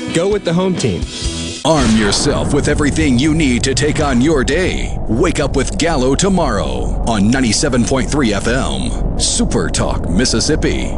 [0.13, 1.01] Go with the home team.
[1.63, 4.97] Arm yourself with everything you need to take on your day.
[5.07, 9.21] Wake up with Gallo tomorrow on 97.3 FM.
[9.21, 10.97] Super Talk, Mississippi.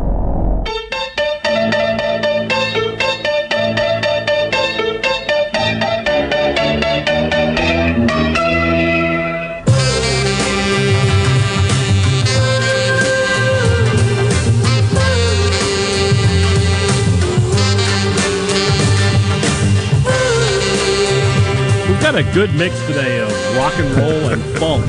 [22.14, 24.86] Got a good mix today of rock and roll and funk.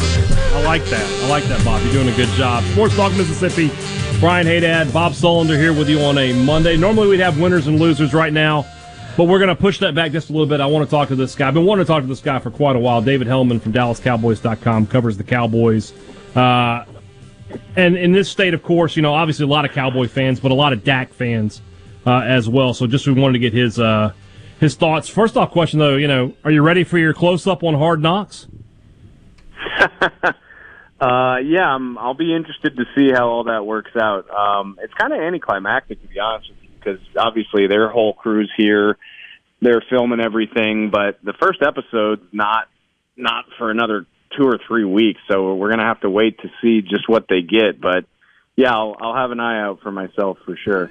[0.52, 1.22] I like that.
[1.24, 1.82] I like that, Bob.
[1.82, 2.62] You're doing a good job.
[2.64, 3.70] Sports Talk Mississippi.
[4.20, 6.76] Brian Hadad, Bob Sullender here with you on a Monday.
[6.76, 8.66] Normally we'd have winners and losers right now,
[9.16, 10.60] but we're going to push that back just a little bit.
[10.60, 11.48] I want to talk to this guy.
[11.48, 13.00] I've been wanting to talk to this guy for quite a while.
[13.00, 15.94] David Helman from DallasCowboys.com covers the Cowboys.
[16.36, 16.84] Uh,
[17.74, 20.50] and in this state, of course, you know, obviously a lot of Cowboy fans, but
[20.50, 21.62] a lot of Dak fans
[22.06, 22.74] uh, as well.
[22.74, 24.12] So just we wanted to get his uh,
[24.60, 25.08] his thoughts.
[25.08, 28.00] First off, question though, you know, are you ready for your close up on Hard
[28.00, 28.46] Knocks?
[31.00, 34.30] Uh, yeah, I'm, I'll be interested to see how all that works out.
[34.30, 38.50] Um, it's kind of anticlimactic, to be honest with you, because obviously their whole crew's
[38.56, 38.96] here,
[39.60, 42.68] they're filming everything, but the first episode's not
[43.16, 46.80] not for another two or three weeks, so we're gonna have to wait to see
[46.80, 47.80] just what they get.
[47.80, 48.06] But
[48.56, 50.90] yeah, I'll, I'll have an eye out for myself for sure.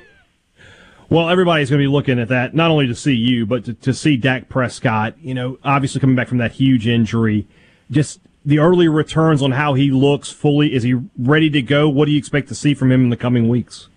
[1.14, 3.76] Well, everybody's going to be looking at that, not only to see you, but to,
[3.76, 7.48] to see Dak Prescott, you know, obviously coming back from that huge injury.
[7.92, 10.74] Just the early returns on how he looks fully.
[10.74, 11.88] Is he ready to go?
[11.88, 13.90] What do you expect to see from him in the coming weeks?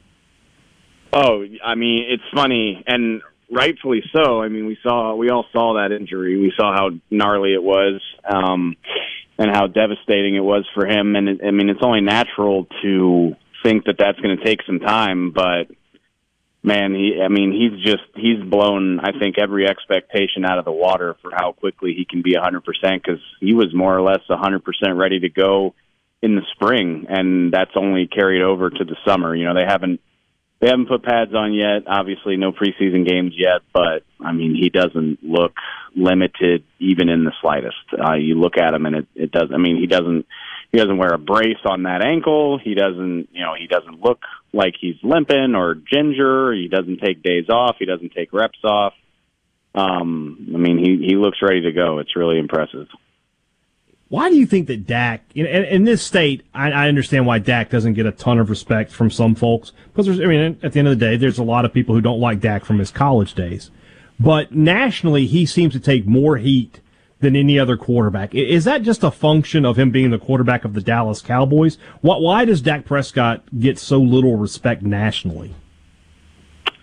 [1.10, 4.42] Oh, I mean, it's funny and rightfully so.
[4.42, 6.38] I mean, we saw we all saw that injury.
[6.38, 8.76] We saw how gnarly it was, um,
[9.38, 11.16] and how devastating it was for him.
[11.16, 14.80] And it, I mean, it's only natural to think that that's going to take some
[14.80, 15.68] time, but
[16.66, 20.72] man, he I mean, he's just he's blown I think every expectation out of the
[20.72, 24.62] water for how quickly he can be 100% cuz he was more or less 100%
[24.96, 25.74] ready to go
[26.20, 29.34] in the spring and that's only carried over to the summer.
[29.34, 30.00] You know, they haven't
[30.60, 31.82] they haven't put pads on yet.
[31.86, 35.52] Obviously, no preseason games yet, but I mean, he doesn't look
[35.94, 37.76] limited even in the slightest.
[37.92, 39.54] Uh, you look at him, and it, it doesn't.
[39.54, 40.26] I mean, he doesn't
[40.72, 42.58] he doesn't wear a brace on that ankle.
[42.58, 44.20] He doesn't, you know, he doesn't look
[44.52, 46.52] like he's limping or ginger.
[46.52, 47.76] He doesn't take days off.
[47.78, 48.94] He doesn't take reps off.
[49.74, 51.98] Um, I mean, he he looks ready to go.
[51.98, 52.88] It's really impressive.
[54.08, 57.70] Why do you think that Dak, in, in this state, I, I understand why Dak
[57.70, 60.78] doesn't get a ton of respect from some folks because there's, I mean, at the
[60.78, 62.92] end of the day, there's a lot of people who don't like Dak from his
[62.92, 63.70] college days,
[64.20, 66.80] but nationally, he seems to take more heat
[67.20, 68.34] than any other quarterback.
[68.34, 71.78] Is that just a function of him being the quarterback of the Dallas Cowboys?
[72.02, 75.54] Why does Dak Prescott get so little respect nationally?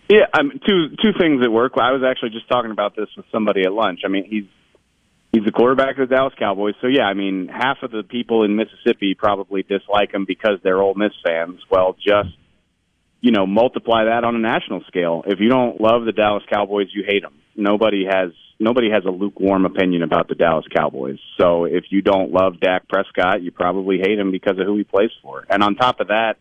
[0.10, 1.74] Yeah, um, two two things at work.
[1.78, 4.02] I was actually just talking about this with somebody at lunch.
[4.06, 4.44] I mean, he's
[5.32, 6.76] he's the quarterback of the Dallas Cowboys.
[6.82, 10.82] So yeah, I mean, half of the people in Mississippi probably dislike him because they're
[10.82, 11.62] Ole Miss fans.
[11.72, 12.36] Well, just
[13.22, 15.24] you know, multiply that on a national scale.
[15.26, 17.40] If you don't love the Dallas Cowboys, you hate them.
[17.56, 18.32] Nobody has
[18.64, 21.20] nobody has a lukewarm opinion about the Dallas Cowboys.
[21.40, 24.84] So if you don't love Dak Prescott, you probably hate him because of who he
[24.84, 25.46] plays for.
[25.50, 26.36] And on top of that,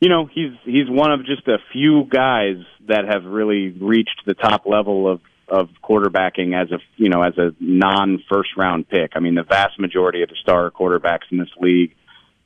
[0.00, 4.34] you know, he's he's one of just a few guys that have really reached the
[4.34, 9.12] top level of of quarterbacking as a you know as a non first round pick.
[9.14, 11.94] I mean, the vast majority of the star quarterbacks in this league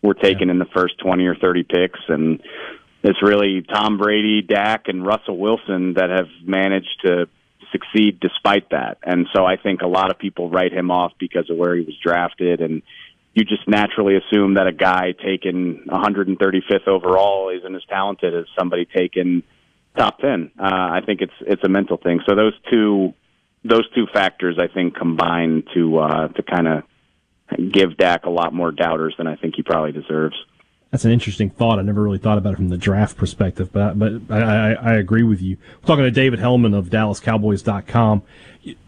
[0.03, 2.40] were taken in the first twenty or thirty picks, and
[3.03, 7.28] it's really Tom Brady, Dak, and Russell Wilson that have managed to
[7.73, 8.99] succeed despite that.
[9.03, 11.85] And so I think a lot of people write him off because of where he
[11.85, 12.83] was drafted and
[13.35, 18.85] you just naturally assume that a guy taken 135th overall isn't as talented as somebody
[18.85, 19.43] taken
[19.97, 20.51] top 10.
[20.59, 22.20] Uh, I think it's it's a mental thing.
[22.29, 23.14] So those two
[23.64, 26.83] those two factors I think combine to uh, to kind of
[27.70, 30.37] give Dak a lot more doubters than I think he probably deserves.
[30.93, 31.78] That's an interesting thought.
[31.78, 34.95] I never really thought about it from the draft perspective, but but I, I, I
[34.97, 35.57] agree with you.
[35.80, 38.22] I'm talking to David Helman of DallasCowboys.com.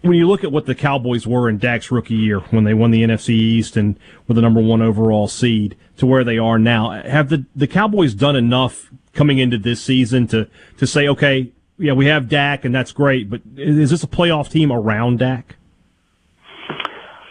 [0.02, 2.90] When you look at what the Cowboys were in Dak's rookie year, when they won
[2.90, 3.98] the NFC East and
[4.28, 8.12] were the number one overall seed, to where they are now, have the the Cowboys
[8.12, 10.46] done enough coming into this season to
[10.76, 14.50] to say, okay, yeah, we have Dak and that's great, but is this a playoff
[14.50, 15.56] team around Dak?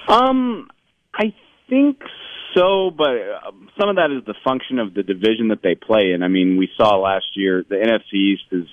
[0.08, 0.68] Um,
[1.14, 1.34] I
[1.70, 2.02] think
[2.56, 6.12] so, but uh, some of that is the function of the division that they play
[6.12, 6.24] in.
[6.24, 8.68] I mean, we saw last year the NFC East is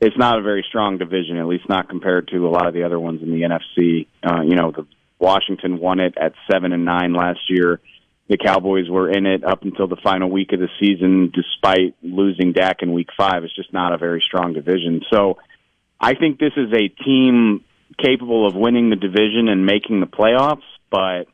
[0.00, 2.84] it's not a very strong division, at least not compared to a lot of the
[2.84, 4.06] other ones in the NFC.
[4.22, 4.86] Uh, you know, the
[5.18, 7.80] Washington won it at seven and nine last year.
[8.28, 12.52] The Cowboys were in it up until the final week of the season, despite losing
[12.52, 13.44] Dak in Week Five.
[13.44, 15.02] It's just not a very strong division.
[15.12, 15.38] So,
[16.00, 17.64] I think this is a team
[17.98, 21.26] capable of winning the division and making the playoffs, but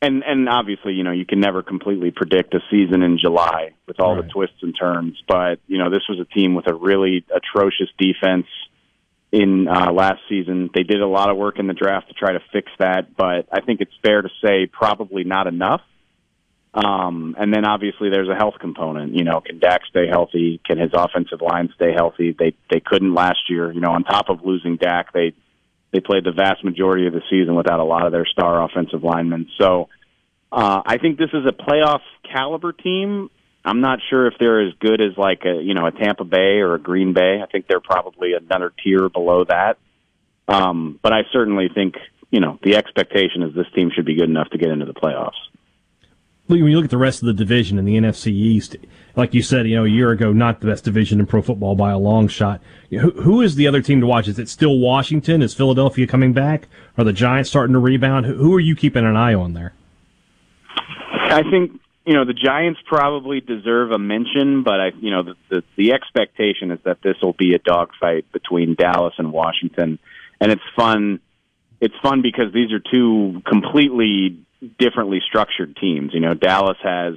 [0.00, 3.98] and and obviously, you know, you can never completely predict a season in July with
[4.00, 4.24] all right.
[4.24, 5.20] the twists and turns.
[5.26, 8.46] But you know, this was a team with a really atrocious defense
[9.32, 10.70] in uh, last season.
[10.72, 13.48] They did a lot of work in the draft to try to fix that, but
[13.52, 15.82] I think it's fair to say probably not enough.
[16.74, 19.14] Um, and then obviously there's a health component.
[19.14, 20.60] You know, can Dak stay healthy?
[20.64, 22.36] Can his offensive line stay healthy?
[22.38, 23.72] They they couldn't last year.
[23.72, 25.32] You know, on top of losing Dak, they
[25.92, 29.02] they played the vast majority of the season without a lot of their star offensive
[29.02, 29.48] linemen.
[29.58, 29.88] So
[30.52, 33.30] uh, I think this is a playoff caliber team.
[33.64, 36.60] I'm not sure if they're as good as like a you know a Tampa Bay
[36.60, 37.40] or a Green Bay.
[37.42, 39.78] I think they're probably another tier below that.
[40.46, 41.96] Um, but I certainly think
[42.30, 44.94] you know the expectation is this team should be good enough to get into the
[44.94, 45.32] playoffs.
[46.48, 48.76] When you look at the rest of the division in the NFC East,
[49.16, 51.74] like you said, you know, a year ago, not the best division in pro football
[51.74, 52.62] by a long shot.
[52.90, 54.28] Who, who is the other team to watch?
[54.28, 55.42] Is it still Washington?
[55.42, 56.66] Is Philadelphia coming back?
[56.96, 58.24] Are the Giants starting to rebound?
[58.24, 59.74] Who are you keeping an eye on there?
[61.30, 65.34] I think you know the Giants probably deserve a mention, but I you know the
[65.50, 69.98] the, the expectation is that this will be a dogfight between Dallas and Washington,
[70.40, 71.20] and it's fun.
[71.80, 74.38] It's fun because these are two completely
[74.78, 76.12] differently structured teams.
[76.14, 77.14] You know, Dallas has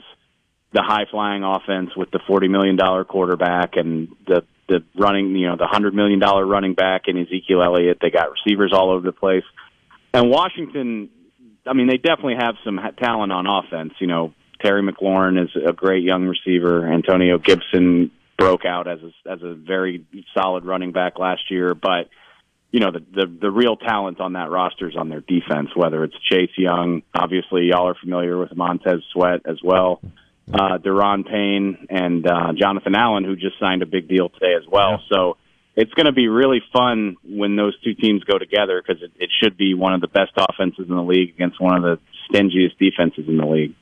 [0.74, 5.48] the high flying offense with the forty million dollar quarterback and the the running you
[5.48, 7.98] know the hundred million dollar running back and Ezekiel Elliott.
[8.02, 9.44] They got receivers all over the place,
[10.14, 11.10] and Washington.
[11.64, 13.94] I mean, they definitely have some talent on offense.
[14.00, 16.92] You know, Terry McLaurin is a great young receiver.
[16.92, 22.10] Antonio Gibson broke out as a, as a very solid running back last year, but
[22.72, 25.70] you know the, the the real talent on that roster is on their defense.
[25.76, 30.02] Whether it's Chase Young, obviously y'all are familiar with Montez Sweat as well
[30.54, 34.68] uh, Daron Payne and uh, Jonathan Allen, who just signed a big deal today as
[34.70, 34.92] well.
[34.92, 34.98] Yeah.
[35.12, 35.38] So
[35.76, 39.30] it's going to be really fun when those two teams go together because it, it
[39.42, 42.00] should be one of the best offenses in the league against one of the
[42.30, 43.76] stingiest defenses in the league.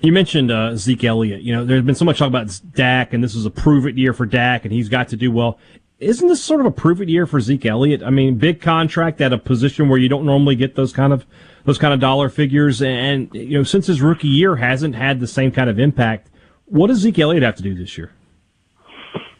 [0.00, 1.40] You mentioned uh, Zeke Elliott.
[1.40, 3.96] You know, there's been so much talk about Dak, and this is a prove it
[3.96, 5.58] year for Dak, and he's got to do well.
[5.98, 8.02] Isn't this sort of a prove it year for Zeke Elliott?
[8.02, 11.24] I mean, big contract at a position where you don't normally get those kind of
[11.64, 12.82] those kind of dollar figures.
[12.82, 16.28] And, you know, since his rookie year hasn't had the same kind of impact,
[16.66, 18.12] what does Zeke Elliott have to do this year?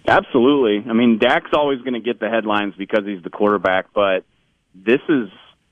[0.08, 0.88] Absolutely.
[0.88, 4.24] I mean, Dak's always going to get the headlines because he's the quarterback, but
[4.74, 5.28] this is,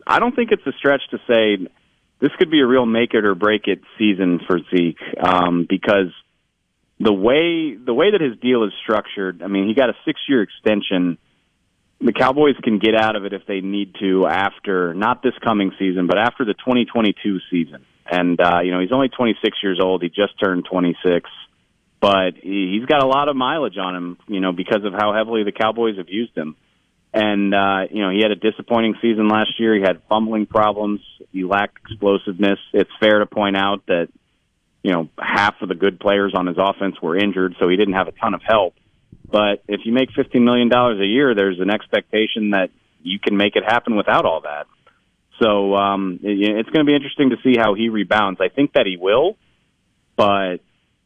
[0.07, 1.69] I don't think it's a stretch to say
[2.21, 6.13] this could be a real make it or break it season for Zeke um, because
[7.01, 10.21] the way the way that his deal is structured, I mean, he got a six
[10.29, 11.19] year extension
[12.05, 15.73] the Cowboys can get out of it if they need to after not this coming
[15.79, 17.85] season, but after the 2022 season.
[18.07, 20.03] And uh, you know, he's only 26 years old.
[20.03, 21.31] He just turned 26,
[22.01, 24.19] but he's got a lot of mileage on him.
[24.29, 26.57] You know, because of how heavily the Cowboys have used him.
[27.15, 29.75] And uh, you know, he had a disappointing season last year.
[29.75, 31.01] He had fumbling problems.
[31.33, 32.59] He lacked explosiveness.
[32.75, 34.09] It's fair to point out that
[34.85, 37.95] you know half of the good players on his offense were injured, so he didn't
[37.95, 38.75] have a ton of help
[39.31, 42.71] but if you make $15 million a year, there's an expectation that
[43.03, 44.67] you can make it happen without all that.
[45.41, 48.41] So um, it's going to be interesting to see how he rebounds.
[48.41, 49.37] I think that he will,
[50.17, 50.59] but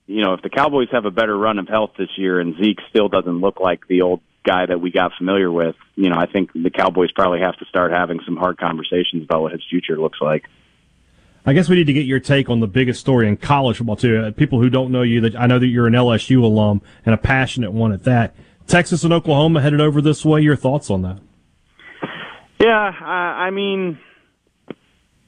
[0.07, 2.81] you know, if the Cowboys have a better run of health this year and Zeke
[2.91, 6.27] still doesn't look like the old guy that we got familiar with, you know, I
[6.27, 9.99] think the Cowboys probably have to start having some hard conversations about what his future
[9.99, 10.45] looks like.
[11.49, 13.97] I guess we need to get your take on the biggest story in college football
[13.97, 14.19] too.
[14.19, 17.15] Uh, people who don't know you, that I know that you're an LSU alum and
[17.15, 18.35] a passionate one at that.
[18.67, 20.43] Texas and Oklahoma headed over this way.
[20.43, 21.21] Your thoughts on that?
[22.61, 23.99] Yeah, I, I mean,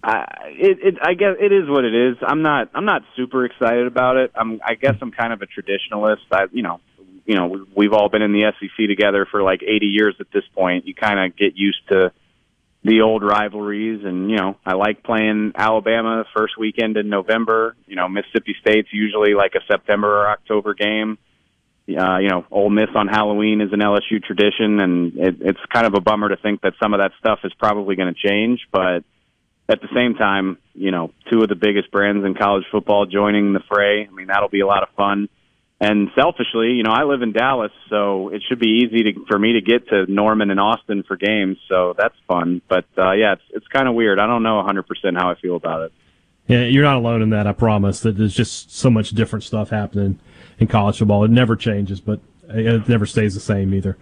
[0.03, 2.19] I, it, it, I guess it is what it is.
[2.21, 4.31] I'm not, I'm not super excited about it.
[4.35, 6.19] I'm, I guess I'm kind of a traditionalist.
[6.31, 6.81] I, you know,
[7.25, 10.45] you know, we've all been in the SEC together for like 80 years at this
[10.55, 10.87] point.
[10.87, 12.13] You kind of get used to
[12.83, 17.77] the old rivalries, and you know, I like playing Alabama first weekend in November.
[17.87, 21.19] You know, Mississippi State's usually like a September or October game.
[21.89, 25.87] Uh, you know, Ole Miss on Halloween is an LSU tradition, and it, it's kind
[25.87, 28.61] of a bummer to think that some of that stuff is probably going to change,
[28.73, 29.03] but
[29.69, 33.53] at the same time, you know, two of the biggest brands in college football joining
[33.53, 34.07] the fray.
[34.07, 35.29] I mean, that'll be a lot of fun.
[35.83, 39.39] And selfishly, you know, I live in Dallas, so it should be easy to, for
[39.39, 41.57] me to get to Norman and Austin for games.
[41.71, 42.61] So that's fun.
[42.69, 44.21] But uh, yeah, it's it's kind of weird.
[44.21, 44.85] I don't know 100%
[45.17, 45.93] how I feel about it.
[46.49, 47.47] Yeah, you're not alone in that.
[47.47, 48.01] I promise.
[48.01, 50.21] That there's just so much different stuff happening
[50.59, 51.25] in college football.
[51.25, 53.97] It never changes, but it never stays the same either.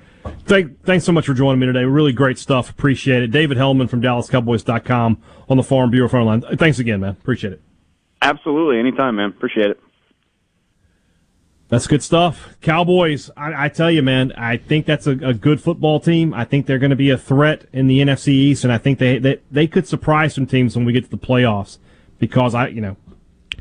[0.46, 1.84] Thank, thanks so much for joining me today.
[1.84, 2.70] Really great stuff.
[2.70, 3.28] Appreciate it.
[3.28, 6.40] David Helman from DallasCowboys.com on the Farm Bureau phone line.
[6.56, 7.10] Thanks again, man.
[7.10, 7.62] Appreciate it.
[8.20, 8.80] Absolutely.
[8.80, 9.28] Anytime, man.
[9.28, 9.80] Appreciate it.
[11.68, 12.56] That's good stuff.
[12.62, 16.32] Cowboys, I, I tell you, man, I think that's a, a, good football team.
[16.32, 18.98] I think they're going to be a threat in the NFC East, and I think
[18.98, 21.76] they, they, they could surprise some teams when we get to the playoffs
[22.18, 22.96] because I, you know,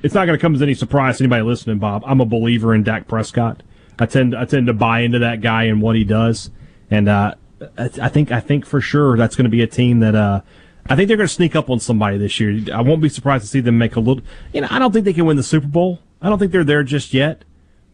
[0.03, 2.03] it's not going to come as any surprise to anybody listening, Bob.
[2.05, 3.61] I'm a believer in Dak Prescott.
[3.99, 6.51] I tend I tend to buy into that guy and what he does,
[6.91, 7.33] and uh,
[7.77, 10.41] I think I think for sure that's going to be a team that uh,
[10.87, 12.63] I think they're going to sneak up on somebody this year.
[12.71, 14.23] I won't be surprised to see them make a little.
[14.53, 15.99] You know, I don't think they can win the Super Bowl.
[16.21, 17.43] I don't think they're there just yet.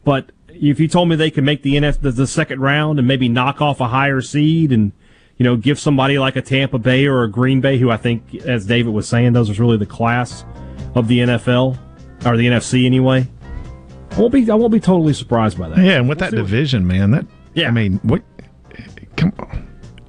[0.03, 3.07] But if you told me they could make the NF the, the second round and
[3.07, 4.91] maybe knock off a higher seed and
[5.37, 8.35] you know give somebody like a Tampa Bay or a Green Bay, who I think,
[8.45, 10.45] as David was saying, those are really the class
[10.95, 11.77] of the NFL
[12.25, 13.27] or the NFC anyway.
[14.11, 15.77] I won't be I won't be totally surprised by that.
[15.79, 18.21] Yeah, and with we'll that division, what, man, that yeah, I mean, what?
[19.15, 19.62] Come on,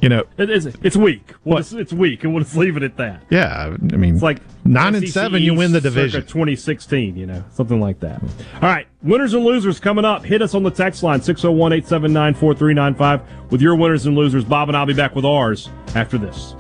[0.05, 0.67] you know, it is.
[0.67, 1.33] It's weak.
[1.45, 3.23] Well, it's, it's, weak, and we'll just leave it at that.
[3.31, 6.21] Yeah, I mean, it's like nine and seven, you win the division.
[6.21, 8.23] 2016, you know, something like that.
[8.23, 10.23] All right, winners and losers coming up.
[10.23, 14.45] Hit us on the text line 601-879-4395 with your winners and losers.
[14.45, 16.55] Bob and I'll be back with ours after this.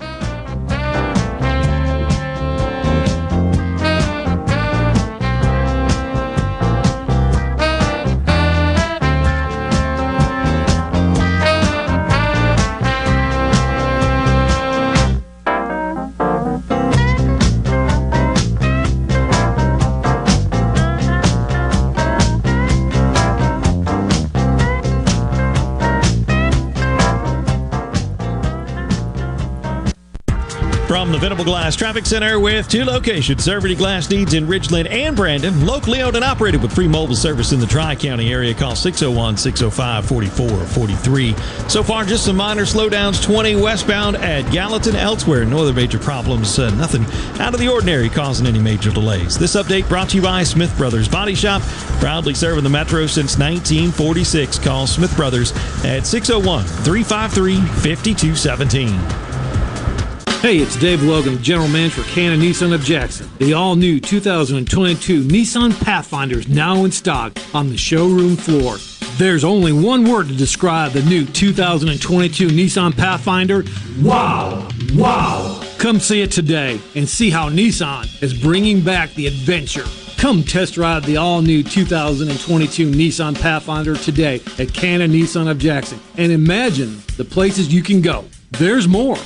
[31.14, 35.14] The Venable Glass Traffic Center with two locations serving your glass needs in Ridgeland and
[35.14, 35.64] Brandon.
[35.64, 38.52] Locally owned and operated with free mobile service in the Tri County area.
[38.52, 41.68] Call 601 605 4443.
[41.68, 44.96] So far, just some minor slowdowns 20 westbound at Gallatin.
[44.96, 46.58] Elsewhere, no other major problems.
[46.58, 47.04] Uh, nothing
[47.40, 49.38] out of the ordinary causing any major delays.
[49.38, 51.62] This update brought to you by Smith Brothers Body Shop,
[52.00, 54.58] proudly serving the Metro since 1946.
[54.58, 55.52] Call Smith Brothers
[55.84, 59.33] at 601 353 5217.
[60.44, 63.30] Hey, it's Dave Logan, General Manager for Cannon Nissan of Jackson.
[63.38, 68.76] The all-new 2022 Nissan Pathfinder is now in stock on the showroom floor.
[69.16, 73.64] There's only one word to describe the new 2022 Nissan Pathfinder.
[74.02, 74.68] Wow!
[74.92, 75.62] Wow!
[75.78, 79.86] Come see it today and see how Nissan is bringing back the adventure.
[80.18, 86.30] Come test drive the all-new 2022 Nissan Pathfinder today at Cannon Nissan of Jackson and
[86.30, 88.26] imagine the places you can go.
[88.50, 89.16] There's more.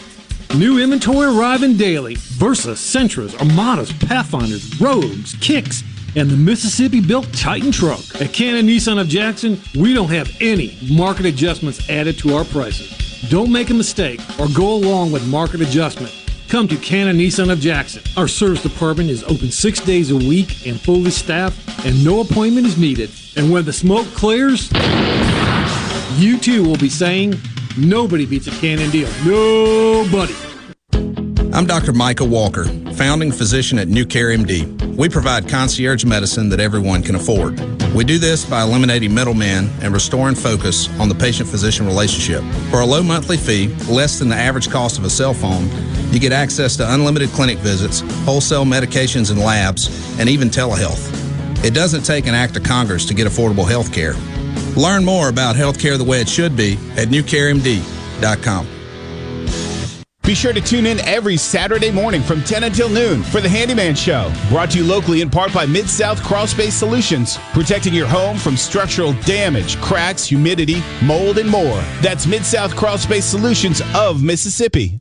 [0.56, 2.14] New inventory arriving daily.
[2.16, 5.84] Versa, Sentras, Armadas, Pathfinders, Rogues, Kicks,
[6.16, 8.00] and the Mississippi built Titan truck.
[8.20, 13.28] At Cannon Nissan of Jackson, we don't have any market adjustments added to our prices.
[13.28, 16.14] Don't make a mistake or go along with market adjustment.
[16.48, 18.02] Come to Cannon Nissan of Jackson.
[18.16, 22.66] Our service department is open six days a week and fully staffed, and no appointment
[22.66, 23.10] is needed.
[23.36, 24.72] And when the smoke clears,
[26.16, 27.38] you too will be saying,
[27.78, 29.08] Nobody beats a Cannon deal.
[29.24, 30.34] Nobody.
[31.54, 31.92] I'm Dr.
[31.92, 32.64] Micah Walker,
[32.94, 34.96] founding physician at New Care MD.
[34.96, 37.60] We provide concierge medicine that everyone can afford.
[37.94, 42.42] We do this by eliminating middlemen and restoring focus on the patient physician relationship.
[42.70, 45.68] For a low monthly fee, less than the average cost of a cell phone,
[46.12, 51.14] you get access to unlimited clinic visits, wholesale medications and labs, and even telehealth.
[51.64, 54.14] It doesn't take an act of Congress to get affordable health care.
[54.78, 58.68] Learn more about healthcare the way it should be at newcaremd.com.
[60.22, 63.94] Be sure to tune in every Saturday morning from 10 until noon for the Handyman
[63.94, 64.30] Show.
[64.50, 68.36] Brought to you locally in part by Mid South Crawl Space Solutions, protecting your home
[68.36, 71.82] from structural damage, cracks, humidity, mold, and more.
[72.02, 75.00] That's Mid South Crawl Space Solutions of Mississippi.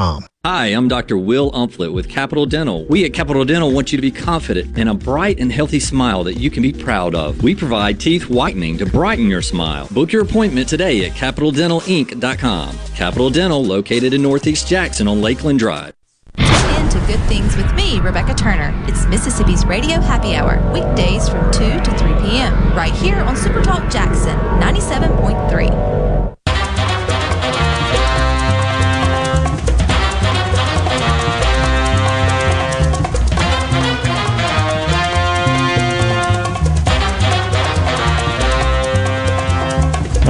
[0.43, 1.15] Hi, I'm Dr.
[1.15, 2.85] Will Umflett with Capital Dental.
[2.85, 6.23] We at Capital Dental want you to be confident in a bright and healthy smile
[6.23, 7.43] that you can be proud of.
[7.43, 9.87] We provide teeth whitening to brighten your smile.
[9.91, 12.75] Book your appointment today at CapitalDentalInc.com.
[12.95, 15.93] Capital Dental, located in Northeast Jackson on Lakeland Drive.
[16.35, 18.73] Tune in to Good Things with me, Rebecca Turner.
[18.87, 23.91] It's Mississippi's Radio Happy Hour, weekdays from 2 to 3 p.m., right here on Supertalk
[23.91, 26.00] Jackson 97.3.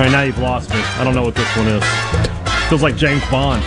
[0.01, 0.77] All right, now you've lost me.
[0.77, 1.83] I don't know what this one is.
[2.69, 3.61] Feels like James Bond.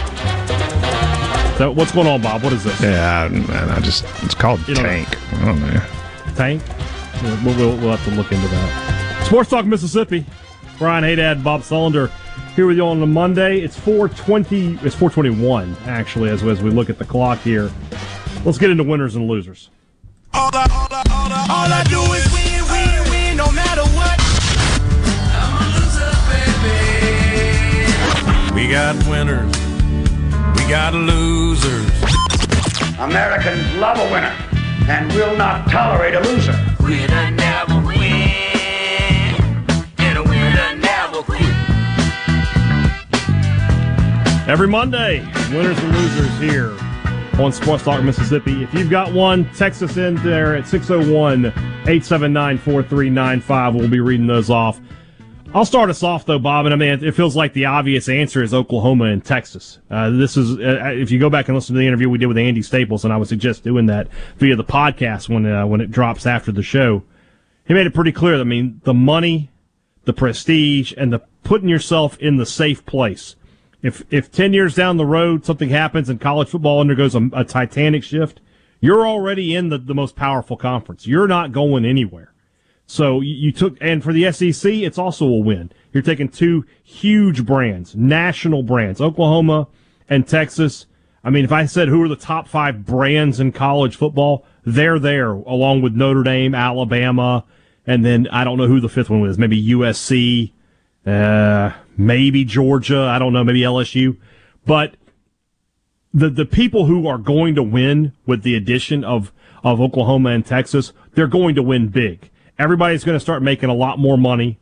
[1.58, 2.42] So what's going on, Bob?
[2.42, 2.80] What is this?
[2.80, 4.90] Yeah, man, I just it's called You don't know.
[4.90, 5.32] Tank.
[5.32, 5.80] I don't know.
[6.34, 6.62] Tank?
[7.22, 9.24] We'll, we'll, we'll have to look into that.
[9.26, 10.26] Sports Talk Mississippi.
[10.76, 12.10] Brian Hadad, Bob Sullender
[12.56, 13.60] here with you on a Monday.
[13.60, 14.80] It's 420.
[14.84, 17.70] It's 421 actually, as as we look at the clock here.
[18.44, 19.70] Let's get into winners and losers.
[20.32, 23.83] All I, all I, all I, all I do is win, win, win, no matter
[28.54, 29.52] We got winners.
[30.56, 31.90] We got losers.
[33.00, 34.32] Americans love a winner
[34.88, 36.54] and will not tolerate a loser.
[36.80, 37.98] Winner never win,
[39.98, 41.42] and a winner never quit.
[44.48, 45.20] Every Monday,
[45.50, 46.76] winners and losers here
[47.42, 48.62] on Sports Talk Mississippi.
[48.62, 53.74] If you've got one, text us in there at 601 879 4395.
[53.74, 54.80] We'll be reading those off.
[55.54, 58.42] I'll start us off though, Bob, and I mean it feels like the obvious answer
[58.42, 59.78] is Oklahoma and Texas.
[59.88, 62.26] Uh, this is uh, if you go back and listen to the interview we did
[62.26, 64.08] with Andy Staples, and I would suggest doing that
[64.38, 67.04] via the podcast when uh, when it drops after the show.
[67.66, 68.38] He made it pretty clear.
[68.40, 69.50] I mean, the money,
[70.04, 73.36] the prestige, and the putting yourself in the safe place.
[73.80, 77.44] If if ten years down the road something happens and college football undergoes a, a
[77.44, 78.40] titanic shift,
[78.80, 81.06] you're already in the, the most powerful conference.
[81.06, 82.33] You're not going anywhere.
[82.86, 85.72] So you, took, and for the SEC, it's also a win.
[85.92, 89.68] You're taking two huge brands, national brands, Oklahoma
[90.08, 90.86] and Texas.
[91.22, 94.98] I mean, if I said who are the top five brands in college football, they're
[94.98, 97.44] there along with Notre Dame, Alabama,
[97.86, 99.38] and then I don't know who the fifth one was.
[99.38, 100.52] Maybe USC,
[101.06, 103.00] uh, maybe Georgia.
[103.00, 103.44] I don't know.
[103.44, 104.18] Maybe LSU.
[104.66, 104.96] But
[106.12, 109.32] the the people who are going to win with the addition of
[109.62, 112.30] of Oklahoma and Texas, they're going to win big.
[112.58, 114.58] Everybody's going to start making a lot more money,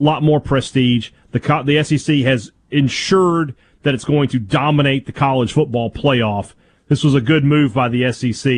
[0.00, 1.10] a lot more prestige.
[1.30, 6.52] The co- the SEC has ensured that it's going to dominate the college football playoff.
[6.88, 8.52] This was a good move by the SEC,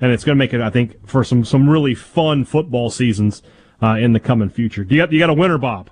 [0.00, 3.42] and it's going to make it, I think, for some some really fun football seasons
[3.82, 4.84] uh, in the coming future.
[4.84, 5.90] Do you got you got a winner, Bob?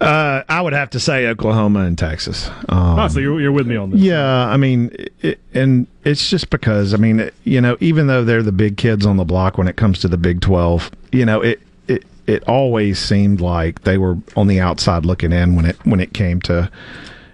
[0.00, 2.48] Uh, I would have to say Oklahoma and Texas.
[2.68, 4.00] Um, oh, so you're, you're with me on this?
[4.00, 8.42] Yeah, I mean, it, and it's just because I mean, you know, even though they're
[8.42, 11.40] the big kids on the block when it comes to the Big Twelve, you know,
[11.40, 15.76] it it it always seemed like they were on the outside looking in when it
[15.86, 16.70] when it came to.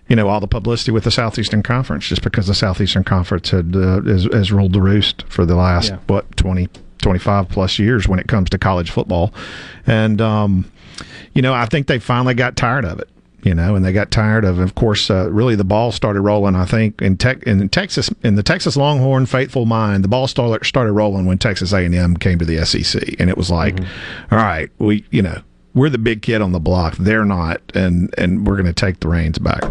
[0.09, 3.75] You know all the publicity with the Southeastern Conference, just because the Southeastern Conference had
[3.75, 5.99] uh, has, has ruled the roost for the last Yeah.
[6.07, 6.69] what 20,
[7.01, 9.33] 25 plus years when it comes to college football,
[9.87, 10.71] and um,
[11.35, 13.09] you know I think they finally got tired of it
[13.43, 16.55] you know, and they got tired of, of course, uh, really the ball started rolling.
[16.55, 20.65] I think in tech in Texas, in the Texas Longhorn faithful mind, the ball started
[20.65, 23.81] started rolling when Texas A and M came to the SEC, and it was like,
[24.31, 25.43] all right, we, you know,
[25.75, 29.01] we're the big kid on the block, they're not, and and we're going to take
[29.01, 29.65] the reins back.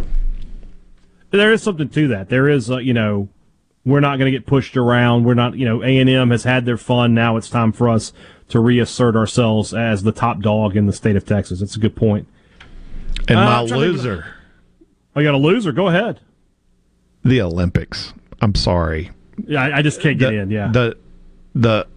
[1.31, 2.27] there is something to that.
[2.27, 3.29] There is, uh, you know,
[3.85, 5.23] we're not going to get pushed around.
[5.23, 7.13] We're not, you know, A and M has had their fun.
[7.13, 8.11] Now it's time for us
[8.51, 11.59] to reassert ourselves as the top dog in the state of Texas.
[11.59, 12.27] That's a good point.
[13.27, 14.25] And Uh, my I'm to think loser,
[15.15, 15.71] Oh, you got a loser?
[15.71, 16.19] Go ahead.
[17.23, 18.13] the Olympics.
[18.41, 19.11] I'm sorry.
[19.45, 20.51] Yeah, I, I just can't get the, in.
[20.51, 20.97] Yeah, The
[21.53, 21.87] the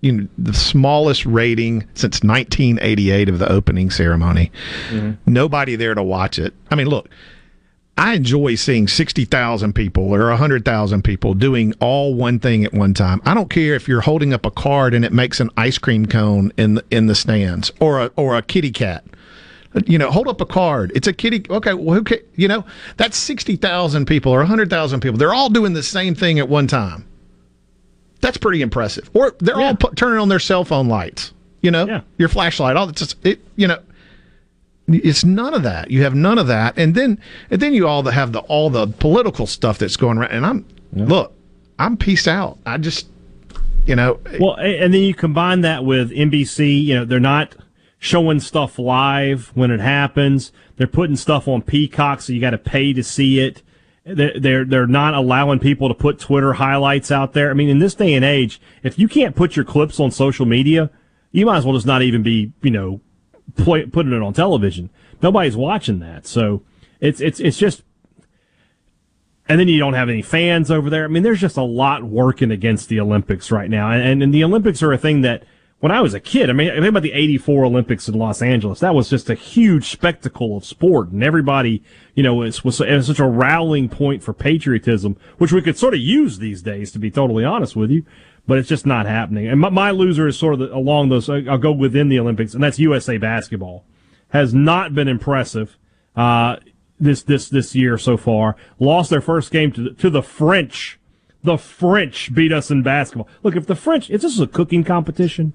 [0.00, 4.50] you know the smallest rating since 1988 of the opening ceremony.
[4.90, 5.32] Mm-hmm.
[5.32, 6.54] Nobody there to watch it.
[6.70, 7.08] I mean, look,
[7.98, 13.20] I enjoy seeing 60,000 people or 100,000 people doing all one thing at one time.
[13.24, 16.06] I don't care if you're holding up a card and it makes an ice cream
[16.06, 19.04] cone in the, in the stands or a, or a kitty cat.
[19.86, 20.92] You know, hold up a card.
[20.94, 21.44] It's a kitty.
[21.50, 22.64] Okay, well, who ca- You know,
[22.96, 25.18] that's 60,000 people or 100,000 people.
[25.18, 27.04] They're all doing the same thing at one time.
[28.20, 29.10] That's pretty impressive.
[29.12, 31.32] Or they're all pu- turning on their cell phone lights.
[31.62, 32.76] You know, your flashlight.
[32.76, 33.40] All that's just it.
[33.56, 33.80] You know,
[34.88, 35.90] it's none of that.
[35.90, 37.20] You have none of that, and then
[37.50, 40.32] and then you all have the all the political stuff that's going around.
[40.32, 41.34] And I'm look,
[41.78, 42.58] I'm peace out.
[42.66, 43.06] I just,
[43.86, 46.82] you know, Well, and then you combine that with NBC.
[46.84, 47.54] You know, they're not
[47.98, 50.52] showing stuff live when it happens.
[50.76, 53.62] They're putting stuff on Peacock, so you got to pay to see it.
[54.04, 57.50] They're, they're they're not allowing people to put Twitter highlights out there.
[57.50, 60.46] I mean, in this day and age, if you can't put your clips on social
[60.46, 60.90] media,
[61.30, 63.00] you might as well just not even be you know
[63.56, 64.90] play, putting it on television.
[65.22, 66.62] Nobody's watching that, so
[67.00, 67.82] it's it's it's just
[69.48, 71.04] and then you don't have any fans over there.
[71.04, 74.44] I mean, there's just a lot working against the Olympics right now, and, and the
[74.44, 75.44] Olympics are a thing that
[75.80, 78.80] when I was a kid, I mean, think about the '84 Olympics in Los Angeles.
[78.80, 81.82] That was just a huge spectacle of sport, and everybody,
[82.14, 85.78] you know, was was, it was such a rallying point for patriotism, which we could
[85.78, 88.04] sort of use these days, to be totally honest with you.
[88.48, 89.46] But it's just not happening.
[89.46, 91.30] And my, my loser is sort of the, along those.
[91.30, 93.84] I'll go within the Olympics, and that's USA basketball.
[94.30, 95.76] Has not been impressive.
[96.16, 96.56] Uh,
[97.00, 98.56] this this this year so far.
[98.78, 100.98] Lost their first game to the, to the French.
[101.44, 103.28] The French beat us in basketball.
[103.42, 105.52] Look, if the French, if this is a cooking competition,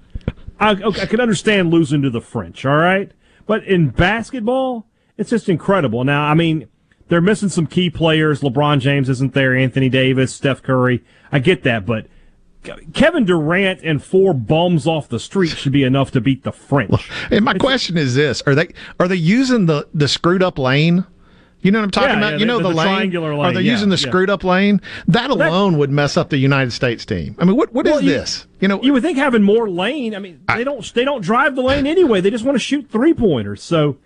[0.58, 2.64] I, okay, I understand losing to the French.
[2.64, 3.12] All right,
[3.46, 4.86] but in basketball,
[5.18, 6.04] it's just incredible.
[6.04, 6.68] Now, I mean,
[7.08, 8.40] they're missing some key players.
[8.40, 9.54] LeBron James isn't there.
[9.54, 11.04] Anthony Davis, Steph Curry.
[11.30, 12.06] I get that, but
[12.92, 17.10] Kevin Durant and four bums off the street should be enough to beat the French.
[17.30, 18.68] And my question is this: Are they
[18.98, 21.04] are they using the the screwed up lane?
[21.60, 22.32] You know what I'm talking Yeah, about?
[22.32, 22.86] yeah, you know the- the, the lane.
[22.88, 24.82] triangular Are they yeah, using the screwed up lane?
[25.08, 27.36] That alone would mess up the United States team.
[27.38, 28.46] I mean, what what is Well, you- this?
[28.60, 30.14] You know, you would think having more lane.
[30.14, 32.20] I mean, they don't they don't drive the lane anyway.
[32.20, 33.62] They just want to shoot three pointers.
[33.62, 33.96] So,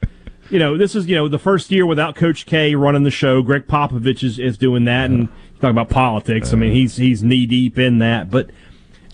[0.51, 3.43] you know, this is you know the first year without Coach K running the show.
[3.43, 5.29] Gregg Popovich is, is doing that, and
[5.61, 6.53] talking about politics.
[6.53, 8.51] I mean, he's he's knee deep in that, but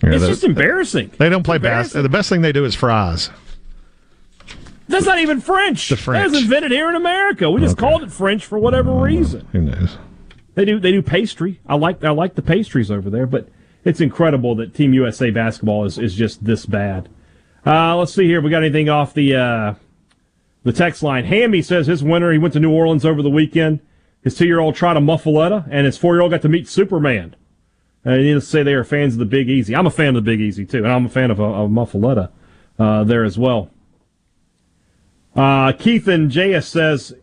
[0.03, 1.13] Yeah, it's just embarrassing.
[1.19, 2.03] they don't play basketball.
[2.03, 3.31] The best thing they do is fries.
[4.87, 5.89] That's not even French.
[5.89, 6.25] The French.
[6.27, 7.51] That was invented here in America.
[7.51, 9.47] We just called it French for whatever reason.
[9.53, 9.97] Who knows?
[10.55, 11.61] They do they do pastry.
[11.67, 13.49] I like I like the pastries over there, but
[13.85, 17.09] it's incredible that Team USA basketball is, is just this bad.
[17.67, 18.41] Uh, let's see here.
[18.41, 19.75] We got anything off the uh,
[20.65, 21.25] the text line?
[21.25, 22.31] Hammy says his winner.
[22.31, 23.81] He went to New Orleans over the weekend.
[24.25, 26.67] His two year old tried a muffaletta, and his four year old got to meet
[26.67, 27.37] Superman.
[28.05, 29.77] And needless to say, they are fans of the Big Easy.
[29.77, 31.71] I'm a fan of the Big Easy too, and I'm a fan of a, of
[31.71, 32.31] muffaletta
[32.79, 33.71] uh, there as well.
[35.37, 37.15] Uh, Keith and JS says,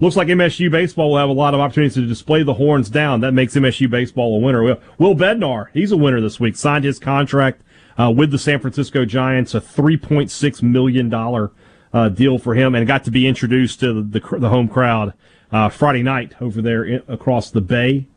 [0.00, 3.20] looks like MSU baseball will have a lot of opportunities to display the horns down.
[3.20, 4.62] That makes MSU baseball a winner.
[4.62, 6.56] Will, Will Bednar, he's a winner this week.
[6.56, 7.62] Signed his contract
[7.98, 11.12] uh, with the San Francisco Giants, a $3.6 million
[11.92, 15.14] uh, deal for him, and got to be introduced to the, the, the home crowd
[15.54, 18.08] uh, Friday night over there in, across the bay.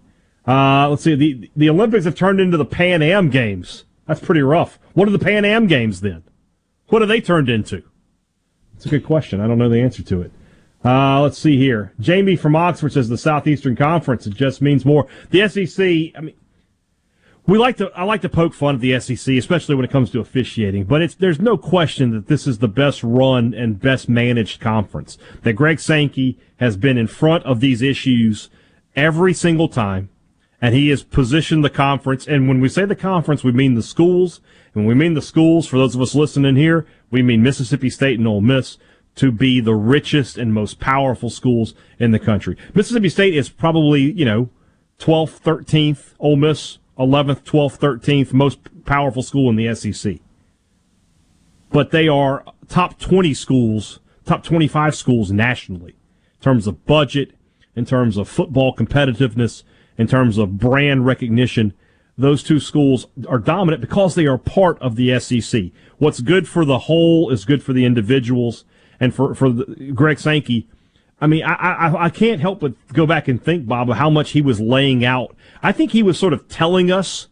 [0.48, 3.86] Uh, let's see, the, the Olympics have turned into the Pan Am Games.
[4.08, 4.80] That's pretty rough.
[4.94, 6.24] What are the Pan Am Games then?
[6.88, 7.84] What have they turned into?
[8.76, 9.40] It's a good question.
[9.40, 10.32] I don't know the answer to it.
[10.84, 11.94] Uh, let's see here.
[12.00, 14.26] Jamie from Oxford says the Southeastern Conference.
[14.26, 15.08] It just means more.
[15.30, 15.80] The SEC.
[16.16, 16.36] I mean,
[17.48, 17.90] we like to.
[17.96, 20.84] I like to poke fun at the SEC, especially when it comes to officiating.
[20.84, 25.18] But it's there's no question that this is the best run and best managed conference.
[25.44, 28.50] That Greg Sankey has been in front of these issues
[28.96, 30.10] every single time,
[30.62, 32.28] and he has positioned the conference.
[32.28, 34.42] And when we say the conference, we mean the schools.
[34.74, 37.90] And when we mean the schools, for those of us listening here, we mean Mississippi
[37.90, 38.78] State and Ole Miss
[39.16, 42.58] to be the richest and most powerful schools in the country.
[42.76, 44.50] Mississippi State is probably, you know,
[45.00, 50.18] 12th, 13th, Ole Miss 11th, 12th, 13th most powerful school in the SEC.
[51.70, 57.34] But they are top 20 schools, top 25 schools nationally in terms of budget,
[57.76, 59.64] in terms of football competitiveness,
[59.98, 61.74] in terms of brand recognition.
[62.18, 65.66] Those two schools are dominant because they are part of the SEC.
[65.98, 68.66] What's good for the whole is good for the individuals.
[69.00, 70.68] And for, for the, Greg Sankey,
[71.20, 74.10] I mean, I, I, I can't help but go back and think, Bob, of how
[74.10, 75.36] much he was laying out.
[75.64, 77.28] I think he was sort of telling us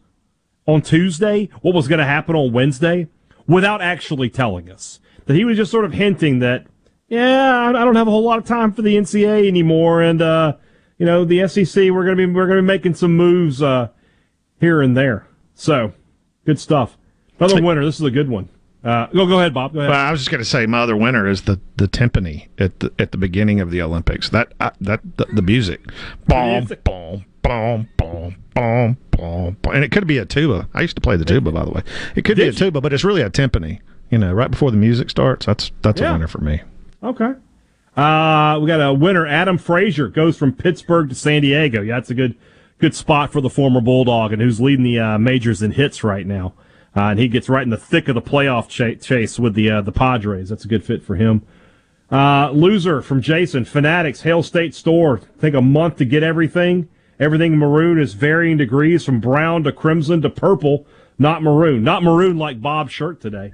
[0.68, 3.08] on Tuesday what was going to happen on Wednesday
[3.48, 5.00] without actually telling us.
[5.26, 6.66] That he was just sort of hinting that,
[7.08, 10.54] yeah, I don't have a whole lot of time for the NCAA anymore, and uh,
[10.98, 13.62] you know, the SEC we're going to be we're going to be making some moves
[13.62, 13.90] uh,
[14.60, 15.28] here and there.
[15.54, 15.94] So,
[16.46, 16.98] good stuff.
[17.40, 17.84] Another winner.
[17.84, 18.50] This is a good one.
[18.86, 19.74] Uh, go go ahead, Bob.
[19.74, 19.90] Go ahead.
[19.90, 22.80] Well, I was just going to say my other winner is the the timpani at
[22.82, 24.30] the at the beginning of the Olympics.
[24.30, 25.82] That uh, that the, the music,
[26.28, 30.70] boom, boom, boom, boom, boom, boom, and it could be a tuba.
[30.76, 31.82] I used to play the tuba, by the way.
[32.16, 33.80] It could be a tuba, but it's really a timpani.
[34.12, 35.48] You know, right before the music starts.
[35.48, 36.12] That's that's Yeah.
[36.12, 36.62] a winner for me.
[37.02, 37.34] Okay.
[37.98, 39.26] Uh, we got a winner.
[39.26, 41.82] Adam Frazier goes from Pittsburgh to San Diego.
[41.82, 42.36] Yeah, that's a good
[42.78, 46.28] good spot for the former Bulldog and who's leading the uh, majors in hits right
[46.28, 46.54] now.
[46.96, 49.70] Uh, and he gets right in the thick of the playoff cha- chase with the
[49.70, 50.50] uh, the Padres.
[50.50, 51.42] That's a good fit for him.
[52.12, 55.20] Uh, loser from Jason Fanatics Hail State Store.
[55.42, 56.88] Take a month to get everything.
[57.20, 60.86] Everything maroon is varying degrees from brown to crimson to purple.
[61.18, 61.84] Not maroon.
[61.84, 63.54] Not maroon like Bob's shirt today.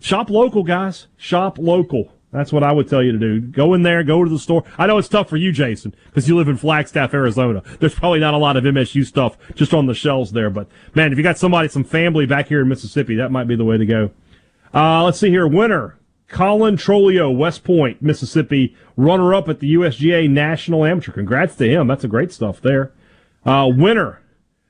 [0.00, 1.06] Shop local, guys.
[1.16, 2.12] Shop local.
[2.36, 3.40] That's what I would tell you to do.
[3.40, 4.62] Go in there, go to the store.
[4.76, 7.62] I know it's tough for you, Jason, because you live in Flagstaff, Arizona.
[7.80, 10.50] There's probably not a lot of MSU stuff just on the shelves there.
[10.50, 13.56] But man, if you got somebody, some family back here in Mississippi, that might be
[13.56, 14.10] the way to go.
[14.74, 15.46] Uh, let's see here.
[15.46, 15.96] Winner,
[16.28, 21.12] Cohen Trolio, West Point, Mississippi, runner up at the USGA National Amateur.
[21.12, 21.86] Congrats to him.
[21.86, 22.92] That's a great stuff there.
[23.46, 24.20] Uh, winner,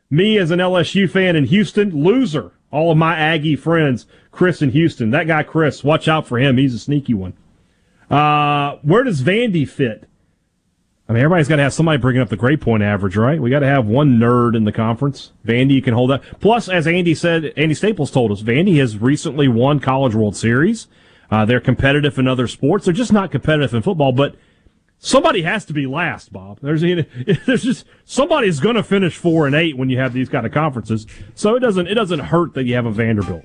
[0.08, 2.52] me as an LSU fan in Houston, loser.
[2.70, 5.10] All of my Aggie friends, Chris in Houston.
[5.10, 6.58] That guy, Chris, watch out for him.
[6.58, 7.34] He's a sneaky one.
[8.10, 10.08] Uh, where does Vandy fit?
[11.08, 13.40] I mean, everybody's got to have somebody bringing up the grade point average, right?
[13.40, 15.32] We got to have one nerd in the conference.
[15.46, 16.22] Vandy can hold that.
[16.40, 20.88] Plus, as Andy said, Andy Staples told us, Vandy has recently won College World Series.
[21.30, 22.84] Uh, they're competitive in other sports.
[22.84, 24.34] They're just not competitive in football, but
[24.98, 26.58] somebody has to be last, Bob.
[26.60, 26.80] There's,
[27.46, 30.52] there's just, somebody's going to finish four and eight when you have these kind of
[30.52, 31.06] conferences.
[31.36, 33.44] So it doesn't, it doesn't hurt that you have a Vanderbilt.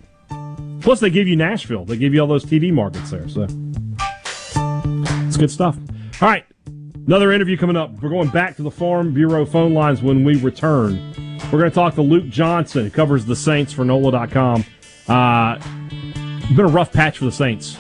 [0.82, 1.86] Plus, they give you Nashville.
[1.86, 3.30] They give you all those TV markets there.
[3.30, 3.46] So
[5.32, 5.78] it's good stuff.
[6.22, 6.46] All right.
[7.08, 7.90] Another interview coming up.
[8.02, 11.14] We're going back to the Farm Bureau phone lines when we return.
[11.46, 14.66] We're going to talk to Luke Johnson, who covers the Saints for NOLA.com.
[15.08, 15.58] Uh,
[16.54, 17.78] been a rough patch for the Saints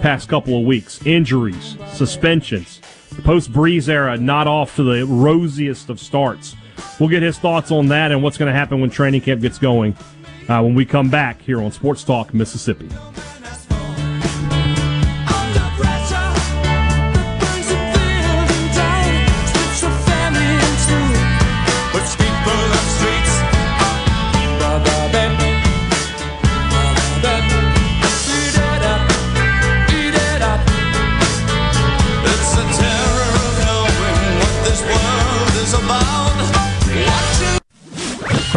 [0.00, 1.00] past couple of weeks.
[1.06, 2.80] Injuries, suspensions,
[3.22, 6.56] post Brees era not off to the rosiest of starts.
[6.98, 9.58] We'll get his thoughts on that and what's going to happen when training camp gets
[9.58, 9.96] going
[10.48, 12.88] uh, when we come back here on Sports Talk Mississippi.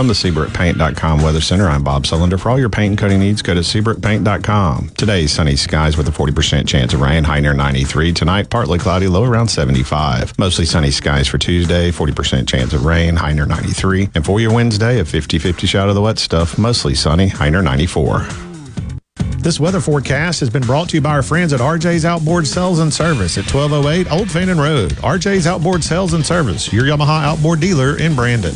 [0.01, 2.39] From the SeabrookPaint.com Weather Center, I'm Bob Sullender.
[2.39, 4.89] For all your paint and coating needs, go to SeabrookPaint.com.
[4.97, 8.11] Today, sunny skies with a 40% chance of rain, high near 93.
[8.11, 10.39] Tonight, partly cloudy, low around 75.
[10.39, 14.09] Mostly sunny skies for Tuesday, 40% chance of rain, high near 93.
[14.15, 17.61] And for your Wednesday, a 50-50 shot of the wet stuff, mostly sunny, high near
[17.61, 18.25] 94.
[19.37, 22.79] This weather forecast has been brought to you by our friends at RJ's Outboard Sales
[22.79, 24.93] and Service at 1208 Old Fannin Road.
[24.93, 28.55] RJ's Outboard Sales and Service, your Yamaha outboard dealer in Brandon.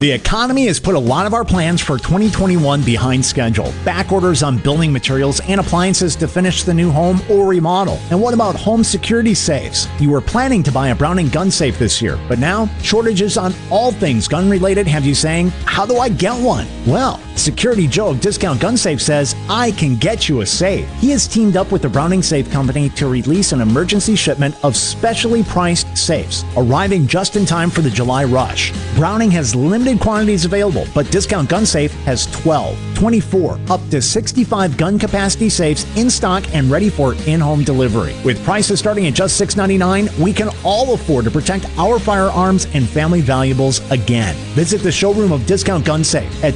[0.00, 3.72] The economy has put a lot of our plans for 2021 behind schedule.
[3.82, 7.98] Back orders on building materials and appliances to finish the new home or remodel.
[8.10, 9.88] And what about home security safes?
[9.98, 13.54] You were planning to buy a Browning gun safe this year, but now shortages on
[13.70, 16.66] all things gun related have you saying, How do I get one?
[16.86, 20.88] Well, Security Joe of Discount Gun Safe says, I can get you a safe.
[20.94, 24.74] He has teamed up with the Browning Safe Company to release an emergency shipment of
[24.74, 28.72] specially priced safes, arriving just in time for the July rush.
[28.94, 34.76] Browning has limited quantities available, but Discount Gun Safe has 12, 24, up to 65
[34.78, 38.14] gun capacity safes in stock and ready for in-home delivery.
[38.24, 42.88] With prices starting at just $6.99, we can all afford to protect our firearms and
[42.88, 44.34] family valuables again.
[44.54, 46.54] Visit the showroom of Discount Gun Safe at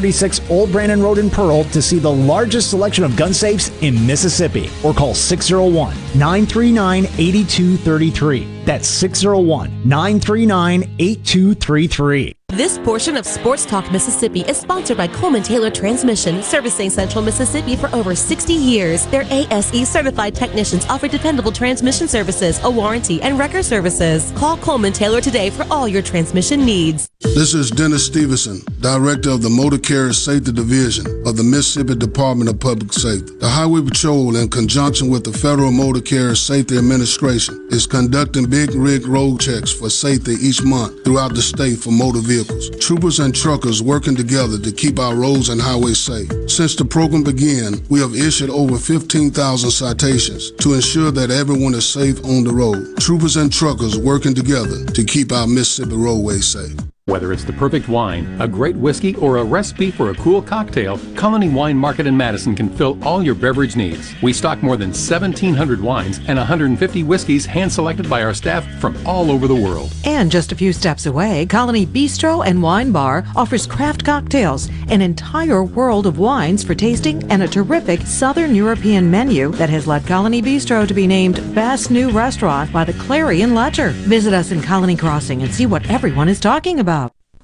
[0.00, 4.06] 2636 Old Brandon Road in Pearl to see the largest selection of gun safes in
[4.06, 8.57] Mississippi or call 601 939 8233.
[8.68, 12.34] That's 601 939 8233.
[12.52, 17.76] This portion of Sports Talk Mississippi is sponsored by Coleman Taylor Transmission, servicing Central Mississippi
[17.76, 19.04] for over 60 years.
[19.08, 24.32] Their ASE certified technicians offer dependable transmission services, a warranty, and record services.
[24.34, 27.10] Call Coleman Taylor today for all your transmission needs.
[27.20, 32.48] This is Dennis Stevenson, Director of the Motor Carrier Safety Division of the Mississippi Department
[32.48, 33.36] of Public Safety.
[33.36, 38.74] The Highway Patrol, in conjunction with the Federal Motor Carrier Safety Administration, is conducting big
[38.74, 42.70] rig road checks for safety each month throughout the state for motor vehicles.
[42.80, 46.28] Troopers and truckers working together to keep our roads and highways safe.
[46.50, 51.86] Since the program began, we have issued over 15,000 citations to ensure that everyone is
[51.86, 52.98] safe on the road.
[52.98, 56.74] Troopers and truckers working together to keep our Mississippi roadways safe.
[57.08, 61.00] Whether it's the perfect wine, a great whiskey, or a recipe for a cool cocktail,
[61.16, 64.12] Colony Wine Market in Madison can fill all your beverage needs.
[64.22, 68.94] We stock more than 1,700 wines and 150 whiskeys hand selected by our staff from
[69.06, 69.90] all over the world.
[70.04, 75.00] And just a few steps away, Colony Bistro and Wine Bar offers craft cocktails, an
[75.00, 80.06] entire world of wines for tasting, and a terrific Southern European menu that has led
[80.06, 83.92] Colony Bistro to be named Best New Restaurant by the Clarion Ledger.
[84.04, 86.97] Visit us in Colony Crossing and see what everyone is talking about.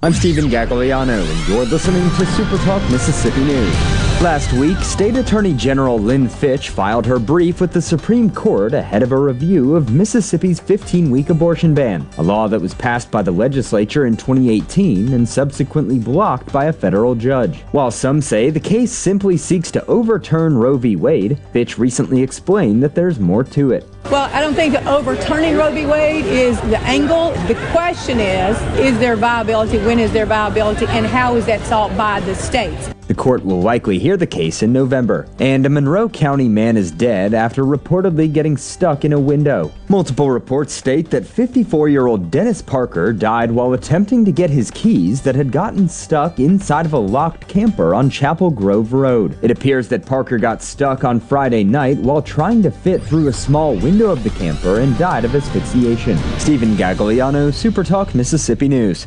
[0.05, 4.14] I'm Stephen Gagliano, and you're listening to Super Talk Mississippi News.
[4.23, 9.03] Last week, State Attorney General Lynn Fitch filed her brief with the Supreme Court ahead
[9.03, 13.21] of a review of Mississippi's 15 week abortion ban, a law that was passed by
[13.21, 17.61] the legislature in 2018 and subsequently blocked by a federal judge.
[17.73, 20.97] While some say the case simply seeks to overturn Roe v.
[20.97, 23.87] Wade, Fitch recently explained that there's more to it.
[24.11, 25.85] Well, I don't think that overturning Roe v.
[25.85, 27.33] Wade is the angle.
[27.47, 29.79] The question is, is there viability?
[29.79, 30.87] When is there viability?
[30.87, 32.89] And how is that sought by the states?
[33.07, 35.29] The court will likely hear the case in November.
[35.39, 39.73] And a Monroe County man is dead after reportedly getting stuck in a window.
[39.89, 44.71] Multiple reports state that 54 year old Dennis Parker died while attempting to get his
[44.71, 49.39] keys that had gotten stuck inside of a locked camper on Chapel Grove Road.
[49.43, 53.33] It appears that Parker got stuck on Friday night while trying to fit through a
[53.33, 56.17] small window of the camper and died of asphyxiation.
[56.39, 59.07] Stephen Gagliano, Supertalk, Mississippi News.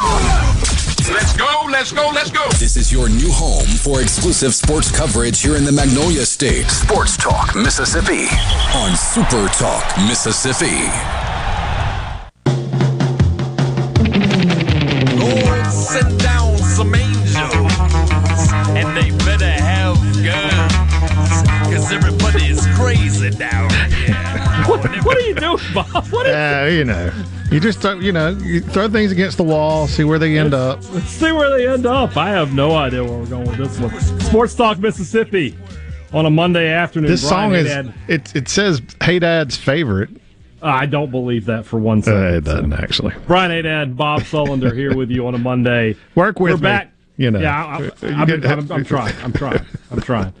[0.00, 2.46] Let's go, let's go, let's go.
[2.58, 6.70] This is your new home for exclusive sports coverage here in the Magnolia State.
[6.70, 8.26] Sports Talk Mississippi
[8.76, 10.86] on Super Talk Mississippi.
[15.18, 17.72] Lord, send down some angels,
[18.78, 23.87] and they better have guns, cause everybody is crazy down here.
[24.68, 26.06] What, what are you doing, Bob?
[26.08, 27.10] What is Uh, you know,
[27.50, 30.52] you just throw, you know you throw things against the wall, see where they end
[30.54, 30.78] up.
[30.92, 32.16] Let's see where they end up.
[32.16, 33.98] I have no idea where we're going with this one.
[34.20, 35.56] Sports Talk Mississippi
[36.12, 37.10] on a Monday afternoon.
[37.10, 38.36] This Brian song is it.
[38.36, 40.10] It says "Hadad's favorite."
[40.60, 42.22] I don't believe that for one second.
[42.22, 43.14] Uh, it doesn't actually.
[43.26, 45.94] Brian Hadad, Bob Sullender here with you on a Monday.
[46.14, 46.92] Work with We're me, back.
[47.16, 47.38] you know.
[47.38, 49.14] Yeah, I, I, I'm, I'm, I'm trying.
[49.22, 49.64] I'm trying.
[49.90, 50.34] I'm trying.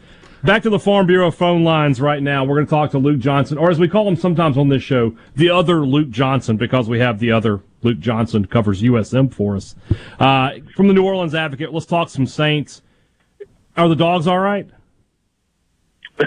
[0.44, 2.44] Back to the Farm Bureau phone lines right now.
[2.44, 4.82] We're going to talk to Luke Johnson, or as we call him sometimes on this
[4.82, 9.56] show, the other Luke Johnson, because we have the other Luke Johnson covers USM for
[9.56, 9.74] us.
[10.18, 12.82] Uh, from the New Orleans Advocate, let's talk some Saints.
[13.76, 14.68] Are the dogs all right?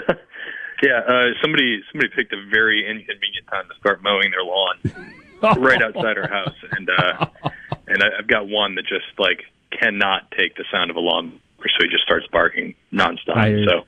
[0.82, 5.80] Yeah, uh, somebody somebody picked a very inconvenient time to start mowing their lawn right
[5.80, 7.26] outside our house, and uh,
[7.86, 11.38] and I, I've got one that just like cannot take the sound of a lawn,
[11.68, 13.36] so he just starts barking nonstop.
[13.36, 13.84] I so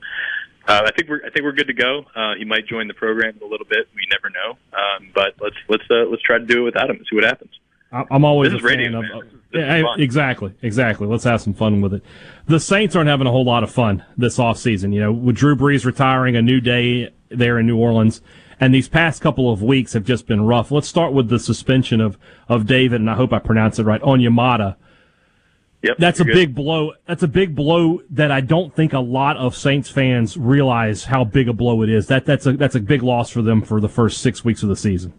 [0.67, 2.05] uh, I think we're I think we're good to go.
[2.15, 3.87] Uh, he might join the program in a little bit.
[3.95, 6.97] We never know, um, but let's let's uh, let's try to do it without him
[6.97, 7.51] and see what happens.
[7.91, 9.03] I'm always This is radio, of.
[9.03, 9.41] man.
[9.51, 10.01] This yeah, fun.
[10.01, 11.07] exactly, exactly.
[11.07, 12.03] Let's have some fun with it.
[12.45, 14.93] The Saints aren't having a whole lot of fun this offseason.
[14.93, 18.21] You know, with Drew Brees retiring, a new day there in New Orleans,
[18.59, 20.71] and these past couple of weeks have just been rough.
[20.71, 22.17] Let's start with the suspension of
[22.49, 24.75] of David, and I hope I pronounce it right, On Onyemata.
[25.85, 26.33] Yep, That's a good.
[26.33, 26.93] big blow.
[27.07, 31.23] That's a big blow that I don't think a lot of Saints fans realize how
[31.23, 32.07] big a blow it is.
[32.07, 34.69] That that's a that's a big loss for them for the first six weeks of
[34.69, 35.13] the season.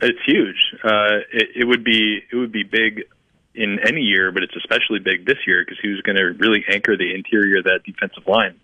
[0.00, 0.56] It's huge.
[0.82, 3.02] Uh, it, it would be it would be big
[3.54, 6.64] in any year, but it's especially big this year because he was going to really
[6.70, 8.58] anchor the interior of that defensive line.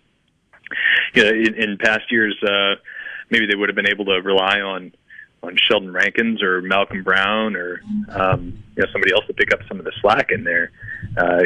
[1.13, 2.81] You know, in, in past years, uh,
[3.29, 4.93] maybe they would have been able to rely on
[5.43, 9.59] on Sheldon Rankins or Malcolm Brown or um, you know somebody else to pick up
[9.67, 10.71] some of the slack in there.
[11.17, 11.43] Uh,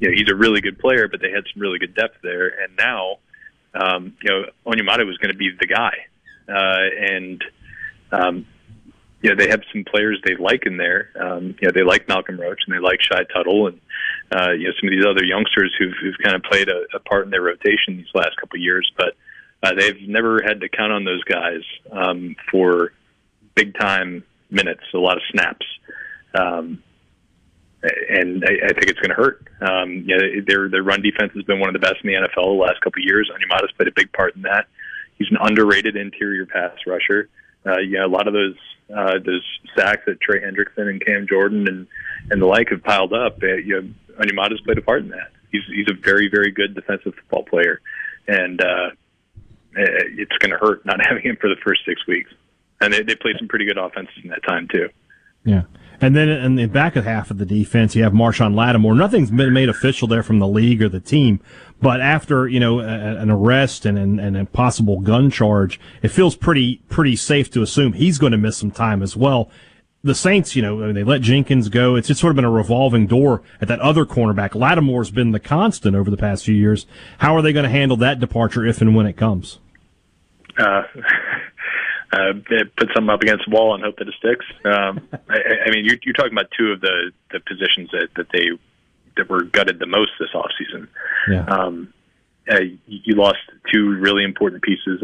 [0.00, 2.48] you know, he's a really good player, but they had some really good depth there,
[2.48, 3.18] and now
[3.74, 5.94] um, you know Onyemata was going to be the guy,
[6.48, 7.42] uh, and
[8.12, 8.46] um,
[9.20, 11.10] you know, they have some players they like in there.
[11.20, 13.80] Um, you know, they like Malcolm Roach and they like Shy Tuttle and,
[14.30, 17.00] uh, you know, some of these other youngsters who've, who've kind of played a, a
[17.00, 18.90] part in their rotation these last couple of years.
[18.96, 19.16] But
[19.62, 22.92] uh, they've never had to count on those guys um, for
[23.58, 25.66] big time minutes, a lot of snaps.
[26.34, 26.82] Um,
[27.82, 29.46] and I, I think it's going to hurt.
[29.60, 32.56] Um, you their their run defense has been one of the best in the NFL
[32.56, 33.30] the last couple of years.
[33.32, 34.66] Onyemata's played a big part in that.
[35.16, 37.28] He's an underrated interior pass rusher.
[37.66, 38.56] Uh, you a lot of those
[38.94, 39.44] uh, those
[39.76, 41.86] sacks that Trey Hendrickson and Cam Jordan and
[42.30, 43.42] and the like have piled up.
[43.42, 43.88] Uh, you know,
[44.20, 45.30] Onyemata's played a part in that.
[45.50, 47.80] He's he's a very very good defensive football player,
[48.26, 48.90] and uh,
[49.74, 52.30] it's going to hurt not having him for the first six weeks.
[52.80, 54.88] And they, they played some pretty good offenses in that time too.
[55.44, 55.62] Yeah.
[56.00, 58.94] And then in the back of half of the defense, you have Marshon Lattimore.
[58.94, 61.40] Nothing's been made official there from the league or the team,
[61.80, 66.08] but after you know a, an arrest and, and, and a possible gun charge, it
[66.08, 69.50] feels pretty pretty safe to assume he's going to miss some time as well.
[70.04, 71.96] The Saints, you know, they let Jenkins go.
[71.96, 74.54] It's just sort of been a revolving door at that other cornerback.
[74.54, 76.86] Lattimore's been the constant over the past few years.
[77.18, 79.58] How are they going to handle that departure if and when it comes?
[80.56, 80.82] Uh,
[82.12, 82.32] uh,
[82.76, 84.46] put something up against the wall and hope that it sticks.
[84.64, 88.26] Um, I, I mean, you're, you're talking about two of the, the positions that, that
[88.32, 88.48] they
[89.16, 90.86] that were gutted the most this offseason.
[91.28, 91.44] Yeah.
[91.46, 91.92] Um,
[92.50, 93.38] uh, you lost
[93.70, 95.02] two really important pieces,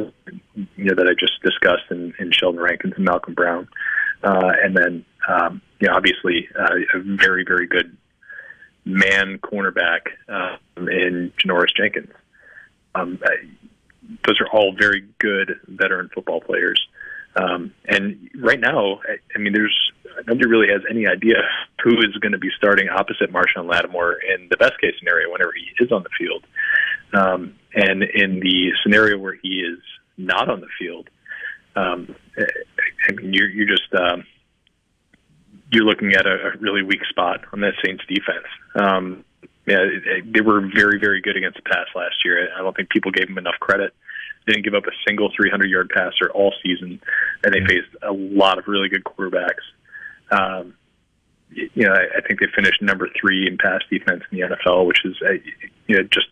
[0.54, 3.68] you know, that I just discussed in, in Sheldon Rankins and Malcolm Brown,
[4.22, 7.94] uh, and then um, you know, obviously uh, a very very good
[8.86, 12.10] man cornerback uh, in Janoris Jenkins.
[12.94, 13.46] Um, I,
[14.26, 16.86] those are all very good veteran football players.
[17.36, 19.76] Um, and right now, I, I mean, there's
[20.26, 21.36] nobody really has any idea
[21.82, 25.52] who is going to be starting opposite Marshon Lattimore in the best case scenario whenever
[25.52, 26.44] he is on the field.
[27.12, 29.78] Um, and in the scenario where he is
[30.16, 31.10] not on the field,
[31.76, 32.14] um,
[33.08, 34.24] I mean, you're, you're just um,
[35.72, 38.46] you're looking at a, a really weak spot on that Saints defense.
[38.76, 39.24] Um,
[39.66, 39.84] yeah,
[40.24, 42.48] they were very, very good against the pass last year.
[42.54, 43.92] I don't think people gave them enough credit.
[43.92, 44.04] They
[44.46, 47.00] didn't give up a single 300 yard passer all season,
[47.42, 49.64] and they faced a lot of really good quarterbacks.
[50.30, 50.74] Um,
[51.50, 54.86] you know, I, I think they finished number three in pass defense in the NFL,
[54.86, 55.32] which is, uh,
[55.86, 56.26] you know, just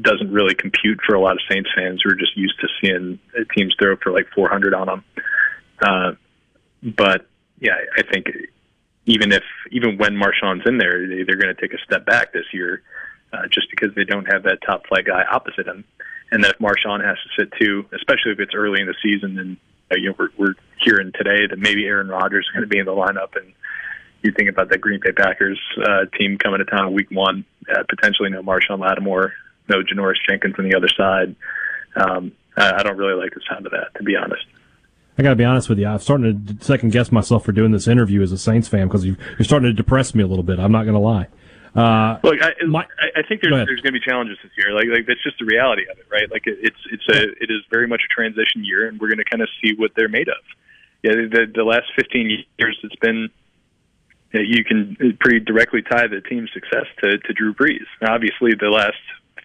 [0.00, 3.18] doesn't really compute for a lot of Saints fans who are just used to seeing
[3.56, 5.04] teams throw for like 400 on them.
[5.82, 6.12] Uh,
[6.82, 7.26] but
[7.60, 8.26] yeah, I think
[9.06, 12.32] even if even when Marshon's in there, they, they're going to take a step back
[12.32, 12.82] this year,
[13.32, 15.84] uh, just because they don't have that top flight guy opposite him,
[16.30, 19.38] and that if Marshon has to sit too, especially if it's early in the season,
[19.38, 19.56] and
[19.90, 22.78] uh, you know we're, we're hearing today that maybe Aaron Rodgers is going to be
[22.78, 23.52] in the lineup, and
[24.22, 27.82] you think about the Green Bay Packers uh, team coming to town week one, uh,
[27.88, 29.32] potentially no Marshon Lattimore,
[29.68, 31.36] no Janoris Jenkins on the other side.
[31.96, 34.44] Um, I, I don't really like the sound of that, to be honest.
[35.18, 35.86] I got to be honest with you.
[35.86, 39.04] I'm starting to second guess myself for doing this interview as a Saints fan because
[39.04, 40.60] you're starting to depress me a little bit.
[40.60, 41.26] I'm not going to lie.
[41.78, 44.74] Uh, Look, I, I, I think there's there's going to be challenges this year.
[44.74, 46.28] Like like that's just the reality of it, right?
[46.28, 49.22] Like it, it's it's a it is very much a transition year, and we're going
[49.22, 50.42] to kind of see what they're made of.
[51.04, 53.30] Yeah, the the last 15 years, it's been
[54.32, 57.86] you can pretty directly tie the team's success to to Drew Brees.
[58.02, 58.98] Now, obviously, the last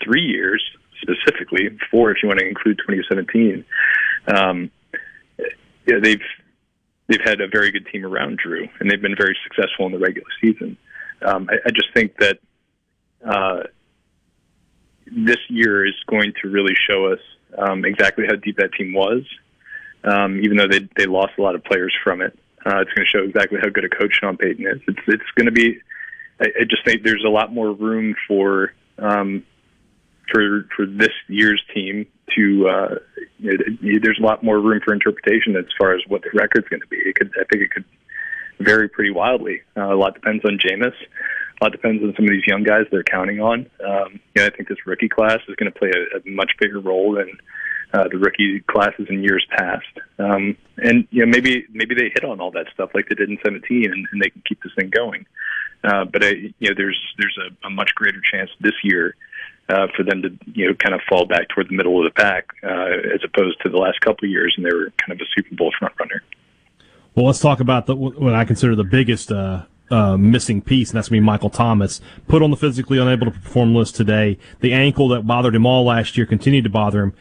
[0.04, 0.64] three years,
[1.02, 3.64] specifically four, if you want to include 2017.
[4.28, 4.72] Um,
[5.86, 6.22] yeah, they've
[7.08, 10.00] they've had a very good team around Drew, and they've been very successful in the
[10.00, 10.78] regular season.
[11.24, 12.40] Um, I, I just think that
[13.26, 13.64] uh,
[15.12, 17.20] this year is going to really show us
[17.58, 19.24] um, exactly how deep that team was.
[20.04, 23.06] Um, even though they they lost a lot of players from it, uh, it's going
[23.06, 24.82] to show exactly how good a coach Sean Payton is.
[24.88, 25.80] It's it's going to be.
[26.42, 29.46] I, I just think there's a lot more room for um,
[30.30, 32.06] for for this year's team
[32.36, 32.96] to uh,
[33.40, 36.68] you know, there's a lot more room for interpretation as far as what the record's
[36.68, 36.98] going to be.
[36.98, 37.86] It could I think it could
[38.64, 39.62] vary pretty wildly.
[39.76, 40.96] Uh, a lot depends on Jameis.
[41.62, 43.70] A lot depends on some of these young guys they're counting on.
[43.86, 46.52] Um, you know, I think this rookie class is going to play a, a much
[46.60, 47.30] bigger role than
[47.94, 49.86] uh, the rookie classes in years past.
[50.18, 53.30] Um, and you know, maybe maybe they hit on all that stuff like they did
[53.30, 55.26] in 17, and, and they can keep this thing going.
[55.84, 56.30] Uh, but I,
[56.60, 59.16] you know, there's there's a, a much greater chance this year
[59.70, 62.22] uh, for them to you know kind of fall back toward the middle of the
[62.22, 65.20] pack uh, as opposed to the last couple of years, and they were kind of
[65.20, 66.24] a Super Bowl front runner.
[67.16, 70.98] Well, let's talk about the, what I consider the biggest uh, uh, missing piece, and
[70.98, 72.02] that's to be Michael Thomas.
[72.28, 74.40] Put on the physically unable to perform list today.
[74.62, 77.14] The ankle that bothered him all last year continued to bother him.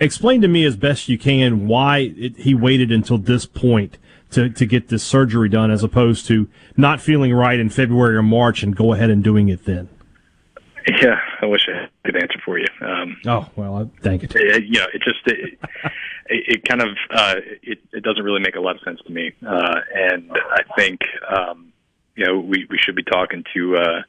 [0.00, 3.98] Explain to me as best you can why it, he waited until this point
[4.30, 8.22] to, to get this surgery done as opposed to not feeling right in February or
[8.22, 9.88] March and go ahead and doing it then.
[11.00, 11.81] Yeah, I wish I
[12.44, 12.66] for you.
[12.80, 14.34] Um, oh well, I, thank it.
[14.34, 14.64] it.
[14.64, 15.58] You know, it just it,
[16.26, 19.12] it, it kind of uh, it, it doesn't really make a lot of sense to
[19.12, 21.72] me, uh, and I think um,
[22.16, 24.02] you know we we should be talking to uh,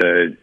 [0.00, 0.36] to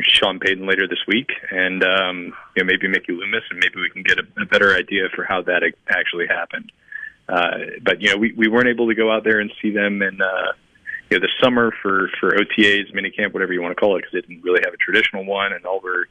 [0.00, 3.90] Sean Payton later this week, and um, you know maybe Mickey Loomis, and maybe we
[3.90, 6.70] can get a, a better idea for how that actually happened.
[7.28, 10.02] Uh, but you know we we weren't able to go out there and see them
[10.02, 10.52] in Uh,
[11.12, 14.12] you know, the summer for for OTAs, minicamp, whatever you want to call it, because
[14.12, 16.06] they didn't really have a traditional one, and all we're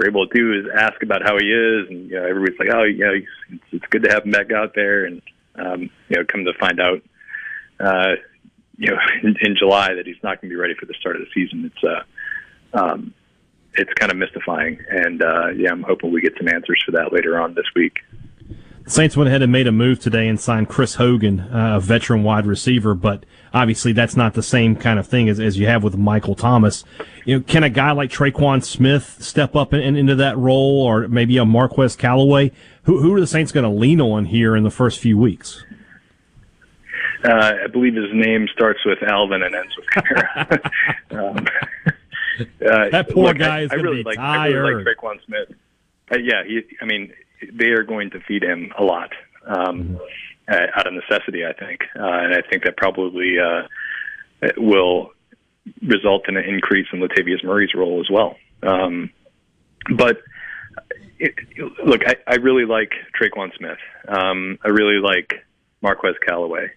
[0.00, 2.68] we're able to do is ask about how he is, and you know, everybody's like,
[2.72, 5.20] oh, know, it's, it's good to have him back out there, and
[5.56, 7.02] um, you know, come to find out,
[7.78, 8.14] uh,
[8.78, 11.16] you know, in, in July that he's not going to be ready for the start
[11.16, 11.70] of the season.
[11.72, 13.14] It's uh, um,
[13.74, 17.12] it's kind of mystifying, and uh, yeah, I'm hoping we get some answers for that
[17.12, 17.98] later on this week.
[18.86, 22.22] Saints went ahead and made a move today and signed Chris Hogan, uh, a veteran
[22.22, 23.24] wide receiver, but
[23.54, 26.84] obviously that's not the same kind of thing as, as you have with Michael Thomas.
[27.24, 30.82] You know, can a guy like Tre'Quan Smith step up in, in, into that role,
[30.82, 32.52] or maybe a Marquez Callaway?
[32.84, 35.64] Who, who are the Saints going to lean on here in the first few weeks?
[37.22, 40.70] Uh, I believe his name starts with Alvin and ends with Kamara.
[41.10, 41.46] um,
[42.40, 44.56] uh, that poor look, guy I, is I going to really be like, tired.
[44.56, 45.52] I really like Tre'Quan Smith.
[46.10, 47.12] Uh, yeah, he, I mean,
[47.52, 49.10] they are going to feed him a lot
[49.46, 49.98] um,
[50.48, 55.12] uh, out of necessity, I think, uh, and I think that probably uh, will
[55.82, 58.36] result in an increase in Latavius Murray's role as well.
[58.62, 59.10] Um,
[59.96, 60.18] but
[61.18, 61.34] it,
[61.84, 63.78] look, I, I really like Tre'Quan Smith.
[64.08, 65.34] Um, I really like
[65.82, 66.70] Marquez Callaway.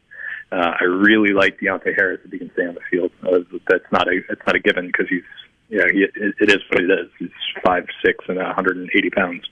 [0.52, 3.12] Uh, I really like Deonte Harris if he can stay on the field.
[3.24, 5.24] Uh, that's not a it's not a given because he's
[5.70, 7.10] yeah he, it, it is what it is.
[7.18, 7.30] He's
[7.66, 9.50] five six and 180 pounds.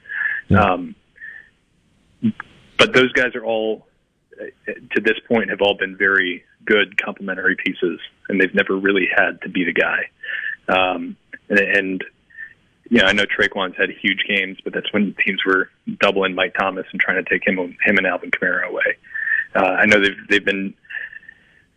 [0.52, 0.96] Um,
[2.78, 3.88] but those guys are all,
[4.40, 4.46] uh,
[4.96, 8.00] to this point, have all been very good complementary pieces,
[8.30, 10.10] and they've never really had to be the guy.
[10.68, 11.18] Um,
[11.50, 12.04] and, and
[12.90, 15.70] you know, I know Tre'Quan's had huge games, but that's when teams were
[16.00, 18.98] doubling Mike Thomas and trying to take him him and Alvin Kamara away.
[19.56, 20.74] Uh, I know they've they've been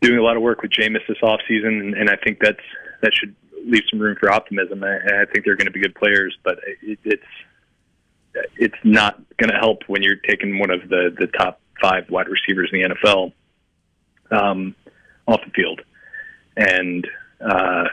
[0.01, 2.59] doing a lot of work with Jameis this offseason, and, and I think that's
[3.03, 3.35] that should
[3.65, 4.83] leave some room for optimism.
[4.83, 7.23] And I think they're going to be good players, but it, it's
[8.57, 12.29] it's not going to help when you're taking one of the the top five wide
[12.29, 13.33] receivers in the NFL
[14.31, 14.75] um,
[15.27, 15.81] off the field,
[16.57, 17.07] and
[17.41, 17.85] uh,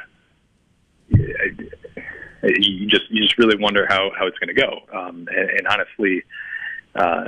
[1.12, 4.80] you just you just really wonder how how it's going to go.
[4.94, 6.24] Um, and, and honestly,
[6.96, 7.26] uh,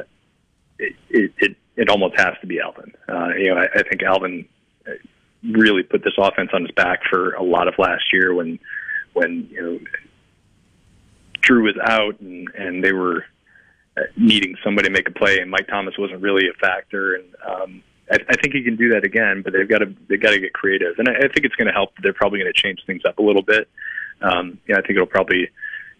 [0.80, 0.96] it,
[1.38, 2.94] it it almost has to be Alvin.
[3.08, 4.48] Uh, you know, I, I think Alvin
[5.44, 8.60] really put this offense on his back for a lot of last year when
[9.14, 9.80] when you know
[11.44, 13.26] Drew was out and and they were
[13.96, 17.16] uh, needing somebody to make a play, and Mike Thomas wasn't really a factor.
[17.16, 20.22] And um, I, I think he can do that again, but they've got to they've
[20.22, 21.92] got to get creative, and I, I think it's going to help.
[22.02, 23.70] They're probably going to change things up a little bit.
[24.22, 25.50] Um, yeah, I think it'll probably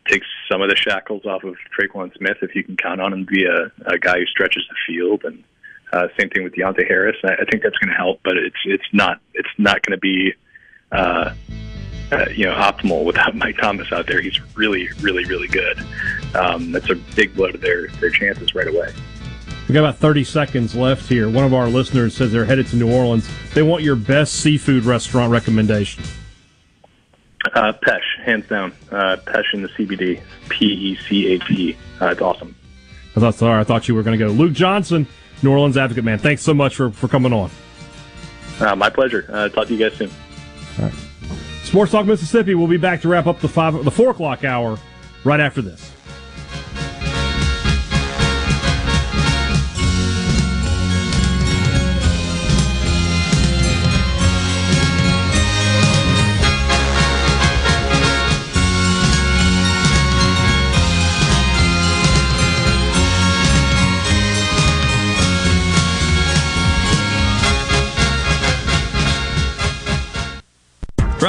[0.08, 3.26] take some of the shackles off of Tre'Quan Smith if you can count on him
[3.26, 5.44] to be a, a guy who stretches the field, and
[5.92, 7.18] uh, same thing with Deonte Harris.
[7.24, 10.02] I, I think that's going to help, but it's it's not it's not going to
[10.02, 10.34] be.
[10.92, 11.34] Uh,
[12.12, 14.22] uh, you know, optimal without Mike Thomas out there.
[14.22, 15.80] He's really, really, really good.
[16.36, 18.94] Um, that's a big blow to their their chances right away.
[19.68, 21.30] We got about 30 seconds left here.
[21.30, 23.30] One of our listeners says they're headed to New Orleans.
[23.54, 26.04] They want your best seafood restaurant recommendation.
[27.54, 28.74] Uh, Peche, hands down.
[28.92, 30.22] Uh, Peche in the CBD.
[30.50, 31.78] P E C H E.
[32.02, 32.56] Uh, it's awesome.
[33.16, 34.32] I thought sorry, I thought you were going to go.
[34.32, 35.08] Luke Johnson,
[35.42, 36.18] New Orleans Advocate, man.
[36.18, 37.50] Thanks so much for, for coming on.
[38.60, 39.26] Uh, my pleasure.
[39.30, 40.10] Uh, talk to you guys soon.
[40.80, 40.94] All right.
[41.64, 42.56] Sports Talk Mississippi.
[42.56, 44.78] We'll be back to wrap up the five, the four o'clock hour,
[45.24, 45.92] right after this.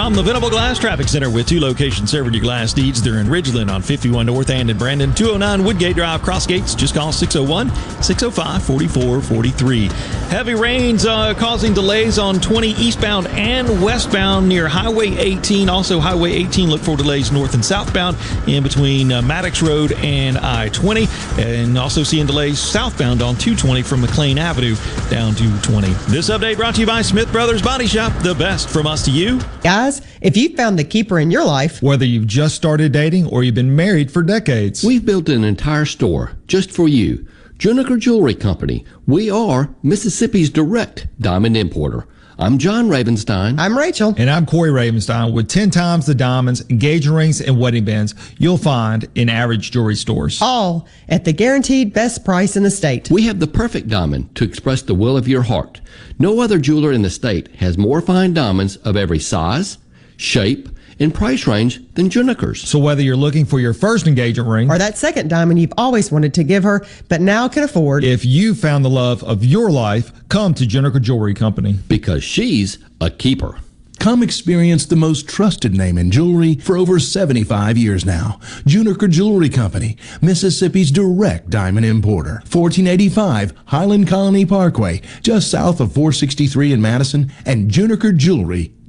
[0.04, 3.00] From the Venable Glass Traffic Center with two locations serving your glass needs.
[3.00, 6.74] They're in Ridgeland on 51 North and in Brandon, 209 Woodgate Drive, Cross Gates.
[6.74, 7.70] Just call 601
[8.02, 9.88] 605 4443.
[10.28, 15.70] Heavy rains uh, causing delays on 20 eastbound and westbound near Highway 18.
[15.70, 20.36] Also, Highway 18, look for delays north and southbound in between uh, Maddox Road and
[20.36, 21.06] I 20.
[21.38, 24.76] And also seeing delays southbound on 220 from McLean Avenue
[25.08, 25.88] down to 20.
[26.08, 28.12] This update brought to you by Smith Brothers Body Shop.
[28.22, 29.40] The best from us to you.
[29.62, 33.42] Guys, if you found the keeper in your life, whether you've just started dating or
[33.42, 37.26] you've been married for decades, we've built an entire store just for you.
[37.58, 38.84] Juniker Jewelry Company.
[39.06, 42.06] We are Mississippi's direct diamond importer.
[42.36, 43.60] I'm John Ravenstein.
[43.60, 44.12] I'm Rachel.
[44.18, 48.58] And I'm Corey Ravenstein with 10 times the diamonds, engagement rings, and wedding bands you'll
[48.58, 50.42] find in average jewelry stores.
[50.42, 53.08] All at the guaranteed best price in the state.
[53.08, 55.80] We have the perfect diamond to express the will of your heart.
[56.18, 59.78] No other jeweler in the state has more fine diamonds of every size,
[60.16, 60.68] shape,
[61.00, 62.66] and price range than Juniker's.
[62.66, 66.12] So whether you're looking for your first engagement ring or that second diamond you've always
[66.12, 69.70] wanted to give her but now can afford, if you found the love of your
[69.70, 73.58] life, come to Juniker Jewelry Company because she's a keeper.
[74.00, 78.38] Come experience the most trusted name in jewelry for over 75 years now.
[78.66, 82.42] Juniker Jewelry Company, Mississippi's direct diamond importer.
[82.52, 88.83] 1485 Highland Colony Parkway, just south of 463 in Madison, and junikerjewelry.com.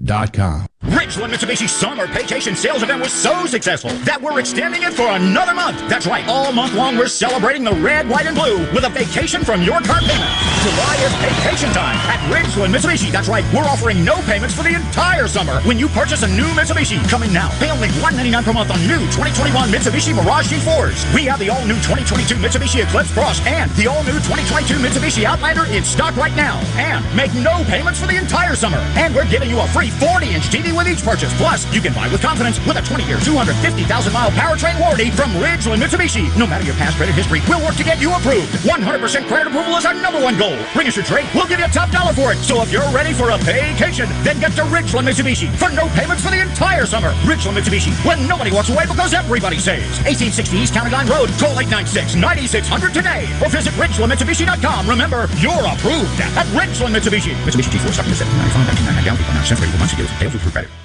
[0.85, 5.53] Ridgeland Mitsubishi Summer Vacation Sales Event was so successful that we're extending it for another
[5.55, 5.81] month.
[5.89, 9.43] That's right, all month long we're celebrating the red, white, and blue with a vacation
[9.43, 10.29] from your car payment.
[10.61, 13.11] July is vacation time at Ridgeland Mitsubishi.
[13.11, 16.45] That's right, we're offering no payments for the entire summer when you purchase a new
[16.53, 17.01] Mitsubishi.
[17.09, 21.01] Coming now, pay only 199 per month on new 2021 Mitsubishi Mirage G4s.
[21.15, 25.83] We have the all-new 2022 Mitsubishi Eclipse Cross and the all-new 2022 Mitsubishi Outlander in
[25.83, 26.61] stock right now.
[26.77, 28.77] And make no payments for the entire summer.
[29.01, 31.33] And we're giving you a free 40-inch TV with each purchase.
[31.37, 36.27] Plus, you can buy with confidence with a 20-year, 250,000-mile powertrain warranty from Ridgeland Mitsubishi.
[36.37, 38.51] No matter your past credit history, we'll work to get you approved.
[38.65, 40.57] 100% credit approval is our number one goal.
[40.73, 42.37] Bring us your trade, we'll give you a top dollar for it.
[42.39, 46.23] So if you're ready for a vacation, then get to Ridgeland Mitsubishi for no payments
[46.23, 47.11] for the entire summer.
[47.27, 49.99] Ridgeland Mitsubishi, when nobody walks away because everybody saves.
[50.05, 51.29] 1860 East County Line Road.
[51.39, 54.89] Call 896-9600 today or visit RidgelandMitsubishi.com.
[54.89, 57.33] Remember, you're approved at Ridgeland Mitsubishi.
[57.45, 60.84] Mitsubishi G4 stock is 795 down 59 cents for 81 months to get with credit.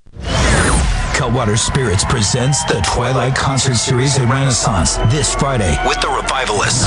[1.21, 6.81] Cutwater Spirits presents the Twilight Concert Series at Renaissance this Friday with the Revivalists.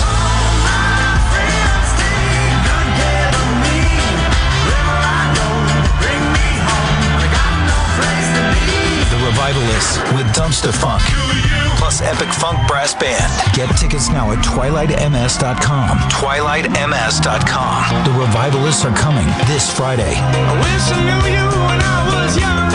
[9.07, 10.99] The Revivalists with Dumpstaphunk,
[11.79, 13.33] plus Epic Funk Brass Band.
[13.55, 15.99] Get tickets now at twilightms.com.
[16.11, 18.05] Twilightms.com.
[18.05, 20.19] The Revivalists are coming this Friday.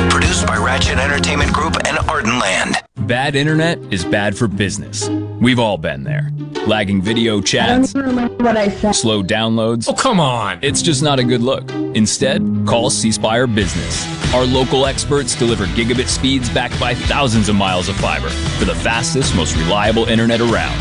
[0.10, 2.82] Produced by Ratchet Entertainment Group and Ardenland.
[3.08, 5.10] Bad internet is bad for business.
[5.10, 6.32] We've all been there.
[6.68, 9.88] Lagging video chats, slow downloads.
[9.90, 10.60] Oh, come on.
[10.62, 11.72] It's just not a good look.
[11.96, 14.06] Instead, call C Spire Business.
[14.34, 18.76] Our local experts deliver gigabit speeds backed by thousands of miles of fiber for the
[18.76, 20.78] fastest, most reliable internet around.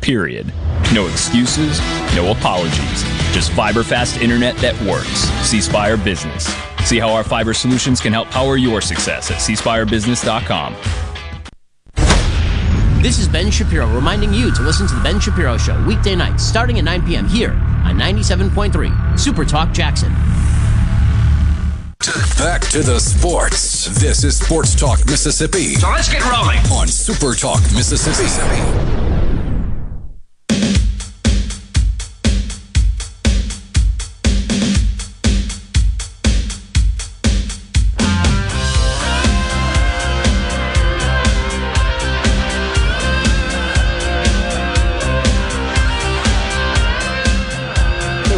[0.00, 0.52] Period.
[0.94, 1.80] No excuses,
[2.14, 3.02] no apologies.
[3.32, 5.28] Just fiber fast internet that works.
[5.48, 6.54] C Spire Business.
[6.86, 10.76] See how our fiber solutions can help power your success at cspirebusiness.com.
[13.02, 16.44] This is Ben Shapiro reminding you to listen to The Ben Shapiro Show weekday nights
[16.44, 17.26] starting at 9 p.m.
[17.26, 20.12] here on 97.3 Super Talk Jackson.
[22.38, 23.86] Back to the sports.
[24.00, 25.74] This is Sports Talk Mississippi.
[25.74, 26.60] So let's get rolling.
[26.70, 28.28] On Super Talk Mississippi.
[28.28, 29.15] Say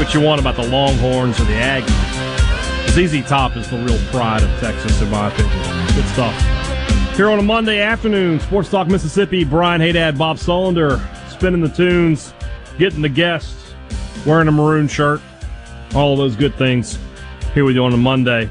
[0.09, 2.89] what you want about the Longhorns or the Aggies.
[2.93, 5.87] ZZ Top is the real pride of Texas, in my opinion.
[5.95, 7.15] Good stuff.
[7.15, 10.99] Here on a Monday afternoon, Sports Talk Mississippi, Brian Hadad, Bob Sullender,
[11.31, 12.33] spinning the tunes,
[12.79, 13.75] getting the guests,
[14.25, 15.21] wearing a maroon shirt,
[15.95, 16.99] all those good things.
[17.53, 18.49] Here with you on a Monday.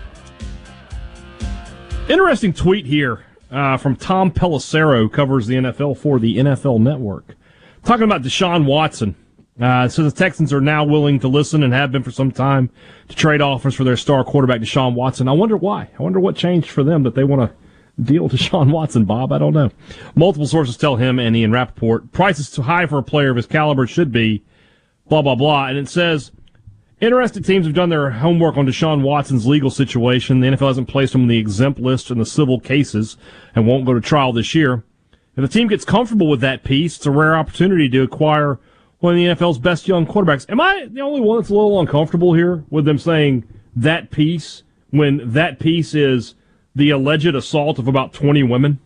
[2.07, 7.35] Interesting tweet here uh, from Tom Pelissero, covers the NFL for the NFL Network,
[7.83, 9.15] talking about Deshaun Watson.
[9.59, 12.69] Uh, so the Texans are now willing to listen and have been for some time
[13.07, 15.27] to trade offers for their star quarterback Deshaun Watson.
[15.27, 15.89] I wonder why.
[15.97, 19.31] I wonder what changed for them that they want to deal Deshaun Watson, Bob.
[19.31, 19.71] I don't know.
[20.15, 23.35] Multiple sources tell him and Ian Rapoport price is too high for a player of
[23.35, 24.43] his caliber should be
[25.07, 25.67] blah blah blah.
[25.67, 26.31] And it says
[27.01, 30.39] interested teams have done their homework on Deshaun Watson's legal situation.
[30.39, 33.17] The NFL hasn't placed him on the exempt list in the civil cases
[33.55, 34.83] and won't go to trial this year.
[35.35, 38.59] If the team gets comfortable with that piece, it's a rare opportunity to acquire
[39.07, 40.45] one of the NFL's best young quarterbacks.
[40.49, 44.63] Am I the only one that's a little uncomfortable here with them saying that piece
[44.89, 46.35] when that piece is
[46.75, 48.79] the alleged assault of about 20 women?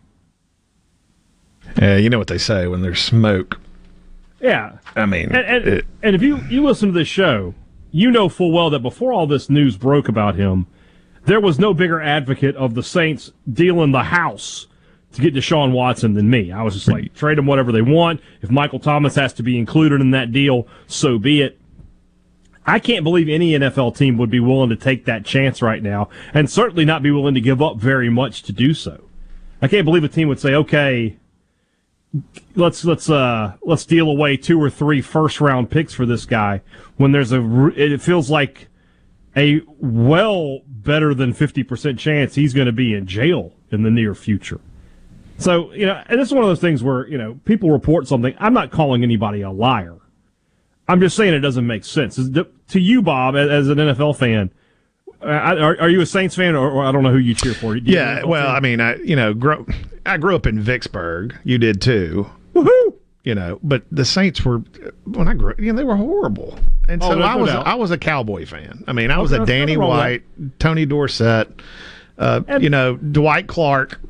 [1.80, 3.58] Yeah, you know what they say when there's smoke.
[4.40, 4.78] Yeah.
[4.94, 7.54] I mean, And, and, it- and if you, you listen to this show,
[7.90, 10.66] you know full well that before all this news broke about him,
[11.24, 14.68] there was no bigger advocate of the Saints dealing the house
[15.12, 16.52] to get Deshaun Watson than me.
[16.52, 18.20] I was just like, trade them whatever they want.
[18.40, 21.58] If Michael Thomas has to be included in that deal, so be it.
[22.64, 26.08] I can't believe any NFL team would be willing to take that chance right now,
[26.32, 29.02] and certainly not be willing to give up very much to do so.
[29.60, 31.16] I can't believe a team would say, okay,
[32.54, 36.60] let's let's uh let's deal away two or three first round picks for this guy
[36.98, 38.68] when there's a it feels like
[39.34, 44.14] a well better than 50% chance he's going to be in jail in the near
[44.14, 44.60] future.
[45.38, 48.06] So, you know, and this is one of those things where, you know, people report
[48.06, 48.34] something.
[48.38, 49.96] I'm not calling anybody a liar.
[50.88, 52.16] I'm just saying it doesn't make sense.
[52.16, 54.50] To you, Bob, as- an NFL fan,
[55.22, 57.54] uh, are, are you a Saints fan or, or I don't know who you cheer
[57.54, 57.76] for?
[57.76, 58.24] You yeah.
[58.24, 58.54] Well, fan?
[58.56, 59.66] I mean, I you know, grow,
[60.04, 61.36] I grew up in Vicksburg.
[61.44, 62.28] You did too.
[62.54, 62.94] Woohoo!
[63.24, 64.58] You know, but the Saints were
[65.04, 67.50] when I grew, you know, they were horrible, and Oh, so there's I was.
[67.50, 68.82] I was a Cowboy fan.
[68.88, 70.22] I mean, I was Okay, a Danny nothing wrong with White,
[70.58, 71.62] Tony Dorsett,
[72.18, 74.00] uh, you know, Dwight Clark,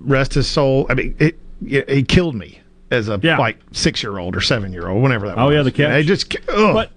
[0.00, 0.86] rest his soul.
[0.88, 2.60] I mean, it, it he killed me
[2.90, 5.52] as a like six year old or seven year old, whenever that Oh was.
[5.52, 6.00] Oh yeah, the catch.
[6.02, 6.74] It just ugh.
[6.74, 6.90] But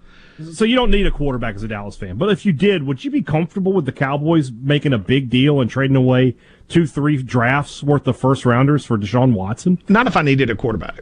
[0.54, 2.18] so you don't need a quarterback as a Dallas fan.
[2.18, 5.60] But if you did, would you be comfortable with the Cowboys making a big deal
[5.62, 6.36] and trading away
[6.68, 9.82] two, three drafts worth of first rounders for Deshaun Watson?
[9.90, 11.02] Not if I needed a quarterback.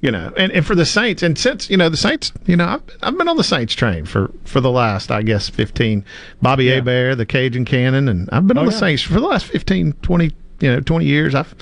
[0.00, 2.66] You know, and, and for the Saints, and since you know the Saints, you know,
[2.66, 6.04] I've, I've been on the Saints train for for the last, I guess, fifteen.
[6.40, 6.76] Bobby Yeah.
[6.76, 8.78] Hebert, the Cajun Cannon, and I've been Oh, on the yeah.
[8.78, 10.30] Saints for the last 15, 20,
[10.60, 11.34] you know, twenty years.
[11.34, 11.54] I've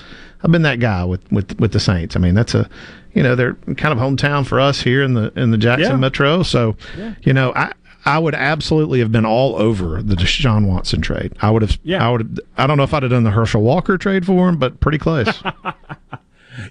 [0.43, 2.15] I've been that guy with with with the Saints.
[2.15, 2.69] I mean, that's a,
[3.13, 5.97] you know, they're kind of hometown for us here in the in the Jackson Yeah.
[5.97, 6.43] Metro.
[6.43, 7.15] So, Yeah.
[7.23, 7.73] you know, I.
[8.05, 11.33] I would absolutely have been all over the Deshaun Watson trade.
[11.41, 11.77] I would have.
[11.83, 12.07] Yeah.
[12.07, 12.21] I would.
[12.21, 14.79] Have, I don't know if I'd have done the Herschel Walker trade for him, but
[14.79, 15.43] pretty close.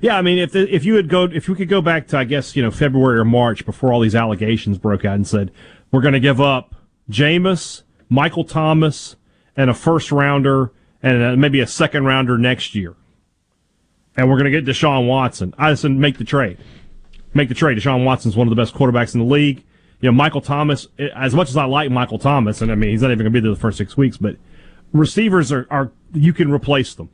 [0.01, 2.19] Yeah, I mean, if the, if you would go, if we could go back to,
[2.19, 5.53] I guess you know February or March before all these allegations broke out and said
[5.93, 6.75] we're going to give up
[7.09, 9.15] Jameis, Michael Thomas,
[9.57, 12.95] and a first rounder and uh maybe a second rounder next year,
[14.17, 15.55] and we're going to get Deshaun Watson.
[15.59, 16.59] I just make the trade,
[17.35, 17.79] make the trade.
[17.79, 19.65] Deshaun Watson's one of the best quarterbacks in the league.
[20.01, 20.89] You know, Michael Thomas.
[20.99, 23.33] eh, As much as I like Michael Thomas, and I mean he's not even going
[23.33, 24.37] to be there the first six weeks, but
[24.93, 27.09] receivers are, are you can replace them.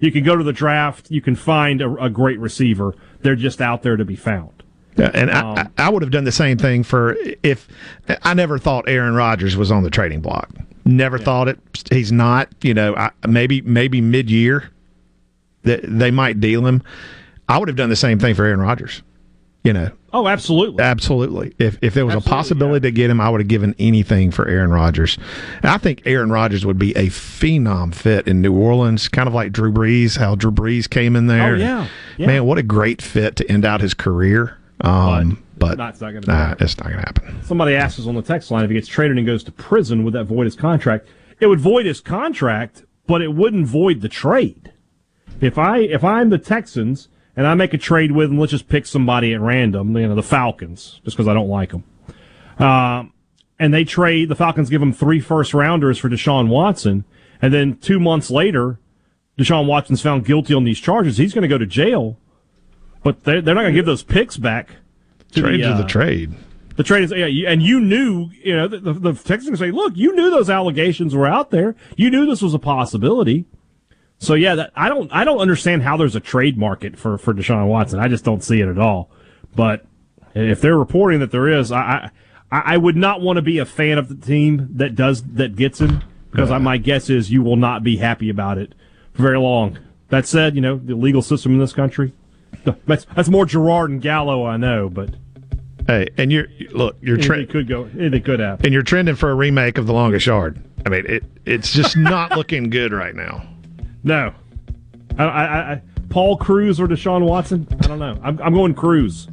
[0.00, 1.10] You can go to the draft.
[1.10, 2.94] You can find a, a great receiver.
[3.22, 4.62] They're just out there to be found.
[4.96, 7.68] Yeah, and Um, I I would have done the same thing for if
[8.22, 10.50] I never thought Aaron Rodgers was on the trading block.
[10.84, 11.58] Never thought it.
[11.90, 12.48] He's not.
[12.62, 14.70] You know, I, maybe maybe mid year
[15.62, 16.82] that they might deal him.
[17.48, 19.02] I would have done the same thing for Aaron Rodgers.
[19.62, 20.84] You know, Oh, absolutely.
[20.84, 21.54] absolutely.
[21.58, 24.30] If if there was Absolutely, a possibility to get him, I would have given anything
[24.30, 25.16] for Aaron Rodgers.
[25.62, 29.32] And I think Aaron Rodgers would be a phenom fit in New Orleans, kind of
[29.32, 30.18] like Drew Brees.
[30.18, 31.54] How Drew Brees came in there.
[31.54, 31.88] Oh, yeah.
[32.18, 32.26] Yeah.
[32.26, 34.58] man, what a great fit to end out his career.
[34.82, 36.64] Um, but, Not- it's not gonna nah, happen.
[36.64, 37.42] it's not going to happen.
[37.44, 40.04] Somebody asked us on the text line if he gets traded and goes to prison,
[40.04, 41.08] would that void his contract?
[41.40, 44.72] It would void his contract, but it wouldn't void the trade.
[45.40, 48.68] If I if I'm the Texans and I make a trade with them, let's just
[48.68, 51.84] pick somebody at random, you know, the Falcons, just because I don't like them.
[52.58, 53.12] Um,
[53.58, 57.04] and they trade the Falcons give them three first rounders for Deshaun Watson,
[57.42, 58.78] and then two months later,
[59.38, 61.16] Deshaun Watson's found guilty on these charges.
[61.18, 62.16] He's going to go to jail,
[63.02, 64.76] but they're, they're not going to give those picks back.
[65.34, 66.34] To Trades the, the trade.
[66.76, 69.70] the trade is, yeah, you- and you knew, you know, the, the, the Texans say,
[69.70, 71.74] look, you knew those allegations were out there.
[71.96, 73.44] You knew this was a possibility.
[74.18, 77.34] So yeah, that, I don't, I don't understand how there's a trade market for for
[77.34, 77.98] Deshaun Watson.
[77.98, 79.10] I just don't see it at all.
[79.54, 79.84] But
[80.34, 82.10] if they're reporting that there is, I,
[82.50, 85.56] I, I would not want to be a fan of the team that does that
[85.56, 88.72] gets him because I my guess is you will not be happy about it
[89.12, 89.78] for very long.
[90.08, 92.12] That said, you know, the legal system in this country,
[92.86, 95.10] that's that's more Gerard and Gallo, I know, but.
[95.86, 97.84] Hey, and you're look, you're trending, could go.
[97.98, 98.64] Anything could happen.
[98.66, 100.62] and you're trending for a remake of The Longest Yard.
[100.86, 103.46] I mean, it it's just not looking good right now.
[104.02, 104.32] No.
[105.18, 107.66] I, I, I, Paul Cruz or Deshaun Watson?
[107.70, 108.18] I don't know.
[108.22, 109.28] I'm, I'm going Cruz.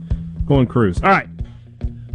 [0.45, 1.01] Going Cruz.
[1.01, 1.27] All right.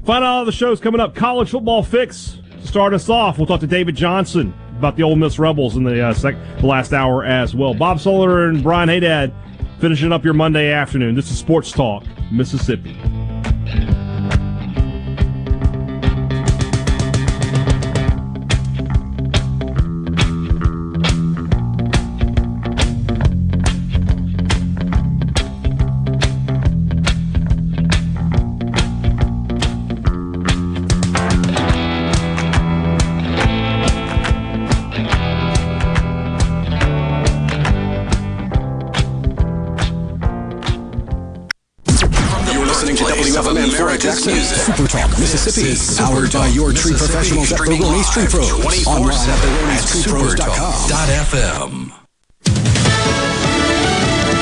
[0.05, 1.15] Final all the shows coming up.
[1.15, 2.39] College football fix.
[2.61, 5.85] To start us off, we'll talk to David Johnson about the Ole Miss Rebels in
[5.85, 7.75] the, uh, sec- the last hour as well.
[7.75, 9.33] Bob Soler and Brian Hadad
[9.81, 11.15] finishing up your Monday afternoon.
[11.15, 12.97] This is Sports Talk, Mississippi.
[45.47, 46.02] Mississippi.
[46.02, 48.51] Powered by your tree professionals at Beroni's Tree Pros.
[48.86, 51.93] Online at Beroni'sTreePros.com.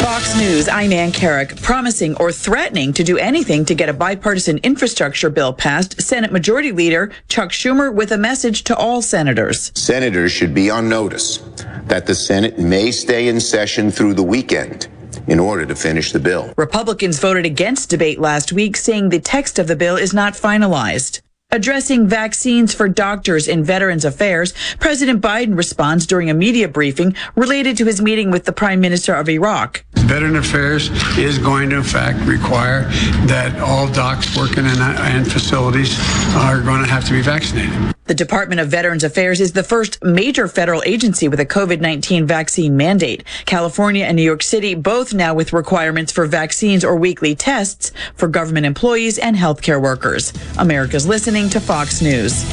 [0.00, 1.60] Fox News, I'm Ann Carrick.
[1.60, 6.72] Promising or threatening to do anything to get a bipartisan infrastructure bill passed, Senate Majority
[6.72, 9.72] Leader Chuck Schumer with a message to all senators.
[9.74, 11.38] Senators should be on notice
[11.84, 14.88] that the Senate may stay in session through the weekend
[15.26, 16.52] in order to finish the bill.
[16.56, 21.20] Republicans voted against debate last week, saying the text of the bill is not finalized.
[21.54, 27.76] Addressing vaccines for doctors in Veterans Affairs, President Biden responds during a media briefing related
[27.76, 29.84] to his meeting with the Prime Minister of Iraq.
[29.98, 32.82] Veteran Affairs is going to, in fact, require
[33.28, 35.96] that all docs working in, facilities
[36.34, 37.94] are going to have to be vaccinated.
[38.06, 42.26] The Department of Veterans Affairs is the first major federal agency with a COVID 19
[42.26, 43.24] vaccine mandate.
[43.46, 48.28] California and New York City both now with requirements for vaccines or weekly tests for
[48.28, 50.34] government employees and healthcare workers.
[50.58, 52.44] America's listening to Fox News.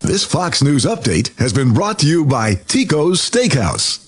[0.00, 4.07] This Fox News update has been brought to you by Tico's Steakhouse.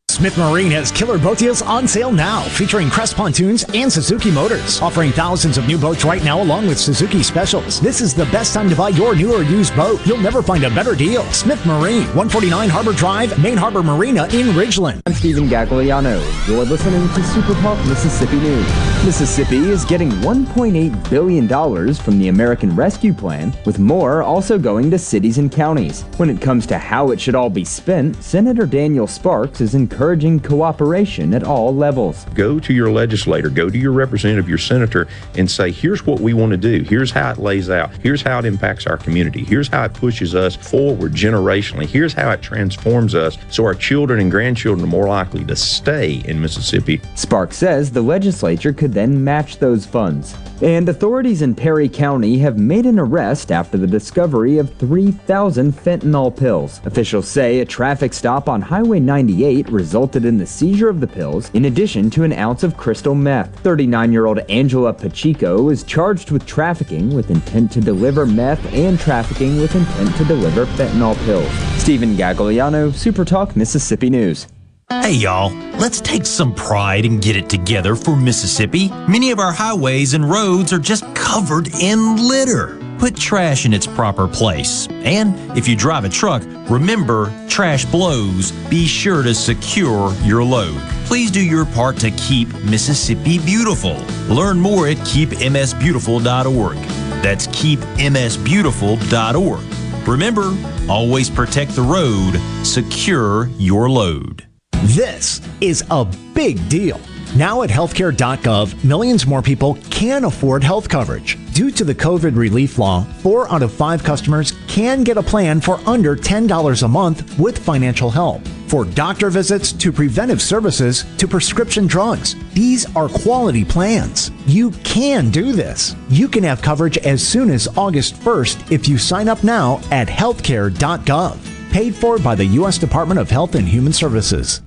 [0.11, 4.81] Smith Marine has killer boat deals on sale now, featuring Crest Pontoons and Suzuki Motors,
[4.81, 7.79] offering thousands of new boats right now along with Suzuki specials.
[7.79, 10.05] This is the best time to buy your new or used boat.
[10.05, 11.23] You'll never find a better deal.
[11.31, 15.01] Smith Marine, 149 Harbor Drive, Main Harbor Marina in Ridgeland.
[15.05, 16.19] I'm Stephen Gagliano.
[16.45, 18.67] You're listening to Super Talk Mississippi News.
[19.05, 24.99] Mississippi is getting $1.8 billion from the American Rescue Plan, with more also going to
[24.99, 26.01] cities and counties.
[26.17, 30.00] When it comes to how it should all be spent, Senator Daniel Sparks is encouraging
[30.01, 32.25] cooperation at all levels.
[32.33, 36.33] Go to your legislator, go to your representative, your senator, and say, here's what we
[36.33, 36.81] want to do.
[36.81, 37.91] Here's how it lays out.
[37.97, 39.43] Here's how it impacts our community.
[39.43, 41.85] Here's how it pushes us forward generationally.
[41.85, 46.23] Here's how it transforms us so our children and grandchildren are more likely to stay
[46.25, 46.99] in Mississippi.
[47.13, 50.35] Sparks says the legislature could then match those funds.
[50.63, 56.35] And authorities in Perry County have made an arrest after the discovery of 3,000 fentanyl
[56.35, 56.81] pills.
[56.85, 61.49] Officials say a traffic stop on Highway 98 resulted in the seizure of the pills,
[61.53, 63.59] in addition to an ounce of crystal meth.
[63.59, 68.99] 39 year old Angela Pacheco is charged with trafficking with intent to deliver meth and
[68.99, 71.51] trafficking with intent to deliver fentanyl pills.
[71.81, 74.47] Stephen Gagliano, Super Talk, Mississippi News.
[74.89, 78.89] Hey y'all, let's take some pride and get it together for Mississippi.
[79.07, 82.77] Many of our highways and roads are just covered in litter.
[83.01, 84.87] Put trash in its proper place.
[84.91, 88.51] And if you drive a truck, remember trash blows.
[88.69, 90.79] Be sure to secure your load.
[91.05, 93.95] Please do your part to keep Mississippi beautiful.
[94.29, 96.77] Learn more at keepmsbeautiful.org.
[97.23, 100.07] That's keepmsbeautiful.org.
[100.07, 100.55] Remember,
[100.87, 104.45] always protect the road, secure your load.
[104.83, 106.05] This is a
[106.35, 107.01] big deal.
[107.35, 111.37] Now at healthcare.gov, millions more people can afford health coverage.
[111.53, 115.61] Due to the COVID relief law, four out of five customers can get a plan
[115.61, 118.45] for under $10 a month with financial help.
[118.67, 124.31] For doctor visits to preventive services to prescription drugs, these are quality plans.
[124.45, 125.95] You can do this.
[126.09, 130.09] You can have coverage as soon as August 1st if you sign up now at
[130.09, 131.71] healthcare.gov.
[131.71, 132.77] Paid for by the U.S.
[132.77, 134.61] Department of Health and Human Services.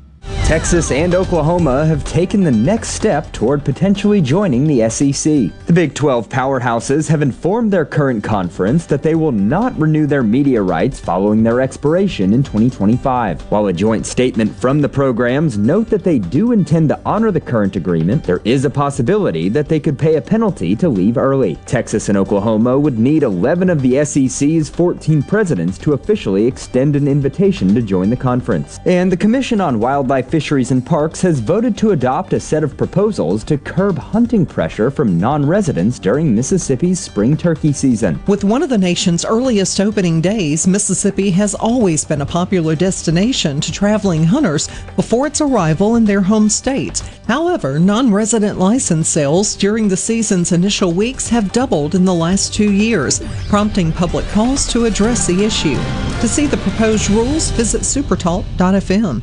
[0.45, 5.51] Texas and Oklahoma have taken the next step toward potentially joining the SEC.
[5.65, 10.23] The Big 12 powerhouses have informed their current conference that they will not renew their
[10.23, 13.41] media rights following their expiration in 2025.
[13.51, 17.41] While a joint statement from the programs note that they do intend to honor the
[17.41, 21.57] current agreement, there is a possibility that they could pay a penalty to leave early.
[21.65, 27.09] Texas and Oklahoma would need 11 of the SEC's 14 presidents to officially extend an
[27.09, 28.79] invitation to join the conference.
[28.85, 32.77] And the Commission on Wildlife Fisheries and Parks has voted to adopt a set of
[32.77, 38.21] proposals to curb hunting pressure from non residents during Mississippi's spring turkey season.
[38.27, 43.61] With one of the nation's earliest opening days, Mississippi has always been a popular destination
[43.61, 47.03] to traveling hunters before its arrival in their home states.
[47.29, 52.53] However, non resident license sales during the season's initial weeks have doubled in the last
[52.53, 55.77] two years, prompting public calls to address the issue.
[56.21, 59.23] To see the proposed rules, visit supertalk.fm.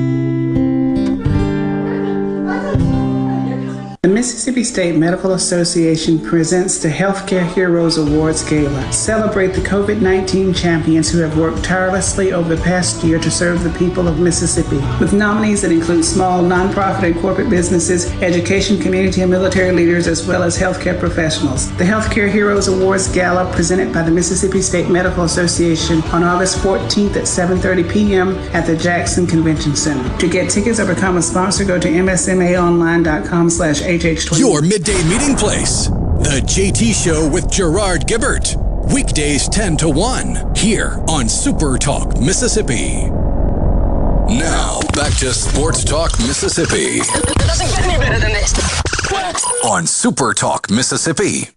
[4.21, 8.93] Mississippi State Medical Association presents the Healthcare Heroes Awards Gala.
[8.93, 13.63] Celebrate the COVID 19 champions who have worked tirelessly over the past year to serve
[13.63, 14.75] the people of Mississippi.
[14.99, 20.27] With nominees that include small, nonprofit, and corporate businesses, education, community, and military leaders, as
[20.27, 21.75] well as healthcare professionals.
[21.77, 27.15] The Healthcare Heroes Awards Gala, presented by the Mississippi State Medical Association on August 14th
[27.15, 28.37] at 7.30 p.m.
[28.53, 30.15] at the Jackson Convention Center.
[30.19, 33.81] To get tickets or become a sponsor, go to msmaonline.com slash
[34.15, 34.39] HH20.
[34.39, 35.87] Your midday meeting place.
[35.87, 38.57] The JT Show with Gerard Gibert.
[38.93, 43.05] Weekdays 10 to 1 here on Super Talk Mississippi.
[44.27, 48.53] Now, back to Sports Talk Mississippi It doesn't get any better than this.
[49.63, 51.47] on Super Talk Mississippi.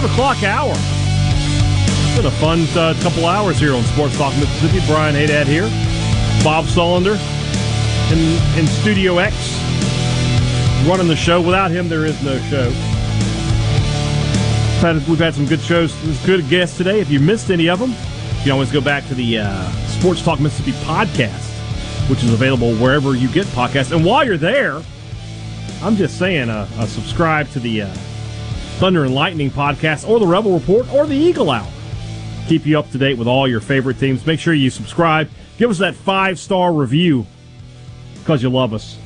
[0.00, 0.72] Five o'clock hour.
[0.72, 4.80] It's been a fun uh, couple hours here on Sports Talk Mississippi.
[4.86, 5.68] Brian Hadad here.
[6.42, 7.18] Bob Sullender
[8.10, 9.34] in, in Studio X
[10.88, 11.42] running the show.
[11.42, 12.68] Without him, there is no show.
[14.78, 15.94] We've had, we've had some good shows,
[16.24, 17.00] good guests today.
[17.00, 20.24] If you missed any of them, you can always go back to the uh, Sports
[20.24, 21.50] Talk Mississippi podcast,
[22.08, 23.94] which is available wherever you get podcasts.
[23.94, 24.80] And while you're there,
[25.82, 27.94] I'm just saying, uh, uh, subscribe to the uh,
[28.80, 31.70] Thunder and Lightning podcast or the Rebel Report or the Eagle Hour.
[32.48, 34.24] Keep you up to date with all your favorite teams.
[34.24, 35.28] Make sure you subscribe.
[35.58, 37.26] Give us that five star review
[38.20, 38.96] because you love us.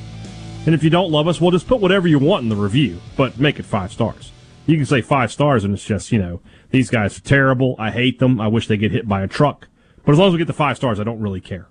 [0.65, 3.01] And if you don't love us, we'll just put whatever you want in the review,
[3.17, 4.31] but make it five stars.
[4.65, 6.39] You can say five stars and it's just, you know,
[6.71, 7.75] these guys are terrible.
[7.77, 8.39] I hate them.
[8.39, 9.67] I wish they get hit by a truck.
[10.05, 11.67] But as long as we get the five stars, I don't really care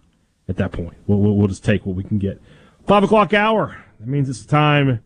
[0.47, 0.99] at that point.
[1.07, 2.39] We'll, we'll, just take what we can get.
[2.87, 3.83] Five o'clock hour.
[3.99, 5.03] That means it's time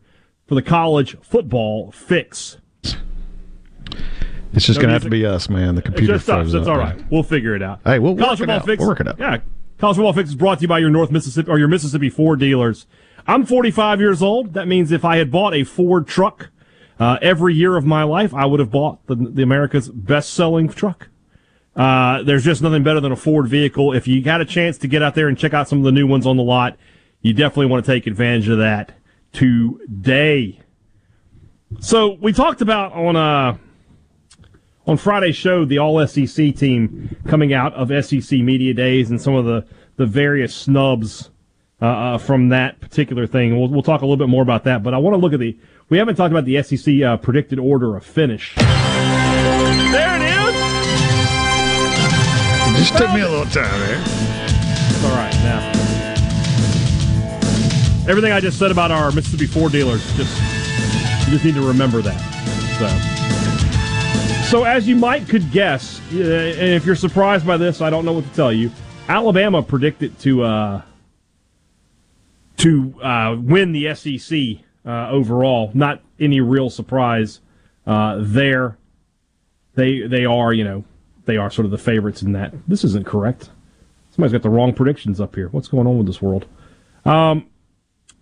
[0.48, 2.56] for the college football fix.
[4.52, 5.74] It's just No going to have to be us, man.
[5.74, 6.52] The It's computer just us.
[6.52, 7.06] That's up, all man.
[7.10, 7.81] We'll figure it out.
[7.85, 8.65] Hey, we'll College work it out.
[8.66, 8.78] fix.
[8.81, 9.19] We'll work it out.
[9.19, 9.39] Yeah,
[9.78, 12.40] college football fix is brought to you by your North Mississippi or your Mississippi Ford
[12.40, 12.86] dealers.
[13.27, 14.55] I'm 45 years old.
[14.55, 16.48] That means if I had bought a Ford truck
[16.98, 21.09] uh, every year of my life, I would have bought the, the America's best-selling truck.
[21.77, 23.93] Uh, there's just nothing better than a Ford vehicle.
[23.93, 25.93] If you got a chance to get out there and check out some of the
[25.93, 26.77] new ones on the lot,
[27.20, 28.93] you definitely want to take advantage of that
[29.32, 30.60] today.
[31.81, 33.59] So we talked about on uh
[34.89, 39.35] on Friday's show the All SEC team coming out of SEC media days and some
[39.35, 39.65] of the
[39.97, 41.31] the various snubs
[41.82, 43.59] uh, uh, from that particular thing.
[43.59, 45.40] We'll we'll talk a little bit more about that, but I want to look at
[45.40, 45.56] the
[45.90, 48.55] we haven't talked about the SEC uh, predicted order of finish.
[48.56, 48.65] There
[50.16, 50.55] it is.
[52.70, 54.01] It just took me a little time there.
[54.01, 55.73] It's all right now.
[58.09, 60.35] Everything I just said about our Mississippi Ford dealers, just
[61.27, 62.19] you just need to remember that.
[62.78, 63.27] So,
[64.48, 68.06] so as you might could guess, uh, and if you're surprised by this, I don't
[68.06, 68.70] know what to tell you.
[69.06, 70.82] Alabama predicted to uh,
[72.58, 75.70] to uh, win the SEC uh, overall.
[75.74, 77.40] Not any real surprise
[77.86, 78.78] uh, there.
[79.74, 80.84] They they are you know
[81.26, 82.54] they are sort of the favorites in that.
[82.66, 83.50] This isn't correct.
[84.10, 85.48] Somebody's got the wrong predictions up here.
[85.48, 86.46] What's going on with this world?
[87.04, 87.46] Um,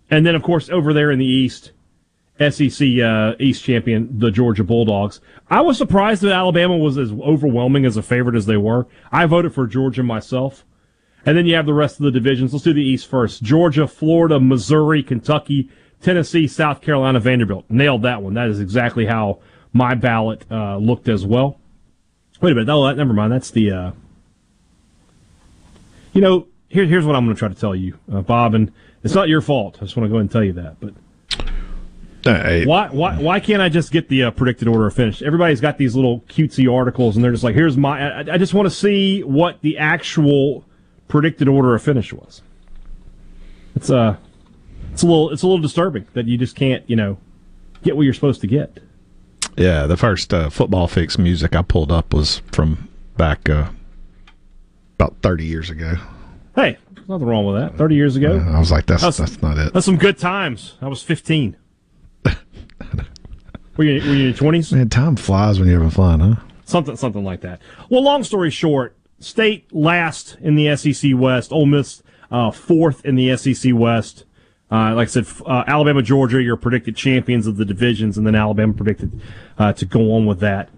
[0.09, 1.71] and then, of course, over there in the East,
[2.39, 5.19] SEC uh, East champion, the Georgia Bulldogs.
[5.49, 8.87] I was surprised that Alabama was as overwhelming as a favorite as they were.
[9.11, 10.63] I voted for Georgia myself.
[11.25, 12.53] And then you have the rest of the divisions.
[12.53, 13.43] Let's do the East first.
[13.43, 15.69] Georgia, Florida, Missouri, Kentucky,
[16.01, 17.65] Tennessee, South Carolina, Vanderbilt.
[17.69, 18.35] Nailed that one.
[18.35, 19.39] That is exactly how
[19.73, 21.59] my ballot uh, looked as well.
[22.39, 22.71] Wait a minute.
[22.71, 23.33] Oh, never mind.
[23.33, 23.71] That's the.
[23.71, 23.91] Uh...
[26.13, 28.71] You know, here, here's what I'm going to try to tell you, uh, Bob, and
[29.03, 29.77] it's not your fault.
[29.77, 30.79] I just want to go ahead and tell you that.
[30.79, 30.93] But
[32.65, 35.21] why, why, why can't I just get the uh, predicted order of finish?
[35.21, 38.53] Everybody's got these little cutesy articles, and they're just like, "Here's my." I, I just
[38.53, 40.65] want to see what the actual
[41.07, 42.41] predicted order of finish was.
[43.75, 44.17] It's uh
[44.91, 47.17] it's a little it's a little disturbing that you just can't you know
[47.83, 48.79] get what you're supposed to get.
[49.55, 53.69] Yeah, the first uh, football fix music I pulled up was from back uh,
[54.95, 55.95] about 30 years ago.
[56.55, 56.77] Hey,
[57.07, 57.75] nothing wrong with that.
[57.77, 59.73] 30 years ago, I was like, that's That's- that's not it.
[59.73, 60.75] that's some good times.
[60.81, 61.55] I was 15.
[63.77, 64.73] Were you were you in your 20s?
[64.73, 66.35] Man, time flies when you're having fun, huh?
[66.65, 67.61] something something like that.
[67.89, 73.15] Well, long story short, State last in the SEC West, Ole Miss uh, fourth in
[73.15, 74.25] the SEC West.
[74.69, 78.35] Uh, like I said, uh, Alabama, Georgia, your predicted champions of the divisions, and then
[78.35, 79.19] Alabama predicted
[79.57, 80.69] uh, to go on with that.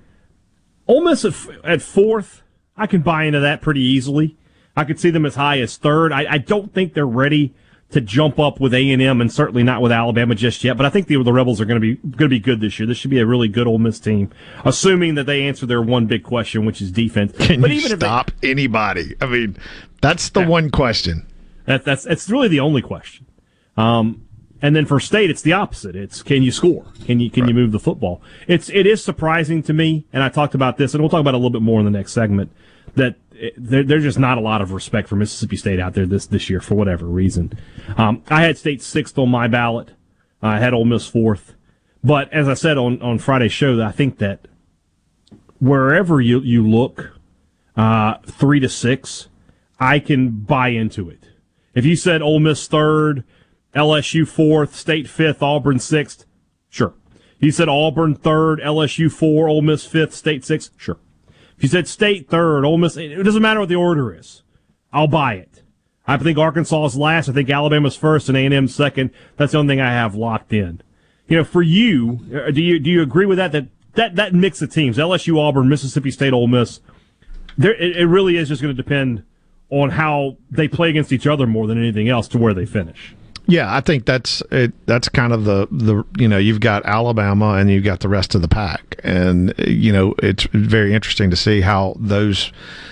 [0.88, 2.44] Ole Miss at, f- at fourth,
[2.78, 4.38] I can buy into that pretty easily.
[4.78, 6.14] I could see them as high as third.
[6.14, 7.56] I, I don't think they're ready
[7.92, 10.78] to jump up with A and M, and certainly not with Alabama just yet.
[10.78, 12.80] But I think the, the Rebels are going to be going to be good this
[12.80, 12.86] year.
[12.86, 14.32] This should be a really good Ole Miss team,
[14.64, 17.32] assuming that they answer their one big question, which is defense.
[17.38, 19.16] Can but you even if they- stop anybody?
[19.20, 19.58] I mean,
[20.02, 21.26] that's the one question.
[21.66, 23.26] That, that's it's really the only question.
[23.78, 24.26] Um,
[24.62, 25.96] and then for state, it's the opposite.
[25.96, 26.86] It's can you score?
[27.06, 28.22] Can you can you move the football?
[28.48, 31.34] It's it is surprising to me, and I talked about this, and we'll talk about
[31.34, 32.52] it a little bit more in the next segment.
[32.96, 33.16] That
[33.58, 36.50] there, there's just not a lot of respect for Mississippi State out there this this
[36.50, 37.54] year for whatever reason.
[37.98, 39.92] Um, I had State sixth on my ballot.
[40.42, 41.56] I had Ole Miss fourth,
[42.04, 44.48] but as I said on on Friday's show, I think that
[45.60, 47.18] wherever you you look,
[47.76, 49.30] uh, three to six,
[49.80, 51.26] I can buy into it.
[51.74, 53.24] If you said Ole Miss third,
[53.76, 56.26] LSU fourth, State fifth, Auburn sixth,
[56.70, 56.94] sure.
[57.40, 60.98] You said Auburn third, LSU four, Ole Miss fifth, State sixth, sure.
[61.60, 64.44] If you said State third, Ole Miss, it doesn't matter what the order is.
[64.94, 65.62] I'll buy it.
[66.08, 67.28] I think Arkansas is last.
[67.28, 69.10] I think Alabama's first and A&M second.
[69.36, 70.82] That's the only thing I have locked in.
[71.28, 73.52] You know, for you, uh, do you do you agree with that?
[73.52, 76.80] That that that mix of teams, LSU, Auburn, Mississippi State, Ole Miss,
[77.58, 79.26] there it, it really is just going to depend
[79.70, 83.14] on how they play against each other more than anything else to where they finish.
[83.50, 84.74] Yeah, I think that's it.
[84.86, 88.36] That's kind of the the you know you've got Alabama and you've got the rest
[88.36, 92.52] of the pack, and you know it's very interesting to see how those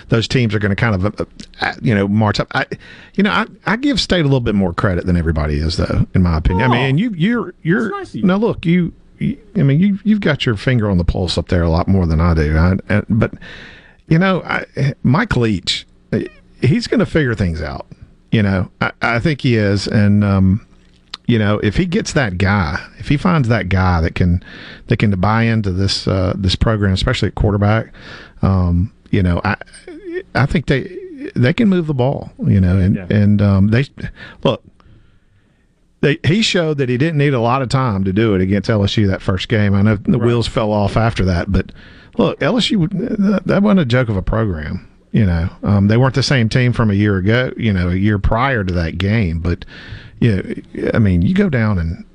[0.09, 1.27] those teams are going to kind of
[1.61, 2.47] uh, you know march up.
[2.55, 2.65] I
[3.13, 6.07] you know I, I give State a little bit more credit than everybody is though,
[6.15, 6.71] in my opinion.
[6.71, 9.37] I mean, you you're you're now look you, you.
[9.55, 12.07] I mean, you you've got your finger on the pulse up there a lot more
[12.07, 12.57] than I do.
[12.57, 13.33] I, and, but
[14.07, 15.85] you know, I, Mike Leach,
[16.61, 17.85] he's going to figure things out.
[18.37, 20.63] You know, I, I think he is, and um,
[21.25, 24.43] you know, if he gets that guy, if he finds that guy that can
[24.89, 27.91] that can buy into this uh, this program, especially at quarterback,
[28.43, 29.55] um, you know, I
[30.35, 30.95] I think they
[31.35, 32.31] they can move the ball.
[32.45, 33.07] You know, and Yeah.
[33.09, 33.85] and um, they
[34.43, 34.61] look.
[36.01, 38.69] They, he showed that he didn't need a lot of time to do it against
[38.69, 39.73] LSU that first game.
[39.73, 41.71] I know the wheels fell off after that, but
[42.19, 42.87] look, LSU
[43.17, 44.86] that, that wasn't a joke of a program.
[45.11, 47.51] You know, um, they weren't the same team from a year ago.
[47.57, 49.65] You know, a year prior to that game, but
[50.19, 50.35] you
[50.73, 52.05] know, I mean, you go down and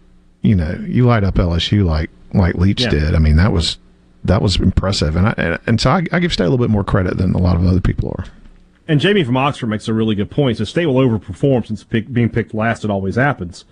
[0.43, 2.91] you know you light up LSU like like Leach Yeah.
[2.91, 3.15] did.
[3.15, 3.79] I mean, that was
[4.25, 6.85] that was impressive, and I, and, so I, I give State a little bit more
[6.85, 8.25] credit than a lot of other people are.
[8.87, 10.59] And Jamie from Oxford makes a really good point.
[10.59, 12.85] So State will overperform since pick, being picked last.
[12.85, 13.65] It always happens.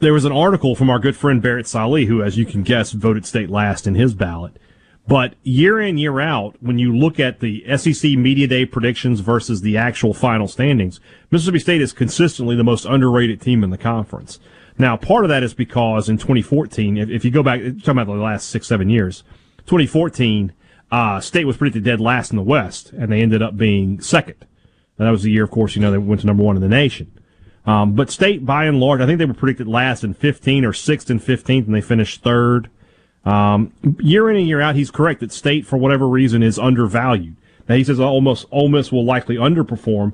[0.00, 2.92] There was an article from our good friend Barrett Sallee, who, as you can guess,
[2.92, 4.58] voted State last in his ballot.
[5.06, 9.60] But year in, year out, when you look at the SEC Media Day predictions versus
[9.60, 10.98] the actual final standings,
[11.30, 14.38] Mississippi State is consistently the most underrated team in the conference.
[14.78, 18.06] Now, part of that is because in 2014, if, if you go back, talking about
[18.06, 19.22] the last six, seven years,
[19.66, 20.52] 2014,
[20.90, 24.36] uh, State was predicted dead last in the West, and they ended up being second.
[24.98, 26.62] And that was the year, of course, you know, they went to number one in
[26.62, 27.10] the nation.
[27.66, 30.72] Um, but State, by and large, I think they were predicted last in 15 or
[30.72, 32.70] sixth and 15th, and they finished third.
[33.24, 37.36] Um, year in and year out, he's correct that State, for whatever reason, is undervalued.
[37.68, 40.12] Now, he says almost Ole Miss will likely underperform.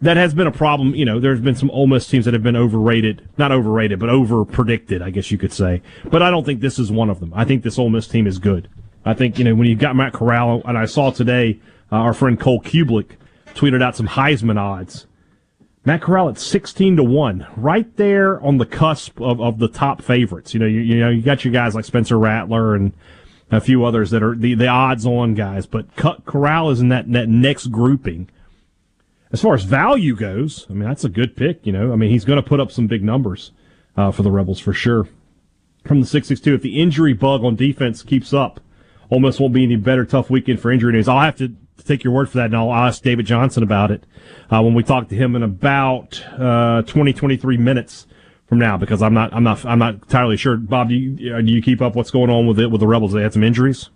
[0.00, 0.94] That has been a problem.
[0.94, 4.08] You know, there's been some Ole Miss teams that have been overrated, not overrated, but
[4.08, 5.82] over predicted, I guess you could say.
[6.04, 7.32] But I don't think this is one of them.
[7.34, 8.68] I think this Ole Miss team is good.
[9.04, 11.58] I think, you know, when you've got Matt Corral, and I saw today,
[11.90, 13.10] uh, our friend Cole Cubelic
[13.54, 15.07] tweeted out some Heisman odds.
[15.88, 20.02] Matt Corral at 16 to 1, right there on the cusp of, of the top
[20.02, 20.52] favorites.
[20.52, 22.92] You know, you, you know, you got your guys like Spencer Rattler and
[23.50, 27.10] a few others that are the, the odds on guys, but Corral is in that,
[27.12, 28.28] that next grouping.
[29.32, 31.90] As far as value goes, I mean, that's a good pick, you know.
[31.90, 33.52] I mean, he's going to put up some big numbers
[33.96, 35.08] uh, for the Rebels for sure.
[35.86, 38.60] From the 662, if the injury bug on defense keeps up,
[39.08, 41.08] almost won't be any better tough weekend for injury news.
[41.08, 44.04] I'll have to take your word for that, and I'll ask David Johnson about it
[44.50, 48.06] uh, when we talk to him in about uh, 20, 23 minutes
[48.46, 50.56] from now, because I'm not, I'm not, I'm not entirely sure.
[50.56, 52.86] Bob, do you, uh, do you keep up what's going on with it with the
[52.86, 53.12] Rebels?
[53.12, 53.90] They had some injuries.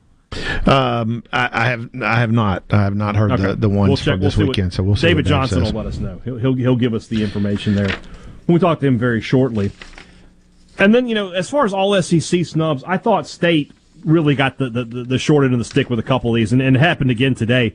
[0.67, 3.43] Um, I, I, have I have not I have not heard okay.
[3.43, 4.69] the, the ones we'll check, from this we'll weekend.
[4.69, 5.09] What, so we'll see.
[5.09, 6.21] David Johnson will let us know.
[6.25, 7.89] He'll, he'll he'll give us the information there
[8.47, 9.73] when we talk to him very shortly.
[10.79, 13.73] And then you know, as far as all SEC snubs, I thought State
[14.05, 16.53] really got the, the, the short end of the stick with a couple of these,
[16.53, 17.75] and, and it happened again today.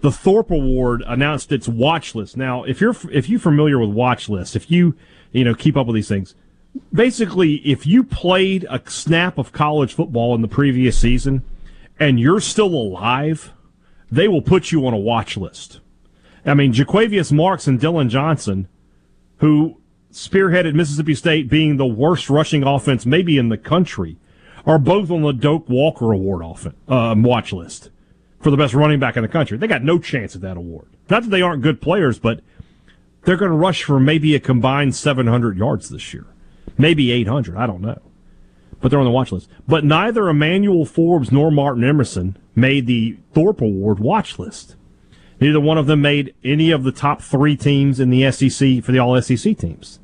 [0.00, 2.36] The Thorpe Award announced its watch list.
[2.36, 4.94] Now, if you're if you're familiar with watch lists, if you
[5.32, 6.34] you know keep up with these things,
[6.92, 11.42] basically, if you played a snap of college football in the previous season
[11.98, 13.52] and you're still alive,
[14.10, 15.80] they will put you on a watch list.
[16.44, 18.68] I mean, Jo'quavious Marks and Dillon Johnson,
[19.38, 19.80] who
[20.12, 24.18] spearheaded Mississippi State being the worst rushing offense maybe in the country,
[24.66, 26.42] are both on the Doak Walker Award
[26.88, 27.90] um, watch list
[28.40, 29.56] for the best running back in the country.
[29.58, 30.88] They got no chance at that award.
[31.08, 32.40] Not that they aren't good players, but
[33.24, 36.26] they're going to rush for maybe a combined 700 yards this year,
[36.78, 37.56] maybe 800.
[37.56, 38.00] I don't know,
[38.80, 39.48] but they're on the watch list.
[39.66, 44.76] But neither Emmanuel Forbes nor Martin Emerson made the Thorpe Award watch list.
[45.40, 48.92] Neither one of them made any of the top three teams in the SEC for
[48.92, 49.98] the All SEC teams.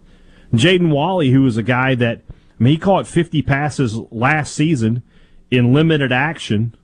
[0.53, 2.23] Jaden Walley, who was a guy that
[2.61, 5.03] I mean, he caught 50 passes last season
[5.51, 6.75] in limited action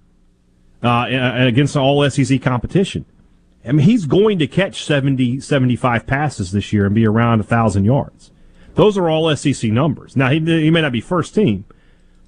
[0.82, 3.04] uh, against all SEC competition.
[3.64, 7.84] I mean, he's going to catch 70, 75 passes this year and be around 1,000
[7.84, 8.30] yards.
[8.74, 10.16] Those are all SEC numbers.
[10.16, 11.64] Now, he, he may not be first team,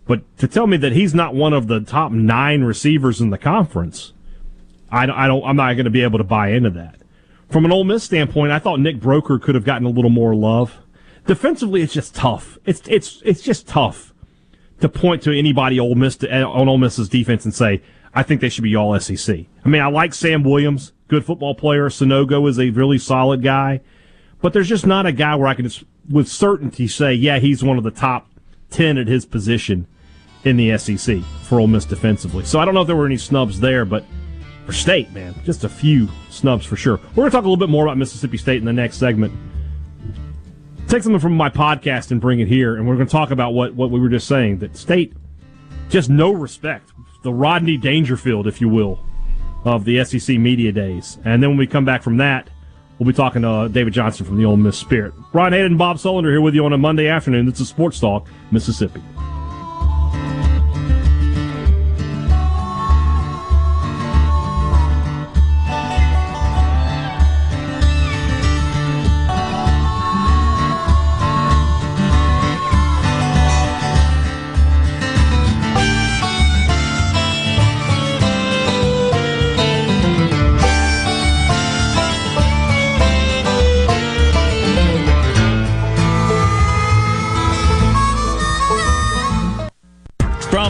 [0.07, 3.39] but to tell me that he's not one of the top nine receivers in the
[3.39, 4.13] conference,
[4.91, 6.97] I, I don't, I'm not going to be able to buy into that.
[7.49, 10.35] From an Ole Miss standpoint, I thought Nick Broeker could have gotten a little more
[10.35, 10.79] love
[11.29, 12.59] defensively, it's just tough.
[12.65, 14.13] It's it's it's just tough
[14.81, 17.83] to point to anybody Ole Miss to, on Ole Miss's defense and say,
[18.15, 19.45] I think they should be all SEC.
[19.65, 21.89] I mean, I like Sam Williams, good football player.
[21.89, 23.81] Sanogo is a really solid guy,
[24.41, 27.63] but there's just not a guy where I can just with certainty say, yeah, he's
[27.63, 28.29] one of the top
[28.71, 29.87] ten at his position
[30.45, 32.45] in the SEC for Ole Miss defensively.
[32.45, 34.05] So I don't know if there were any snubs there, but
[34.65, 36.99] for State, man, just a few snubs for sure.
[37.11, 39.33] We're going to talk a little bit more about Mississippi State in the next segment
[40.89, 43.53] take something from my podcast and bring it here, and we're going to talk about
[43.53, 45.13] what, what we were just saying that state
[45.89, 46.91] just no respect,
[47.23, 48.99] the Rodney Dangerfield, if you will,
[49.65, 51.19] of the SEC media days.
[51.25, 52.51] And then when we come back from that,
[52.99, 55.15] we'll be talking to uh, David Johnson from the Ole Miss Spirit.
[55.33, 57.49] Brian Hadad and Bob Sullender here with you on a Monday afternoon.
[57.49, 59.03] It's a Sports Talk, Mississippi.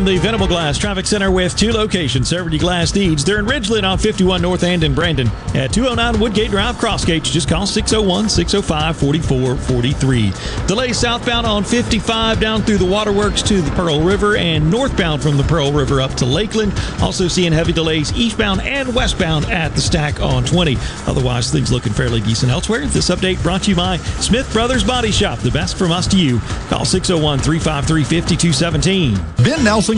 [0.09, 3.23] The Venable Glass Traffic Center with two locations serving you glass needs.
[3.23, 7.25] They're in Ridgeland on 51 North and in Brandon at 209 Woodgate Drive, Crossgate.
[7.25, 10.67] Just call 601 605 4443.
[10.67, 15.37] Delay southbound on 55 down through the waterworks to the Pearl River and northbound from
[15.37, 16.73] the Pearl River up to Lakeland.
[17.03, 20.79] Also seeing heavy delays eastbound and westbound at the stack on 20.
[21.07, 22.87] Otherwise, things looking fairly decent elsewhere.
[22.87, 25.39] This update brought to you by Smith Brothers Body Shop.
[25.41, 26.39] The best from us to you.
[26.71, 29.45] Call 601 353 5217.
[29.45, 29.98] Ben Nelson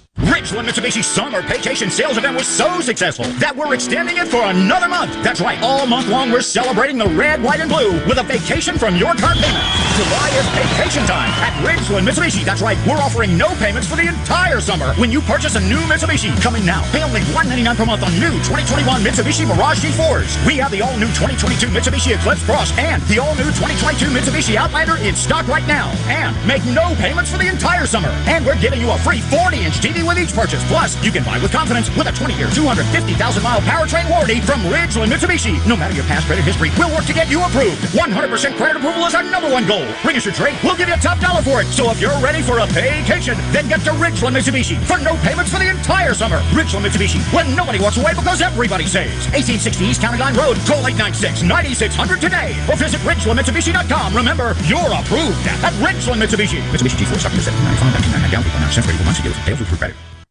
[0.41, 4.89] Ridgeland Mitsubishi summer vacation sales event was so successful that we're extending it for another
[4.89, 5.15] month.
[5.23, 8.77] That's right, all month long we're celebrating the red, white, and blue with a vacation
[8.77, 9.63] from your car payment.
[9.95, 12.43] July is vacation time at Ridgeland Mitsubishi.
[12.43, 15.79] That's right, we're offering no payments for the entire summer when you purchase a new
[15.87, 16.35] Mitsubishi.
[16.41, 20.35] Coming now, pay only 199 per month on new 2021 Mitsubishi Mirage G4s.
[20.43, 25.15] We have the all-new 2022 Mitsubishi Eclipse Cross and the all-new 2022 Mitsubishi Outlander in
[25.15, 25.93] stock right now.
[26.11, 28.09] And make no payments for the entire summer.
[28.27, 30.63] And we're giving you a free 40-inch TV with each purchase.
[30.67, 35.55] Plus, you can buy with confidence with a 20-year, 250,000-mile powertrain warranty from Ridgeland Mitsubishi.
[35.67, 37.81] No matter your past credit history, we'll work to get you approved.
[37.93, 39.85] 100% credit approval is our number one goal.
[40.03, 41.67] Bring us your trade, we'll give you a top dollar for it.
[41.67, 45.51] So if you're ready for a vacation, then get to Ridgeland Mitsubishi for no payments
[45.51, 46.39] for the entire summer.
[46.51, 49.29] Ridgeland Mitsubishi, when nobody walks away because everybody saves.
[49.31, 50.57] 1860 East County Line Road.
[50.65, 54.15] Call 896-9600 today or visit RidgelandMitsubishi.com.
[54.15, 56.61] Remember, you're approved at Ridgeland Mitsubishi.
[56.73, 58.69] Mitsubishi G4 stock is at 95 down people now.
[58.69, 59.45] Cents for 84 months to deal with.
[59.45, 60.00] Pay with credit.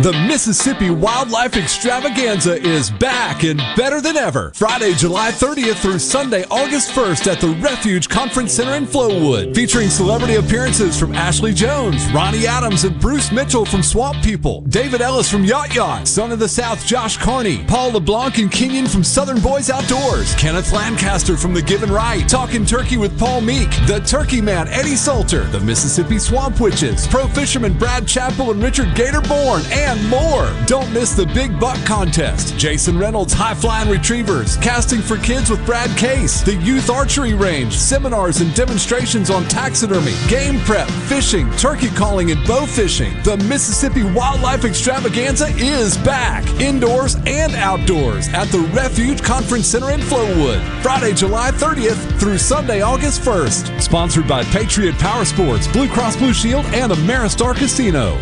[0.00, 4.52] The Mississippi Wildlife Extravaganza is back and better than ever.
[4.54, 9.56] Friday, July 30th through Sunday, August 1st at the Refuge Conference Center in Flowood.
[9.56, 15.00] Featuring celebrity appearances from Ashley Jones, Ronnie Adams, and Bruce Mitchell from Swamp People, David
[15.00, 19.02] Ellis from Yacht Yacht, Son of the South Josh Carney, Paul LeBlanc and Kenyon from
[19.02, 23.98] Southern Boys Outdoors, Kenneth Lancaster from The Given Right, Talking Turkey with Paul Meek, The
[24.06, 29.22] Turkey Man Eddie Salter, The Mississippi Swamp Witches, Pro Fisherman Brad Chappell and Richard Gator
[29.22, 30.52] Bourne, and more.
[30.66, 35.64] Don't miss the Big Buck Contest, Jason Reynolds High Flying Retrievers, Casting for Kids with
[35.64, 41.88] Brad Case, the Youth Archery Range, seminars and demonstrations on taxidermy, game prep, fishing, turkey
[41.88, 43.14] calling, and bow fishing.
[43.22, 50.00] The Mississippi Wildlife Extravaganza is back, indoors and outdoors, at the Refuge Conference Center in
[50.00, 50.62] Flowood.
[50.82, 53.80] Friday, July 30th through Sunday, August 1st.
[53.80, 58.18] Sponsored by Patriot Power Sports, Blue Cross Blue Shield, and Ameristar Casino.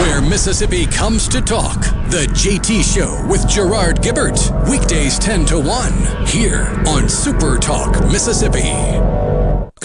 [0.00, 1.78] Where Mississippi comes to talk.
[2.08, 4.40] The JT Show with Gerard Gibert.
[4.66, 6.26] Weekdays 10 to 1.
[6.26, 8.72] Here on Super Talk Mississippi.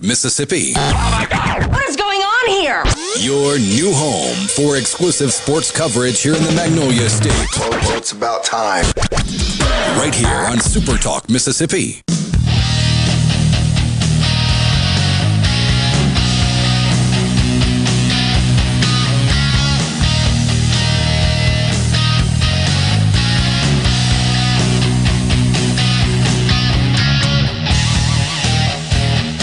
[0.02, 0.72] Mississippi.
[0.74, 2.82] What is going on here?
[3.20, 7.34] Your new home for exclusive sports coverage here in the Magnolia State.
[7.60, 8.86] Well, it's about time.
[10.00, 12.02] Right here on Super Talk Mississippi.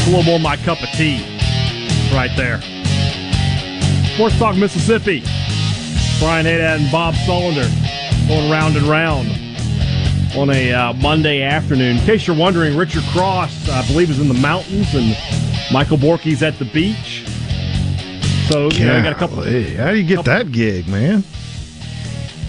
[0.03, 1.23] It's a little more my cup of tea
[2.13, 2.61] right there.
[4.15, 5.21] Sports Talk Mississippi.
[6.19, 7.69] Brian Hadad and Bob Sullender
[8.27, 9.29] going round and round
[10.37, 11.99] on a uh, Monday afternoon.
[11.99, 15.17] In case you're wondering, Richard Cross, I believe, is in the mountains, and
[15.73, 17.25] Michael Borky's at the beach.
[18.49, 19.37] So you know, you got a couple.
[19.37, 21.19] Golly, How do you get that gig, man?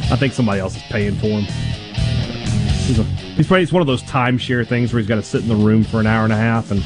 [0.10, 1.44] I think somebody else is paying for him.
[1.44, 5.44] He's, a, he's probably it's one of those timeshare things where he's got to sit
[5.44, 6.84] in the room for an hour and a half and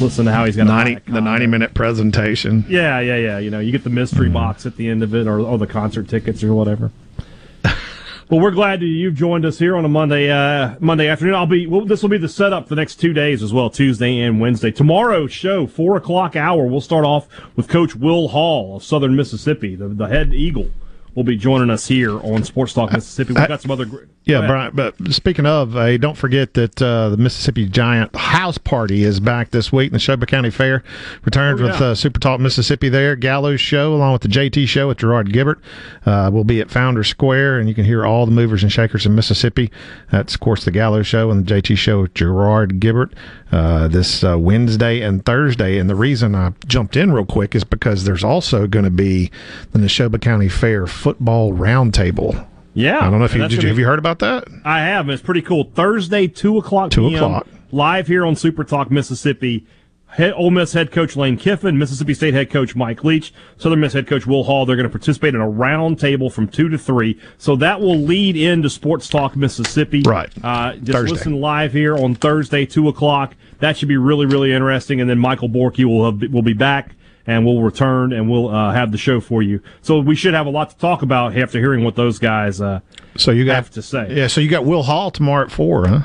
[0.00, 2.64] listen to how he's got to 90, the 90 minute presentation.
[2.68, 3.38] Yeah, yeah, yeah.
[3.38, 5.66] You know, you get the mystery box at the end of it, or, or the
[5.66, 6.90] concert tickets, or whatever.
[7.64, 11.34] well, we're glad that you've joined us here on a Monday uh, Monday afternoon.
[11.34, 11.66] I'll be.
[11.66, 14.40] Well, this will be the setup for the next two days as well, Tuesday and
[14.40, 14.70] Wednesday.
[14.70, 16.66] Tomorrow's show, four o'clock hour.
[16.66, 20.70] We'll start off with Coach Will Hall of Southern Mississippi, the, the head Eagle.
[21.14, 23.32] Will be joining us here on Sports Talk Mississippi.
[23.34, 23.84] We've got some other.
[23.84, 24.72] gr- Yeah, Brian.
[24.74, 29.50] But speaking of, uh, don't forget that uh, the Mississippi Giant House Party is back
[29.50, 29.88] this week.
[29.88, 30.84] in The Neshoba County Fair
[31.24, 31.86] returns Oh, with yeah.
[31.88, 33.16] uh, Super Talk Mississippi there.
[33.16, 35.58] Gallows Show along with the JT Show with Gerard Gibert.
[36.06, 39.04] Uh, we'll be at Founder Square, and you can hear all the movers and shakers
[39.04, 39.70] in Mississippi.
[40.12, 43.10] That's of course the Gallows Show and the JT Show with Gerard Gibert
[43.50, 45.76] uh, this uh, Wednesday and Thursday.
[45.78, 49.32] And the reason I jumped in real quick is because there's also going to be
[49.72, 52.46] the Neshoba County Fair football roundtable.
[52.74, 53.52] Yeah, I don't know if you did.
[53.52, 54.46] You, gonna have you heard about that?
[54.64, 55.08] I have.
[55.08, 55.64] It's pretty cool.
[55.74, 56.92] Thursday, two o'clock.
[56.92, 57.46] 2 PM, o'clock.
[57.72, 59.66] live here on Super Talk Mississippi.
[60.06, 63.92] Head, Ole Miss head coach Lane Kiffin, Mississippi State head coach Mike Leach, Southern Miss
[63.92, 64.66] head coach Will Hall.
[64.66, 67.20] They're going to participate in a round table from two to three.
[67.38, 70.02] So that will lead into Sports Talk Mississippi.
[70.04, 70.28] Right.
[70.42, 71.12] Uh, just Thursday.
[71.12, 73.36] listen live here on Thursday, two o'clock.
[73.60, 75.00] That should be really, really interesting.
[75.00, 76.96] And then Michael Borky will have, will be back
[77.30, 79.60] and we'll return and we'll uh, have the show for you.
[79.82, 82.80] So we should have a lot to talk about after hearing what those guys uh,
[83.16, 84.14] So you got have to say.
[84.14, 86.02] Yeah, so you got Will Hall tomorrow at four, huh?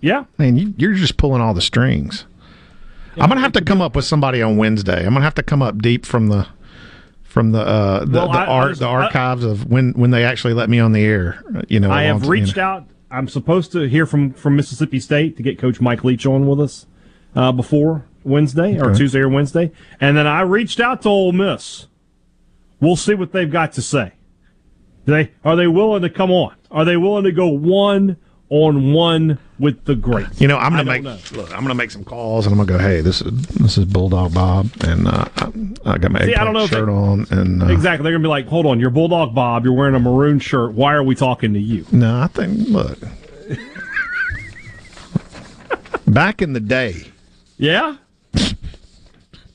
[0.00, 0.24] Yeah.
[0.38, 2.24] Man, you, you're just pulling all the strings.
[3.16, 4.98] I'm gonna have to come up with somebody on Wednesday.
[5.04, 6.46] I'm gonna have to come up deep from the
[7.24, 10.24] from the uh, the, Well, the, I- I the I- archives of when when they
[10.24, 11.42] actually let me on the air.
[11.68, 12.68] You know, I have long- reached you know.
[12.68, 12.86] out.
[13.10, 16.60] I'm supposed to hear from, from Mississippi State to get Coach Mike Leach on with
[16.60, 16.86] us
[17.34, 21.86] uh, before Wednesday or Tuesday or Wednesday, and then I reached out to Ole Miss.
[22.80, 24.12] We'll see what they've got to say.
[25.06, 26.54] They are they willing to come on?
[26.70, 28.16] Are they willing to go one
[28.50, 30.40] on one with the greats.
[30.40, 31.54] You know, I'm gonna make look.
[31.54, 32.84] I'm gonna make some calls, and I'm gonna go.
[32.84, 35.24] Hey, this is this is Bulldog Bob, and uh,
[35.84, 38.02] I, got my See, I don't know shirt they- on, and uh, Exactly.
[38.02, 39.64] They're going to be like, hold on, you're Bulldog Bob.
[39.64, 40.72] You're wearing a maroon shirt.
[40.72, 41.86] Why are we talking to you?
[41.92, 42.98] No, I think look.
[46.06, 47.04] back in the day,
[47.56, 47.96] Yeah?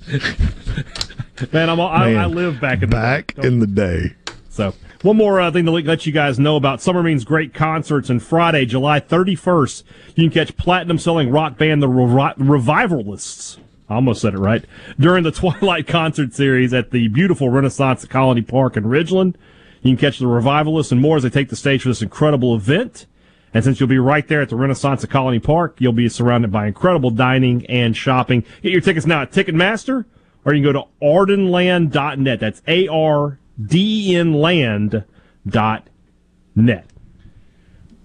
[1.52, 4.16] Man, I'm, I, Man, I live back in the back in the day.
[4.50, 7.54] So, one more uh, thing to let let you guys know about Summer Means Great
[7.54, 8.10] concerts.
[8.10, 9.84] And Friday, July 31st,
[10.16, 13.58] you can catch platinum selling rock band The Revi- Revivalists.
[13.90, 14.64] I almost said it right.
[15.00, 19.36] During the Twilight concert series at the beautiful Renaissance Colony Park in Ridgeland.
[19.82, 22.56] You can catch the Revivalists and more as they take the stage for this incredible
[22.56, 23.06] event.
[23.56, 26.52] And since you'll be right there at the Renaissance at Colony Park, you'll be surrounded
[26.52, 28.44] by incredible dining and shopping.
[28.62, 30.04] Get your tickets now at Ticketmaster,
[30.44, 32.42] or you can go to ardenland.net.
[32.42, 35.06] That's A R D E N land
[35.48, 35.90] dot
[36.54, 36.86] net.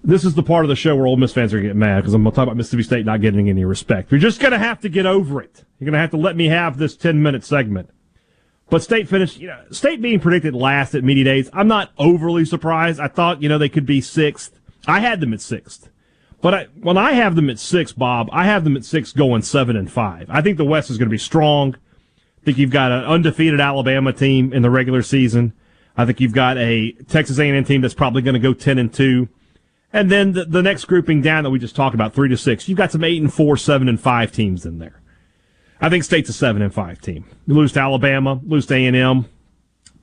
[0.01, 2.13] This is the part of the show where Ole Miss fans are getting mad because
[2.13, 4.09] I'm going to talk about Mississippi State not getting any respect.
[4.09, 5.65] You're just going to have to get over it.
[5.79, 7.89] You're going to have to let me have this 10 minute segment.
[8.69, 11.49] But State finished, you know, State being predicted last at media days.
[11.51, 13.01] I'm not overly surprised.
[13.01, 14.60] I thought, you know, they could be sixth.
[14.87, 15.89] I had them at sixth.
[16.41, 19.43] But I, when I have them at six, Bob, I have them at six going
[19.43, 20.25] seven and five.
[20.29, 21.75] I think the West is going to be strong.
[21.75, 25.53] I think you've got an undefeated Alabama team in the regular season.
[25.95, 28.91] I think you've got a Texas A&M team that's probably going to go ten and
[28.91, 29.29] two.
[29.93, 32.67] And then the, the next grouping down that we just talked about, three to six,
[32.67, 35.01] you've got some eight and four, seven and five teams in there.
[35.79, 37.25] I think State's a seven and five team.
[37.45, 39.25] You lose to Alabama, lose to A and M,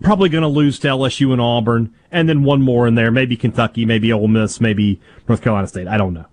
[0.02, 3.36] probably going to lose to LSU and Auburn, and then one more in there, maybe
[3.36, 5.88] Kentucky, maybe Ole Miss, maybe North Carolina State.
[5.88, 6.26] I don't know.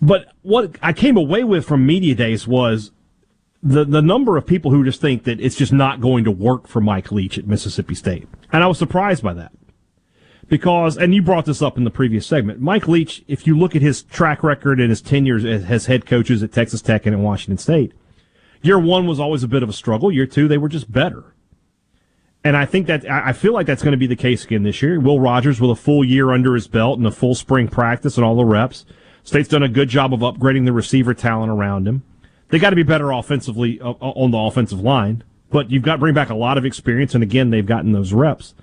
[0.00, 2.90] But what I came away with from media days was
[3.62, 6.66] the the number of people who just think that it's just not going to work
[6.66, 9.52] for Mike Leach at Mississippi State, and I was surprised by that
[10.48, 13.24] because, and you brought this up in the previous segment, Mike Leach.
[13.28, 16.52] If you look at his track record and his tenures as, as head coaches at
[16.52, 17.92] Texas Tech and at Washington State,
[18.60, 20.10] year one was always a bit of a struggle.
[20.10, 21.31] Year two, they were just better.
[22.44, 24.82] And I think that I feel like that's going to be the case again this
[24.82, 24.98] year.
[24.98, 28.24] Will Rogers with a full year under his belt and a full spring practice and
[28.24, 28.84] all the reps.
[29.22, 32.02] State's done a good job of upgrading the receiver talent around him.
[32.48, 35.98] They got to be better offensively uh, on the offensive line, but you've got to
[35.98, 37.14] bring back a lot of experience.
[37.14, 38.54] And again, they've gotten those reps.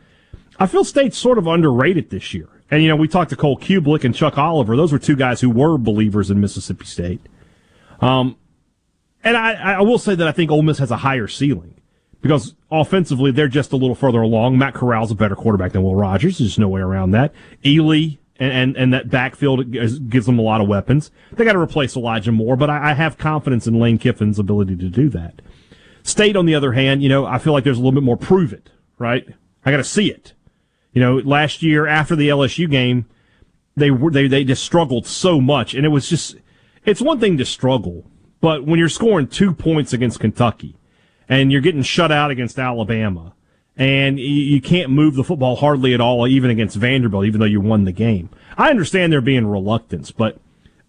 [0.59, 2.49] I feel State's sort of underrated this year.
[2.69, 4.75] And, you know, we talked to Cole Cubelic and Chuck Oliver.
[4.75, 7.21] Those were two guys who were believers in Mississippi State.
[8.01, 8.35] Um,
[9.23, 11.78] and I, I will say that I think Ole Miss has a higher ceiling
[12.21, 14.57] because offensively they're just a little further along.
[14.57, 16.37] Matt Corral's a better quarterback than Will Rogers.
[16.37, 17.33] There's no way around that.
[17.63, 21.11] Ealy and, and, and that backfield gives them a lot of weapons.
[21.33, 24.75] They got to replace Elijah Moore, but I, I have confidence in Lane Kiffin's ability
[24.77, 25.41] to do that.
[26.03, 28.17] State, on the other hand, you know, I feel like there's a little bit more
[28.17, 29.27] prove it, right?
[29.65, 30.33] I got to see it.
[30.93, 33.05] You know, last year after the LSU game,
[33.75, 36.35] they were they they just struggled so much, and it was just
[36.85, 38.05] it's one thing to struggle,
[38.41, 40.75] but when you're scoring two points against Kentucky,
[41.29, 43.33] and you're getting shut out against Alabama,
[43.77, 47.61] and you, can't move the football hardly at all, even against Vanderbilt, even though you
[47.61, 48.29] won the game.
[48.57, 50.37] I understand there being reluctance, but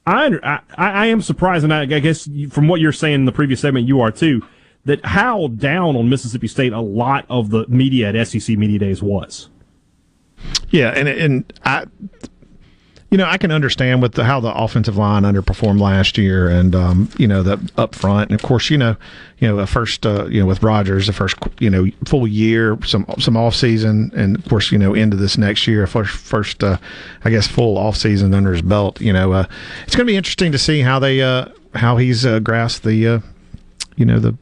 [0.07, 3.33] I I, I am surprised, and I, I guess from what you're saying in the
[3.33, 4.43] previous segment, you are too.
[4.87, 9.03] That how down on Mississippi State a lot of the media at SEC media days
[9.03, 9.51] was.
[10.71, 11.85] Yeah, and and I,
[13.11, 16.75] you know, I can understand with the, how the offensive line underperformed last year, and
[16.77, 18.97] um, you know, the up front, and of course, you know,
[19.39, 22.79] you know, the first, uh, you know, with Rogers, the first, you know, full year,
[22.85, 26.63] some some off season, and of course, you know, into this next year, first, first,
[26.63, 26.77] uh,
[27.25, 29.01] I guess, full off season under his belt.
[29.01, 29.47] You know, uh,
[29.87, 33.09] it's going to be interesting to see how they, uh, how he's uh, grasped the,
[33.09, 33.19] uh,
[33.97, 34.37] you know, the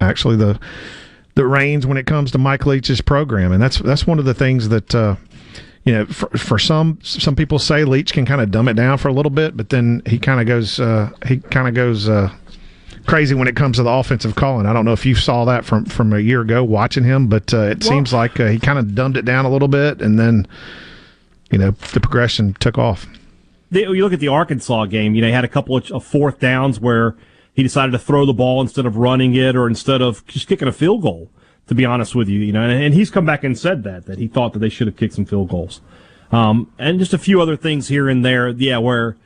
[0.00, 0.58] actually the
[1.34, 4.34] the reins when it comes to Mike Leach's program, and that's that's one of the
[4.34, 5.16] things that uh,
[5.86, 8.98] you know for, for some some people say Leach can kind of dumb it down
[8.98, 12.08] for a little bit, but then he kind of goes uh, he kind of goes
[12.08, 12.30] uh,
[13.06, 14.66] crazy when it comes to the offensive calling.
[14.66, 17.54] I don't know if you saw that from from a year ago watching him, but
[17.54, 20.02] uh, it Well- seems like uh, he kind of dumbed it down a little bit,
[20.02, 20.46] and then
[21.50, 23.06] you know the progression took off.
[23.70, 26.04] they, you look at the Arkansas game, you know, he had a couple of, of
[26.04, 27.14] fourth downs where
[27.54, 30.68] he decided to throw the ball instead of running it or instead of just kicking
[30.68, 31.30] a field goal,
[31.68, 34.06] to be honest with you, you know, and, and he's come back and said that,
[34.06, 35.80] that he thought that they should have kicked some field goals.
[36.30, 39.16] Um, and just a few other things here and there, yeah, where,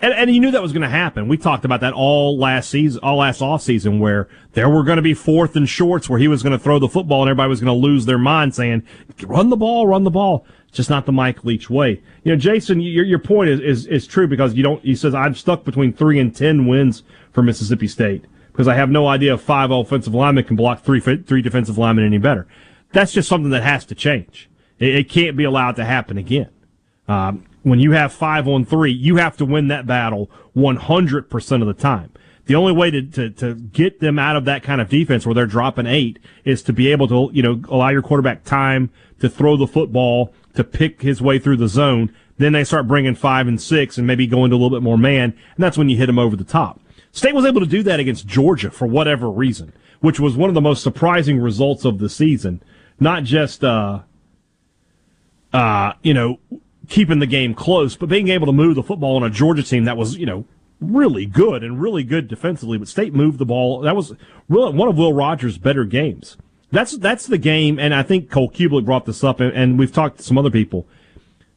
[0.00, 1.28] and, and you knew that was going to happen.
[1.28, 4.96] We talked about that all last season, all last off season, where there were going
[4.96, 7.48] to be fourth and shorts where he was going to throw the football and everybody
[7.48, 8.82] was going to lose their mind saying,
[9.22, 10.46] run the ball, run the ball.
[10.68, 12.02] It's just not the Mike Leach way.
[12.24, 15.14] You know, Jason, your, your point is, is, is true because you don't, he says,
[15.14, 19.34] I'm stuck between three and 10 wins for Mississippi State because I have no idea
[19.34, 22.46] if five offensive linemen can block three, three defensive linemen any better.
[22.92, 24.50] That's just something that has to change.
[24.78, 26.50] It, it can't be allowed to happen again.
[27.08, 31.66] Um, when you have five on three, you have to win that battle 100% of
[31.66, 32.12] the time.
[32.46, 35.34] The only way to, to, to get them out of that kind of defense where
[35.34, 38.90] they're dropping eight is to be able to, you know, allow your quarterback time
[39.20, 42.12] to throw the football, to pick his way through the zone.
[42.38, 44.98] Then they start bringing five and six and maybe going to a little bit more
[44.98, 45.30] man.
[45.54, 46.80] And that's when you hit them over the top.
[47.12, 50.54] State was able to do that against Georgia for whatever reason, which was one of
[50.54, 52.62] the most surprising results of the season.
[52.98, 54.00] Not just, uh,
[55.52, 56.40] uh, you know,
[56.88, 59.84] keeping the game close, but being able to move the football on a Georgia team
[59.84, 60.46] that was, you know,
[60.80, 63.80] really good and really good defensively, but State moved the ball.
[63.80, 64.14] That was
[64.48, 66.36] really one of Will Rogers' better games.
[66.70, 69.92] That's that's the game, and I think Cole Cubelic brought this up, and, and we've
[69.92, 70.86] talked to some other people.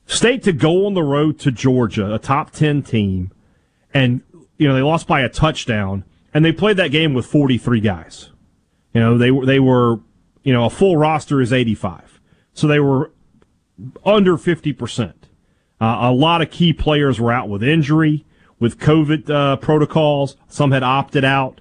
[0.05, 3.31] State to go on the road to Georgia, a top ten team,
[3.93, 4.21] and
[4.57, 6.03] you know they lost by a touchdown,
[6.33, 8.29] and they played that game with forty three guys.
[8.93, 9.99] You know they were they were
[10.43, 12.19] you know a full roster is eighty five,
[12.53, 13.11] so they were
[14.05, 15.27] under fifty percent.
[15.79, 18.25] Uh, a lot of key players were out with injury
[18.59, 20.37] with COVID uh, protocols.
[20.47, 21.59] Some had opted out.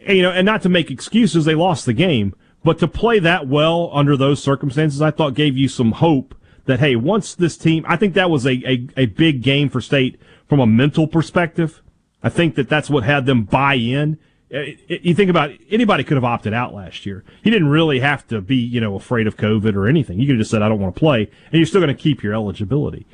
[0.00, 3.18] And, you know, and not to make excuses, they lost the game, but to play
[3.18, 6.34] that well under those circumstances, I thought gave you some hope
[6.66, 9.80] that hey, once this team, I think that was a, a, a big game for
[9.80, 10.20] State
[10.50, 11.80] from a mental perspective.
[12.24, 14.18] I think that that's what had them buy in.
[14.52, 17.24] Uh, you think about it, anybody could have opted out last year.
[17.44, 20.18] He didn't really have to be, you know, afraid of COVID or anything.
[20.18, 22.02] You could have just said, I don't want to play, and you're still going to
[22.02, 23.06] keep your eligibility.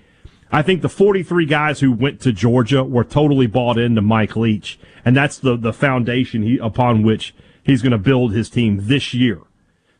[0.50, 4.78] I think the 43 guys who went to Georgia were totally bought into Mike Leach,
[5.04, 9.12] and that's the the foundation he, upon which he's going to build his team this
[9.12, 9.40] year.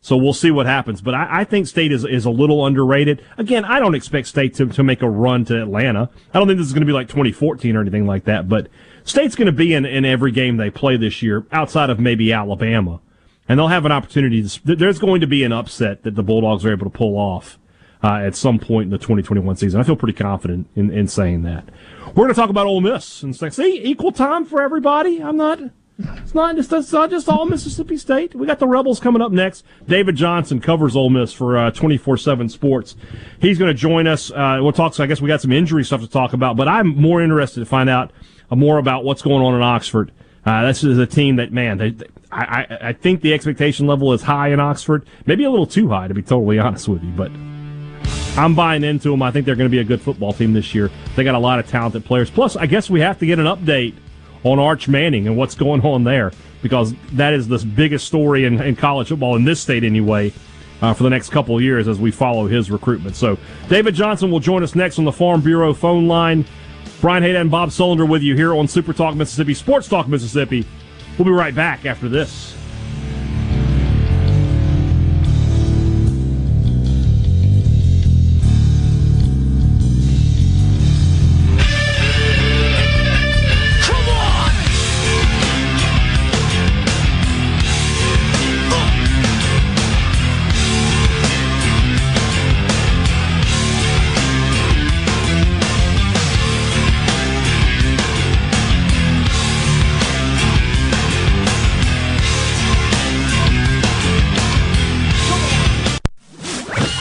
[0.07, 1.01] So we'll see what happens.
[1.01, 3.25] But I, I, think State is is a little underrated.
[3.39, 6.09] Again, I don't expect State to, to make a run to Atlanta.
[6.33, 8.49] I don't think this is going to be like 2014 or anything like that.
[8.49, 8.69] But
[9.03, 12.33] State's going to be in, in every game they play this year, outside of maybe
[12.33, 13.01] Alabama.
[13.49, 14.49] And they'll have an opportunity.
[14.49, 17.59] To, there's going to be an upset that the Bulldogs are able to pull off
[18.01, 19.81] uh, at some point in the 2021 season.
[19.81, 21.65] I feel pretty confident in, in saying that.
[22.11, 25.21] We're going to talk about Ole Miss and see, equal time for everybody.
[25.21, 25.59] I'm not.
[25.99, 28.35] It's not just it's not just all Mississippi State.
[28.35, 29.65] We got the Rebels coming up next.
[29.89, 32.97] David Johnson covers Ole Miss for uh, twenty four seven Sports.
[33.41, 34.31] He's going to join us.
[34.31, 34.95] Uh, we'll talk.
[34.95, 37.61] So I guess we got some injury stuff to talk about, but I'm more interested
[37.61, 38.11] to find out
[38.51, 40.13] uh, more about what's going on in Oxford.
[40.45, 44.13] Uh, this is a team that man, they, they, I, I think the expectation level
[44.13, 47.11] is high in Oxford, maybe a little too high to be totally honest with you,
[47.11, 47.31] but.
[48.39, 49.23] I'm buying into them.
[49.23, 50.91] I think they're going to be a good football team this year.
[51.15, 52.29] They got a lot of talented players.
[52.29, 53.95] Plus, I guess we have to get an update
[54.45, 56.33] on Arch Manning and what's going on there
[56.63, 60.33] because that is the biggest story in, in college football in this state anyway.
[60.83, 63.17] Uh, for the next couple of years as we follow his recruitment.
[63.17, 63.39] So,
[63.71, 66.45] David Johnson will join us next on the Farm Bureau phone line.
[67.01, 70.67] Brian Hadad and Bob Sullender with you here on Super Talk Mississippi, Sports Talk Mississippi.
[71.17, 72.55] We'll be right back after this.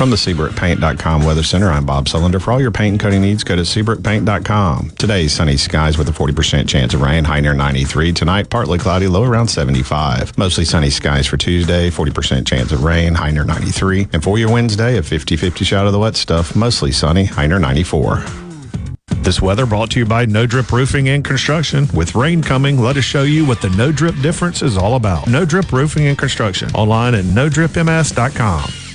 [0.05, 2.39] From the SeabrookPaint.com Weather Center, I'm Bob Sullender.
[2.39, 4.91] For all your paint and coating needs, go to SeabrookPaint.com.
[4.99, 8.13] Today, sunny skies with a 40% chance of rain, high near 93.
[8.13, 10.37] Tonight, partly cloudy, low around 75.
[10.37, 14.09] Mostly sunny skies for Tuesday, 40% chance of rain, high near 93.
[14.13, 17.57] And for your Wednesday, a 50-50 shot of the wet stuff, mostly sunny, high near
[17.57, 18.23] 94.
[19.23, 21.87] This weather brought to you by No Drip Roofing and Construction.
[21.95, 25.27] With rain coming, let us show you what the No Drip difference is all about.
[25.27, 26.69] No Drip Roofing and Construction.
[26.75, 28.94] Online at NoDripMS.com.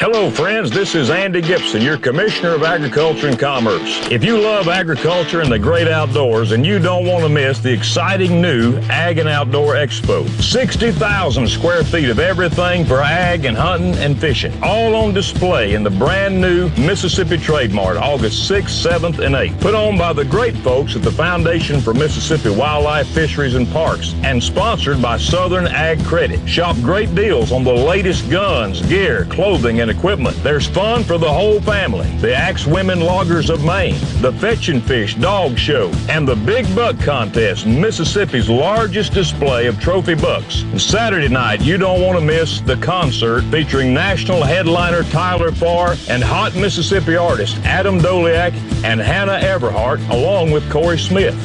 [0.00, 0.70] Hello, friends.
[0.70, 4.08] This is Andy Gipson, your Commissioner of Agriculture and Commerce.
[4.12, 7.72] If you love agriculture and the great outdoors, and you don't want to miss the
[7.72, 13.96] exciting new Ag and Outdoor Expo, 60,000 square feet of everything for ag and hunting
[13.96, 19.18] and fishing, all on display in the brand new Mississippi Trade Mart, August 6th, 7th,
[19.18, 19.60] and 8th.
[19.60, 24.14] Put on by the great folks at the Foundation for Mississippi Wildlife, Fisheries, and Parks,
[24.22, 26.48] and sponsored by Southern Ag Credit.
[26.48, 30.36] Shop great deals on the latest guns, gear, clothing, and and equipment.
[30.42, 32.08] There's fun for the whole family.
[32.18, 36.64] The Axe Women Loggers of Maine, the Fetch and Fish Dog Show, and the Big
[36.74, 40.62] Buck Contest, Mississippi's largest display of trophy bucks.
[40.62, 45.94] And Saturday night, you don't want to miss the concert featuring national headliner Tyler Farr
[46.08, 48.52] and hot Mississippi artist Adam Doleac
[48.84, 51.36] and Hannah Everhart, along with Corey Smith.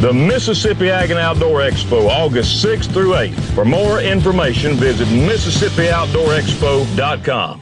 [0.00, 3.54] The Mississippi Ag and Outdoor Expo, August 6th through 8th.
[3.54, 7.61] For more information, visit MississippiOutdoorExpo.com.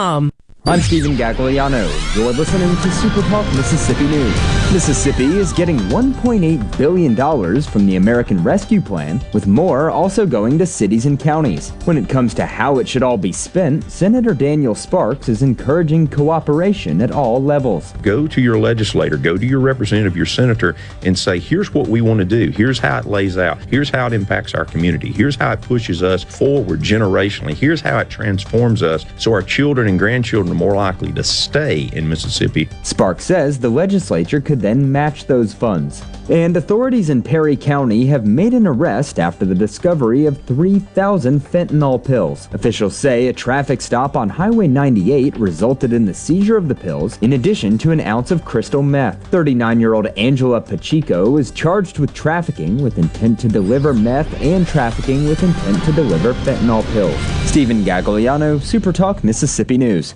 [0.00, 0.39] com.
[0.66, 1.88] I'm Stephen Gagliano.
[2.14, 4.34] You're listening to Super Talk Mississippi News.
[4.72, 10.66] Mississippi is getting $1.8 billion from the American Rescue Plan, with more also going to
[10.66, 11.70] cities and counties.
[11.86, 16.08] When it comes to how it should all be spent, Senator Daniel Sparks is encouraging
[16.08, 17.92] cooperation at all levels.
[18.02, 22.02] Go to your legislator, go to your representative, your senator, and say, here's what we
[22.02, 22.50] want to do.
[22.50, 23.58] Here's how it lays out.
[23.64, 25.10] Here's how it impacts our community.
[25.10, 27.54] Here's how it pushes us forward generationally.
[27.54, 32.06] Here's how it transforms us so our children and grandchildren more likely to stay in
[32.06, 32.68] Mississippi.
[32.82, 36.04] Sparks says the legislature could then match those funds.
[36.28, 42.04] And authorities in Perry County have made an arrest after the discovery of 3,000 fentanyl
[42.04, 42.48] pills.
[42.52, 47.18] Officials say a traffic stop on Highway 98 resulted in the seizure of the pills,
[47.22, 49.26] in addition to an ounce of crystal meth.
[49.28, 54.68] 39 year old Angela Pacheco is charged with trafficking with intent to deliver meth and
[54.68, 57.18] trafficking with intent to deliver fentanyl pills.
[57.48, 60.14] Stephen Gagliano, SuperTalk Mississippi News.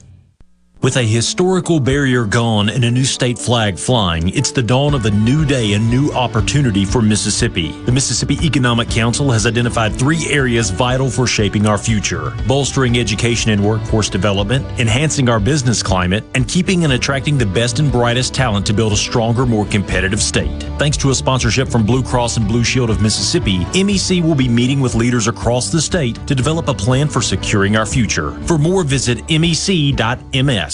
[0.84, 5.06] With a historical barrier gone and a new state flag flying, it's the dawn of
[5.06, 7.72] a new day, and new opportunity for Mississippi.
[7.86, 13.50] The Mississippi Economic Council has identified three areas vital for shaping our future bolstering education
[13.50, 18.34] and workforce development, enhancing our business climate, and keeping and attracting the best and brightest
[18.34, 20.64] talent to build a stronger, more competitive state.
[20.78, 24.50] Thanks to a sponsorship from Blue Cross and Blue Shield of Mississippi, MEC will be
[24.50, 28.32] meeting with leaders across the state to develop a plan for securing our future.
[28.42, 30.73] For more, visit mec.ms.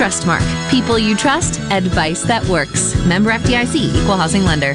[0.00, 0.70] Trustmark.
[0.70, 2.94] People you trust, advice that works.
[3.04, 4.74] Member FDIC, Equal Housing Lender.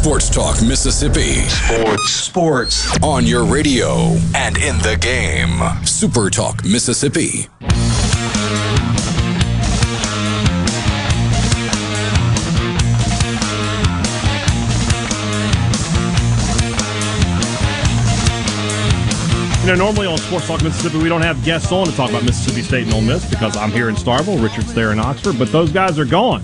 [0.00, 1.34] Sports Talk Mississippi.
[1.48, 2.10] Sports.
[2.10, 3.02] Sports.
[3.02, 5.60] On your radio and in the game.
[5.84, 7.48] Super Talk Mississippi.
[19.60, 22.22] You know, normally on Sports Talk Mississippi, we don't have guests on to talk about
[22.22, 25.50] Mississippi State and Ole Miss because I'm here in Starkville, Richard's there in Oxford, but
[25.50, 26.42] those guys are gone.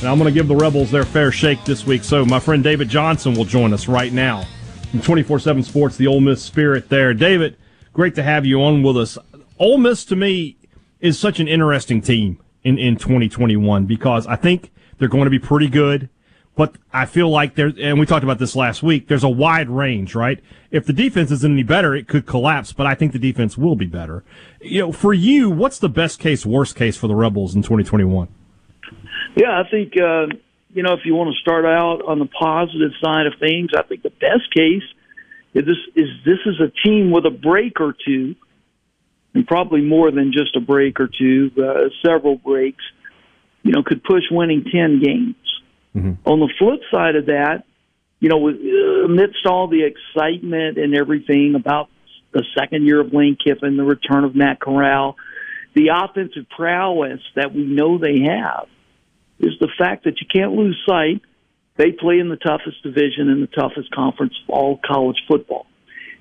[0.00, 2.04] And I'm going to give the Rebels their fair shake this week.
[2.04, 4.46] So my friend David Johnson will join us right now
[4.90, 7.12] from 24-7 Sports, the Ole Miss spirit there.
[7.12, 7.58] David,
[7.92, 9.18] great to have you on with us.
[9.58, 10.56] Ole Miss, to me,
[11.00, 15.38] is such an interesting team in, in 2021 because I think they're going to be
[15.38, 16.08] pretty good.
[16.56, 19.68] But I feel like there, and we talked about this last week, there's a wide
[19.68, 20.42] range, right?
[20.70, 23.76] If the defense isn't any better, it could collapse, but I think the defense will
[23.76, 24.24] be better.
[24.62, 28.28] You know, for you, what's the best case, worst case for the Rebels in 2021?
[29.36, 30.26] Yeah, I think uh,
[30.72, 33.82] you know, if you want to start out on the positive side of things, I
[33.82, 34.82] think the best case
[35.54, 38.36] is this is this is a team with a break or two,
[39.34, 42.82] and probably more than just a break or two, uh, several breaks.
[43.62, 45.36] You know, could push winning ten games.
[46.24, 47.64] On the flip side of that,
[48.20, 51.88] you know, uh, amidst all the excitement and everything about
[52.32, 55.16] the second year of Lane Kiffin, the return of Matt Corral,
[55.74, 58.68] the offensive prowess that we know they have,
[59.40, 61.22] is the fact that you can't lose sight.
[61.76, 65.66] They play in the toughest division in the toughest conference of all college football.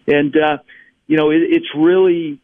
[0.07, 0.57] And, uh,
[1.05, 2.39] you know, it, it's really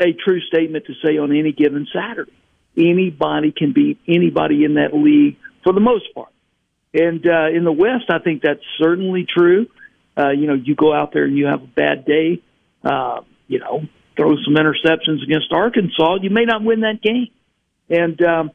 [0.00, 2.32] a true statement to say on any given Saturday.
[2.76, 6.32] Anybody can beat anybody in that league for the most part.
[6.94, 9.66] And uh, in the West, I think that's certainly true.
[10.16, 12.42] Uh, you know, you go out there and you have a bad day,
[12.84, 13.82] uh, you know,
[14.16, 17.28] throw some interceptions against Arkansas, you may not win that game.
[17.88, 18.50] And um,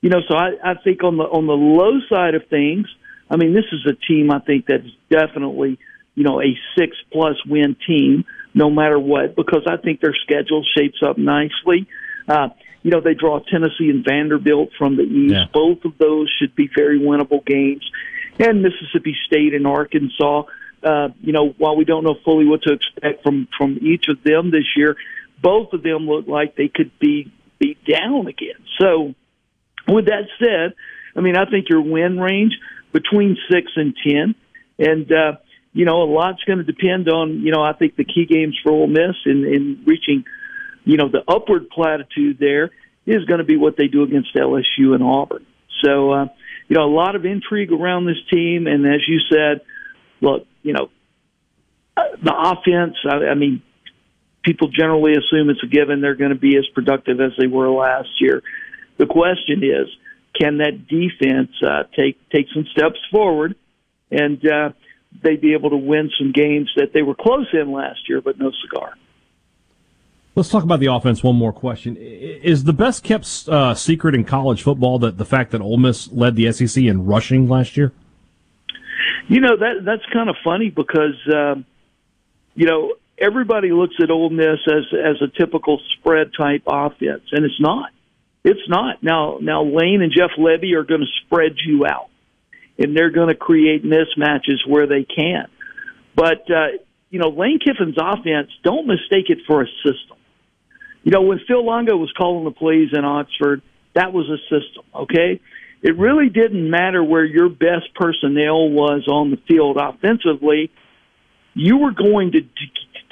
[0.00, 2.86] you know, so I, I think on the on the low side of things,
[3.30, 5.78] I mean, this is a team I think that's definitely
[6.14, 10.64] you know a six plus win team, no matter what, because I think their schedule
[10.76, 11.86] shapes up nicely.
[12.28, 12.48] Uh,
[12.82, 15.34] you know, they draw Tennessee and Vanderbilt from the East.
[15.34, 15.44] Yeah.
[15.52, 17.88] Both of those should be very winnable games.
[18.38, 20.44] And Mississippi State and Arkansas,
[20.82, 24.22] uh, you know, while we don't know fully what to expect from, from each of
[24.22, 24.96] them this year,
[25.42, 28.56] both of them look like they could be beat down again.
[28.80, 29.14] So,
[29.88, 30.74] with that said,
[31.16, 32.52] I mean, I think your win range
[32.92, 34.34] between six and ten,
[34.78, 35.32] and uh,
[35.72, 38.58] you know, a lot's going to depend on you know, I think the key games
[38.62, 40.24] for Ole Miss in, in reaching,
[40.84, 42.70] you know, the upward platitude there
[43.06, 45.46] is going to be what they do against LSU and Auburn.
[45.84, 46.26] So, uh,
[46.68, 49.62] you know, a lot of intrigue around this team, and as you said,
[50.20, 50.90] look, you know,
[51.96, 52.96] uh, the offense.
[53.08, 53.62] I, I mean,
[54.42, 57.70] people generally assume it's a given they're going to be as productive as they were
[57.70, 58.42] last year.
[58.98, 59.88] The question is,
[60.38, 63.56] can that defense uh, take take some steps forward,
[64.10, 64.70] and uh,
[65.22, 68.38] they be able to win some games that they were close in last year, but
[68.38, 68.94] no cigar.
[70.34, 71.22] Let's talk about the offense.
[71.22, 75.50] One more question: Is the best kept uh, secret in college football that the fact
[75.52, 77.92] that Ole Miss led the SEC in rushing last year?
[79.28, 81.64] You know that that's kind of funny because um,
[82.54, 87.44] you know everybody looks at Ole Miss as as a typical spread type offense, and
[87.44, 87.90] it's not.
[88.44, 89.02] It's not.
[89.02, 92.08] Now now Lane and Jeff Lebby are going to spread you out,
[92.78, 95.46] and they're going to create mismatches where they can.
[96.14, 96.78] But uh,
[97.10, 100.16] you know Lane Kiffin's offense, don't mistake it for a system.
[101.02, 103.62] You know when Phil Longo was calling the plays in Oxford,
[103.94, 104.84] that was a system.
[104.94, 105.40] Okay.
[105.80, 110.72] It really didn't matter where your best personnel was on the field offensively.
[111.54, 112.40] You were going to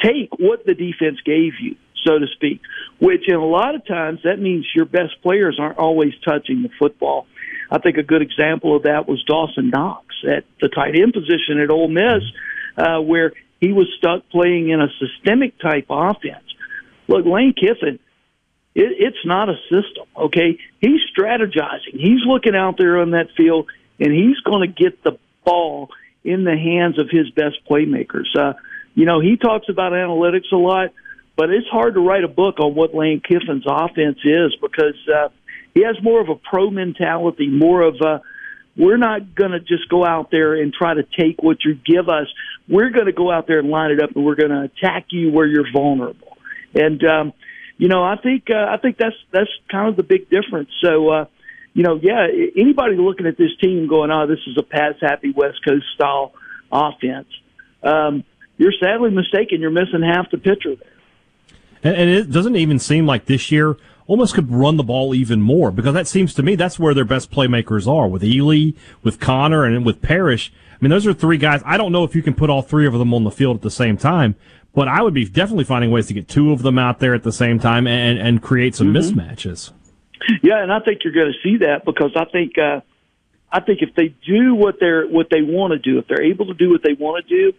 [0.03, 2.60] take what the defense gave you, so to speak,
[3.01, 6.70] which in a lot of times that means your best players aren't always touching the
[6.78, 7.26] football.
[7.70, 11.60] I think a good example of that was Dawson Knox at the tight end position
[11.62, 12.23] at Ole Miss,
[12.76, 16.44] uh, where he was stuck playing in a systemic type offense.
[17.09, 17.99] Look, Lane Kiffin,
[18.75, 20.59] it, it's not a system, okay?
[20.81, 21.94] He's strategizing.
[21.94, 23.68] He's looking out there on that field,
[23.99, 25.89] and he's going to get the ball
[26.25, 28.26] in the hands of his best playmakers.
[28.36, 28.55] Uh,
[28.94, 30.91] you know, he talks about analytics a lot,
[31.37, 35.29] but it's hard to write a book on what Lane Kiffin's offense is because uh,
[35.75, 38.23] he has more of a pro mentality, more of a
[38.77, 42.11] we're not going to just go out there and try to take what you give
[42.11, 42.27] us.
[42.69, 45.07] We're going to go out there and line it up, and we're going to attack
[45.11, 46.37] you where you're vulnerable.
[46.75, 47.33] And um,
[47.79, 50.71] you know, I think uh, I think that's that's kind of the big difference.
[50.83, 51.25] So, uh,
[51.73, 55.33] you know, yeah, anybody looking at this team going, "Oh, this is a pass happy
[55.35, 56.33] West Coast style
[56.71, 57.29] offense,"
[57.83, 58.25] um,
[58.59, 59.61] you're sadly mistaken.
[59.61, 60.95] You're missing half the picture there.
[61.87, 65.41] And, and it doesn't even seem like this year almost could run the ball even
[65.41, 69.19] more because that seems to me that's where their best playmakers are with Ealy, with
[69.21, 70.53] Conner, and with Parrish.
[70.73, 71.63] I mean, those are three guys.
[71.65, 73.63] I don't know if you can put all three of them on the field at
[73.63, 74.35] the same time,
[74.75, 77.23] but I would be definitely finding ways to get two of them out there at
[77.23, 78.99] the same time and, and create some Mhm.
[79.15, 79.73] mismatches.
[80.43, 82.81] Yeah, and I think you're going to see that because I think uh,
[83.53, 86.47] I think if they do what they're what they want to do, if they're able
[86.47, 87.53] to do what they want to do,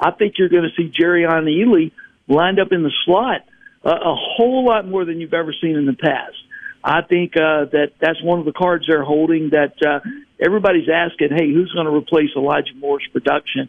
[0.00, 1.92] I think you're going to see Jerrion Ealy
[2.28, 3.42] lined up in the slot
[3.90, 6.36] a whole lot more than you've ever seen in the past.
[6.82, 9.50] I think uh, that that's one of the cards they're holding.
[9.50, 10.00] That uh,
[10.38, 13.68] everybody's asking, hey, who's going to replace Elijah Moore's production?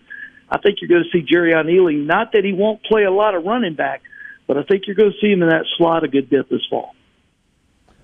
[0.50, 2.06] I think you're going to see Jerrion Ealy.
[2.06, 4.02] Not that he won't play a lot of running back,
[4.48, 6.66] but I think you're going to see him in that slot a good bit this
[6.70, 6.94] fall.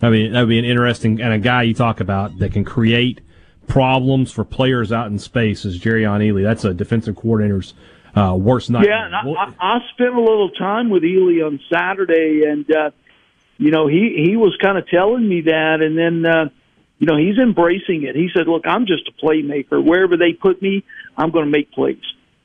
[0.02, 2.64] I mean, that would be an interesting and a guy you talk about that can
[2.64, 3.22] create
[3.68, 6.44] problems for players out in space is Jerrion Ealy.
[6.44, 7.74] That's a defensive coordinator's
[8.16, 8.92] uh, worst nightmare.
[8.92, 12.92] Yeah, and I, I, I spent a little time with Ealy on Saturday, and uh,
[13.58, 16.50] you know he he was kind of telling me that, and then uh,
[17.02, 18.16] you know, he's embracing it.
[18.16, 19.84] He said, "Look, I'm just a playmaker.
[19.84, 20.84] Wherever they put me,
[21.18, 21.98] I'm going to make plays.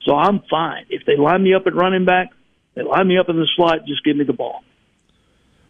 [0.03, 0.87] So I'm fine.
[0.89, 2.31] If they line me up at running back,
[2.75, 3.85] they line me up in the slot.
[3.87, 4.65] Just give me the ball."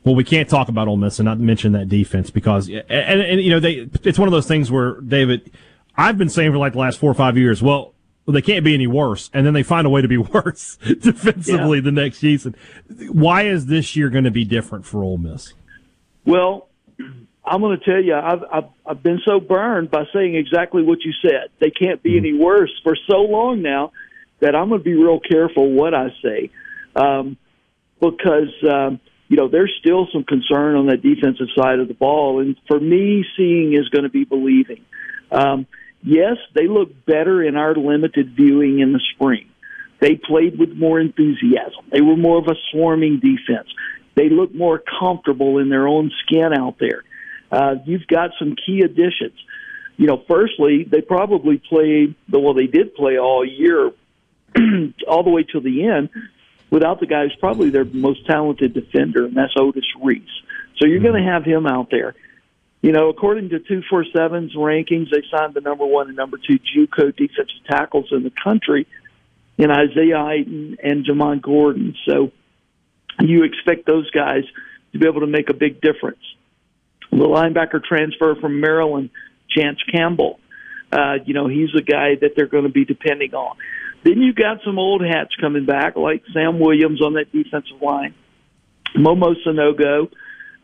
[0.05, 3.21] Well, we can't talk about Ole Miss and not mention that defense because, and, and,
[3.23, 5.51] and you know, they it's one of those things where David,
[5.97, 7.93] I've been saying for like the last four or five years, well,
[8.35, 11.79] they can't be any worse, and then they find a way to be worse defensively
[11.79, 11.85] Yeah.
[11.85, 12.57] the next season.
[13.11, 15.53] Why is this year going to be different for Ole Miss?
[16.25, 16.69] Well,
[17.45, 20.99] I'm going to tell you, I've, I've I've been so burned by saying exactly what
[21.05, 21.51] you said.
[21.61, 23.93] They can't be any worse for so long now
[24.41, 26.51] that I'm going to be real careful what I say,
[26.97, 27.37] um,
[28.01, 28.99] because um,
[29.29, 32.81] you know there's still some concern on that defensive side of the ball, and for
[32.81, 34.85] me, seeing is going to be believing.
[35.31, 35.67] Um,
[36.07, 39.51] yes, they look better in our limited viewing in the spring.
[40.01, 41.85] They played with more enthusiasm.
[41.91, 43.69] They were more of a swarming defense.
[44.15, 47.03] They look more comfortable in their own skin out there.
[47.51, 49.39] Uh, you've got some key additions.
[49.97, 53.93] You know, firstly, they probably played, well, they did play all year,
[55.09, 56.11] all the way till the end,
[56.71, 60.23] without the guy who's probably their most talented defender, and that's Otis Reese.
[60.79, 62.15] So you're going to have him out there.
[62.83, 67.17] You know, according to 247's rankings, they signed the number one and number two JUCO
[67.17, 68.87] defensive tackles in the country
[69.59, 71.95] in Isaiah Iton and Jamon Gordon.
[72.07, 72.31] So
[73.21, 74.45] you expect those guys
[74.93, 76.23] to be able to make a big difference.
[77.11, 79.11] The linebacker transfer from Maryland,
[79.49, 80.39] Chance Campbell,
[80.93, 83.57] uh, you know, he's a guy that they're going to be depending on.
[84.05, 88.15] Then you've got some old hats coming back, like Sam Williams on that defensive line,
[88.95, 90.11] Momo Sanogo,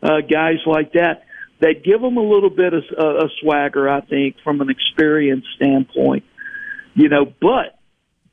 [0.01, 1.23] uh, guys like that,
[1.59, 5.45] that give them a little bit of uh, a swagger, I think, from an experience
[5.55, 6.23] standpoint.
[6.95, 7.79] You know, but,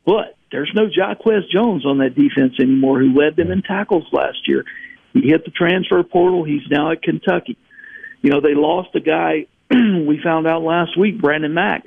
[0.05, 4.47] but there's no Jacquez Jones on that defense anymore who led them in tackles last
[4.47, 4.65] year.
[5.13, 6.45] He hit the transfer portal.
[6.45, 7.57] He's now at Kentucky.
[8.23, 11.85] You know, they lost a guy we found out last week, Brandon Mack,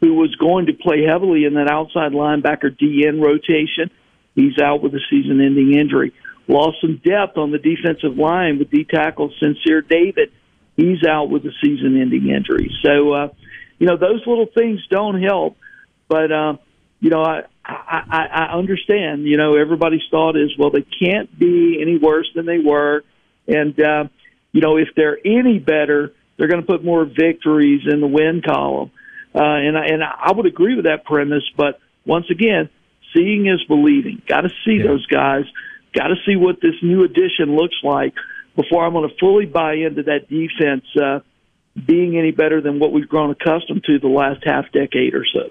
[0.00, 3.90] who was going to play heavily in that outside linebacker DN rotation.
[4.34, 6.14] He's out with a season ending injury.
[6.48, 10.32] Lost some depth on the defensive line with D tackle Sincere David.
[10.80, 12.70] He's out with a season ending injury.
[12.82, 13.28] So, uh,
[13.78, 15.56] you know, those little things don't help.
[16.08, 16.56] But, uh,
[17.00, 21.78] you know, I, I, I understand, you know, everybody's thought is, well, they can't be
[21.80, 23.04] any worse than they were.
[23.46, 24.04] And, uh,
[24.52, 28.42] you know, if they're any better, they're going to put more victories in the win
[28.44, 28.90] column.
[29.34, 31.44] Uh, and, I- and I would agree with that premise.
[31.56, 32.70] But once again,
[33.14, 34.22] seeing is believing.
[34.26, 35.44] Got to see those guys.
[35.92, 38.14] Got to see what this new addition looks like
[38.56, 41.20] before I'm going to fully buy into that defense uh,
[41.86, 45.50] being any better than what we've grown accustomed to the last half decade or so.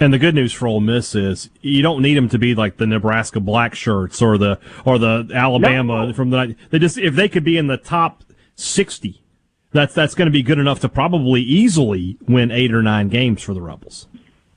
[0.00, 2.78] And the good news for Ole Miss is you don't need them to be like
[2.78, 6.56] the Nebraska Black Shirts or the or the Alabama from the.
[6.70, 8.24] They just if they could be in the top
[8.56, 9.22] sixty,
[9.70, 13.40] that's that's going to be good enough to probably easily win eight or nine games
[13.42, 14.08] for the Rebels.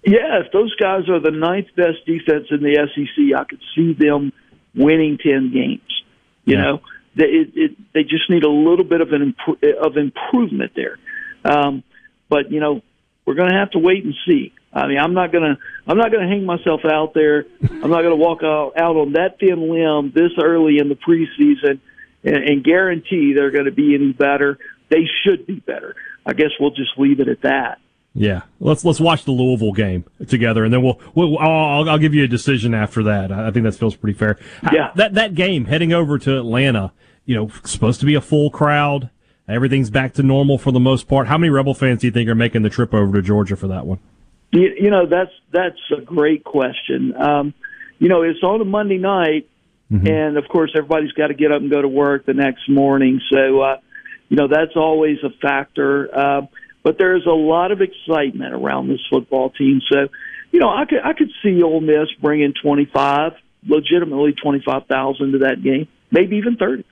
[0.03, 3.93] Yeah, if those guys are the ninth best defense in the SEC, I could see
[3.93, 4.33] them
[4.73, 5.81] winning ten games.
[6.45, 6.61] You Yeah.
[6.63, 6.81] know,
[7.17, 10.97] they it, it, they just need a little bit of an impro- of improvement there.
[11.43, 11.83] Um,
[12.29, 12.81] but you know,
[13.25, 14.53] we're going to have to wait and see.
[14.73, 17.45] I mean, I'm not gonna I'm not gonna hang myself out there.
[17.63, 21.79] I'm not gonna walk out, out on that thin limb this early in the preseason
[22.23, 24.57] and, and guarantee they're going to be any better.
[24.89, 25.95] They should be better.
[26.25, 27.79] I guess we'll just leave it at that.
[28.13, 32.15] Yeah, let's let's watch the Louisville game together, and then we'll, we'll I'll, I'll give
[32.15, 33.31] you a decision after that.
[33.31, 34.39] I think that feels pretty fair.
[34.73, 36.93] Yeah, that that game heading over to Atlanta,
[37.27, 39.11] you know, supposed to be a full crowd.
[39.47, 41.27] Everything's back to normal for the most part.
[41.27, 43.67] How many Rebel fans do you think are making the trip over to Georgia for
[43.67, 43.99] that one?
[44.51, 47.13] You, you know, that's that's a great question.
[47.15, 47.53] Um,
[47.99, 49.49] you know, it's on a Monday night,
[49.89, 53.21] and of course, everybody's got to get up and go to work the next morning.
[53.31, 53.77] So, uh,
[54.29, 56.09] you know, that's always a factor.
[56.13, 56.41] Uh,
[56.83, 59.81] but there's a lot of excitement around this football team.
[59.91, 60.07] So,
[60.51, 63.33] you know, I could I could see Ole Miss bringing 25,
[63.65, 66.85] legitimately 25,000 to that game, maybe even 30.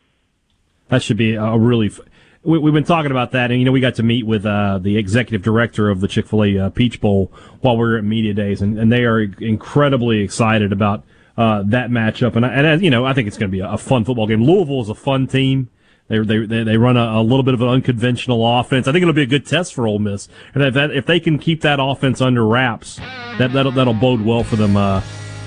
[0.90, 1.88] That should be a really.
[1.88, 2.02] F-
[2.44, 4.78] we, we've been talking about that, and you know, we got to meet with uh,
[4.78, 7.32] the executive director of the Chick Fil A uh, Peach Bowl
[7.62, 11.04] while we were at media days, and, and they are incredibly excited about
[11.38, 12.36] uh, that matchup.
[12.36, 14.44] And and uh, you know, I think it's going to be a, fun football game.
[14.44, 15.70] Louisville is a fun team.
[16.08, 18.88] They they they, run a, a little bit of an unconventional offense.
[18.88, 21.20] I think it'll be a good test for Ole Miss, and if that if they
[21.20, 22.98] can keep that offense under wraps,
[23.40, 24.78] that that'll that'll bode well for them.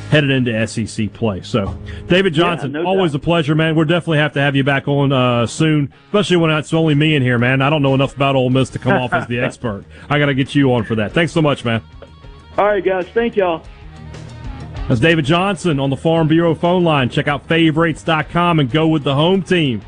[0.08, 1.42] Uh, Headed into SEC play.
[1.42, 3.76] So, David Johnson, no always a pleasure, man.
[3.76, 7.14] We'll definitely have to have you back on uh, soon, especially when it's only me
[7.14, 7.60] in here, man.
[7.60, 9.84] I don't know enough about Ole Miss to come off as the expert.
[10.08, 11.12] I got to get you on for that.
[11.12, 11.82] Thanks so much, man.
[12.56, 13.06] All right, guys.
[13.08, 13.62] Thank y'all.
[14.88, 17.10] That's David Johnson on the Farm Bureau phone line.
[17.10, 19.82] Check out favorites.com and go with the home team.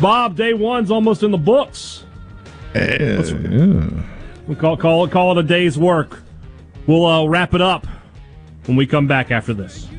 [0.00, 2.04] Bob, day one's almost in the books.
[2.74, 6.22] We call call it call it a day's work.
[6.86, 7.86] We'll uh, wrap it up
[8.66, 9.91] when we come back after this.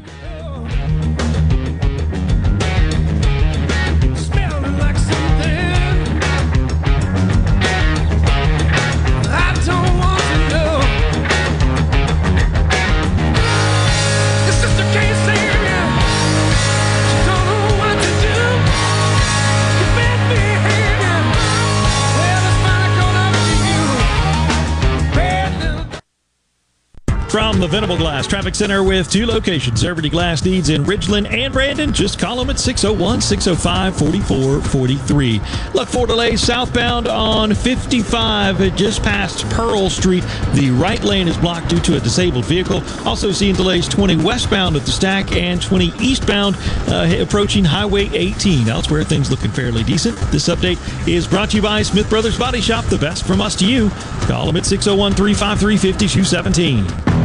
[27.34, 31.52] From the Venable Glass Traffic Center with two locations, Everyday Glass needs in Ridgeland and
[31.52, 31.92] Brandon.
[31.92, 35.42] Just call them at 601 605 4443.
[35.74, 40.24] Look for delays southbound on 55 just past Pearl Street.
[40.54, 42.84] The right lane is blocked due to a disabled vehicle.
[43.04, 46.56] Also seeing delays 20 westbound at the stack and 20 eastbound
[46.88, 48.70] uh, approaching Highway 18.
[48.70, 50.16] Elsewhere, things looking fairly decent.
[50.32, 53.56] This update is brought to you by Smith Brothers Body Shop, the best from us
[53.56, 53.90] to you.
[54.28, 57.23] Call them at 601 353 5217.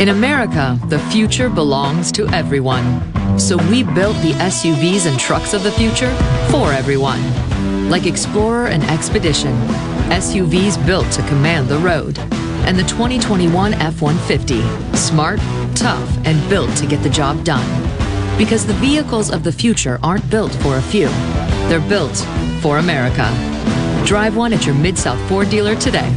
[0.00, 3.38] In America, the future belongs to everyone.
[3.38, 6.12] So we built the SUVs and trucks of the future
[6.50, 7.22] for everyone.
[7.88, 9.52] Like Explorer and Expedition,
[10.10, 12.18] SUVs built to command the road.
[12.66, 15.38] And the 2021 F 150, smart,
[15.76, 17.64] tough, and built to get the job done.
[18.36, 21.06] Because the vehicles of the future aren't built for a few,
[21.68, 22.16] they're built
[22.60, 23.30] for America.
[24.04, 26.12] Drive one at your Mid South Ford dealer today.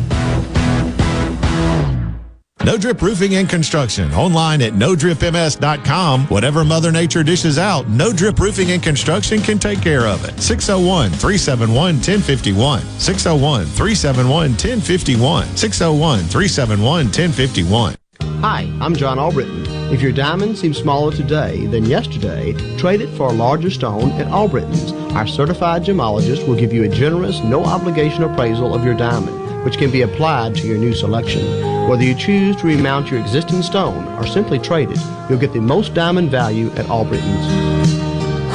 [2.68, 4.14] No Drip Roofing and Construction.
[4.14, 6.26] Online at nodripms.com.
[6.26, 10.38] Whatever Mother Nature dishes out, No Drip Roofing and Construction can take care of it.
[10.38, 12.82] 601 371 1051.
[12.82, 15.56] 601 371 1051.
[15.56, 17.96] 601 371 1051.
[18.42, 19.66] Hi, I'm John Albritton.
[19.94, 24.28] If your diamond seems smaller today than yesterday, trade it for a larger stone at
[24.28, 24.92] Albritton's.
[25.14, 29.78] Our certified gemologist will give you a generous, no obligation appraisal of your diamond, which
[29.78, 31.44] can be applied to your new selection.
[31.90, 35.60] Whether you choose to remount your existing stone or simply trade it, you'll get the
[35.60, 37.46] most diamond value at Albritton's.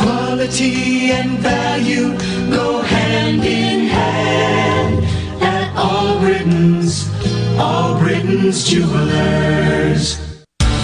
[0.01, 2.17] Quality and value
[2.49, 5.05] go hand in hand
[5.43, 7.11] at Albritton's.
[7.59, 10.32] Albritton's Jewelers.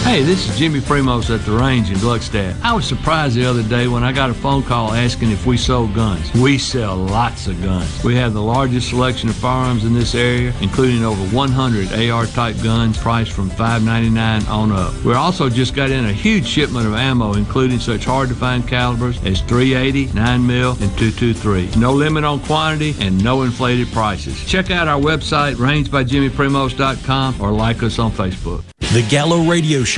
[0.09, 2.59] Hey, this is Jimmy Primos at the range in Gluckstadt.
[2.63, 5.59] I was surprised the other day when I got a phone call asking if we
[5.59, 6.33] sold guns.
[6.33, 8.03] We sell lots of guns.
[8.03, 12.97] We have the largest selection of firearms in this area, including over 100 AR-type guns
[12.97, 14.95] priced from $5.99 on up.
[15.05, 19.43] We also just got in a huge shipment of ammo, including such hard-to-find calibers as
[19.43, 21.79] 380, 9mm, and 223.
[21.79, 24.43] No limit on quantity and no inflated prices.
[24.47, 28.65] Check out our website, rangebyjimmyprimos.com, or like us on Facebook.
[28.95, 29.98] The Gallo Radio Show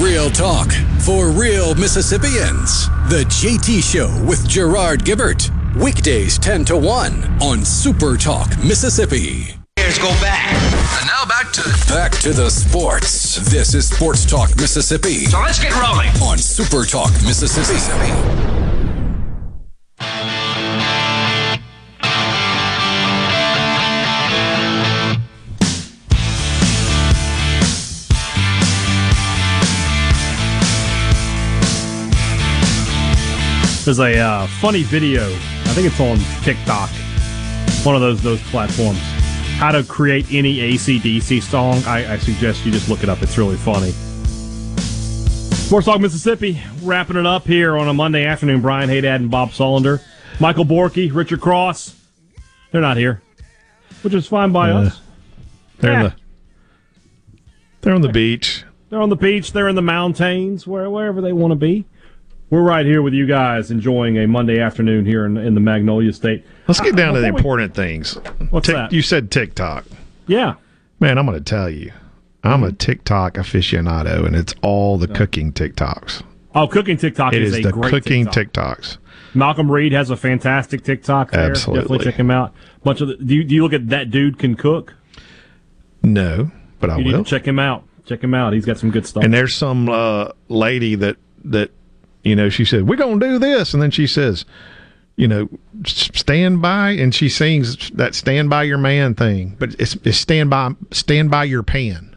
[0.00, 2.88] Real talk for real Mississippians.
[3.10, 5.50] The JT Show with Gerard Gibert.
[5.76, 9.54] Weekdays 10 to 1 on Super Talk Mississippi.
[9.78, 10.50] Years go back.
[11.00, 11.62] And now back to
[11.92, 13.36] back to the sports.
[13.50, 15.26] This is Sports Talk Mississippi.
[15.26, 16.08] So let's get rolling.
[16.22, 18.59] On Super Talk Mississippi.
[33.84, 35.24] There's a uh, funny video.
[35.24, 36.90] I think it's on TikTok,
[37.84, 38.98] one of those those platforms.
[39.56, 41.82] How to create any ACDC song.
[41.86, 43.22] I, I suggest you just look it up.
[43.22, 43.90] It's really funny.
[44.80, 48.60] Sports Talk Mississippi, wrapping it up here on a Monday afternoon.
[48.60, 50.00] Brian Hadad and Bob Sullender.
[50.40, 51.94] Michael Borky, Richard Cross.
[52.72, 53.22] They're not here,
[54.02, 55.00] which is fine by us.
[55.78, 56.02] They're Yeah.
[56.02, 56.14] the
[57.80, 58.64] they're on the beach.
[58.90, 59.52] They're on the beach.
[59.52, 61.86] They're in the mountains, where, wherever they want to be.
[62.50, 66.12] We're right here with you guys, enjoying a Monday afternoon here in, in the Magnolia
[66.12, 66.44] State.
[66.66, 68.14] Let's get down to the before we- important things.
[68.50, 68.92] What's Tik- that?
[68.92, 69.84] You said TikTok.
[70.26, 70.54] Yeah.
[70.98, 71.92] Man, I'm going to tell you.
[72.42, 76.22] I'm a TikTok aficionado, and it's all the cooking TikToks.
[76.54, 78.78] Oh, cooking TikTok It is, is a the great cooking TikTok.
[78.80, 78.96] TikToks.
[79.34, 81.50] Malcolm Reed has a fantastic TikTok there.
[81.50, 81.82] Absolutely.
[81.82, 82.52] Definitely check him out.
[82.82, 84.94] Bunch of the, do you do you look at that dude can cook?
[86.02, 87.24] No, but I you need will.
[87.24, 87.84] to check him out.
[88.06, 88.54] Check him out.
[88.54, 89.22] He's got some good stuff.
[89.22, 91.70] And there's some uh, lady that that
[92.24, 94.44] you know she said we're gonna do this, and then she says,
[95.16, 95.48] you know,
[95.84, 100.50] stand by, and she sings that "Stand by Your Man" thing, but it's, it's stand
[100.50, 102.16] by stand by your pan.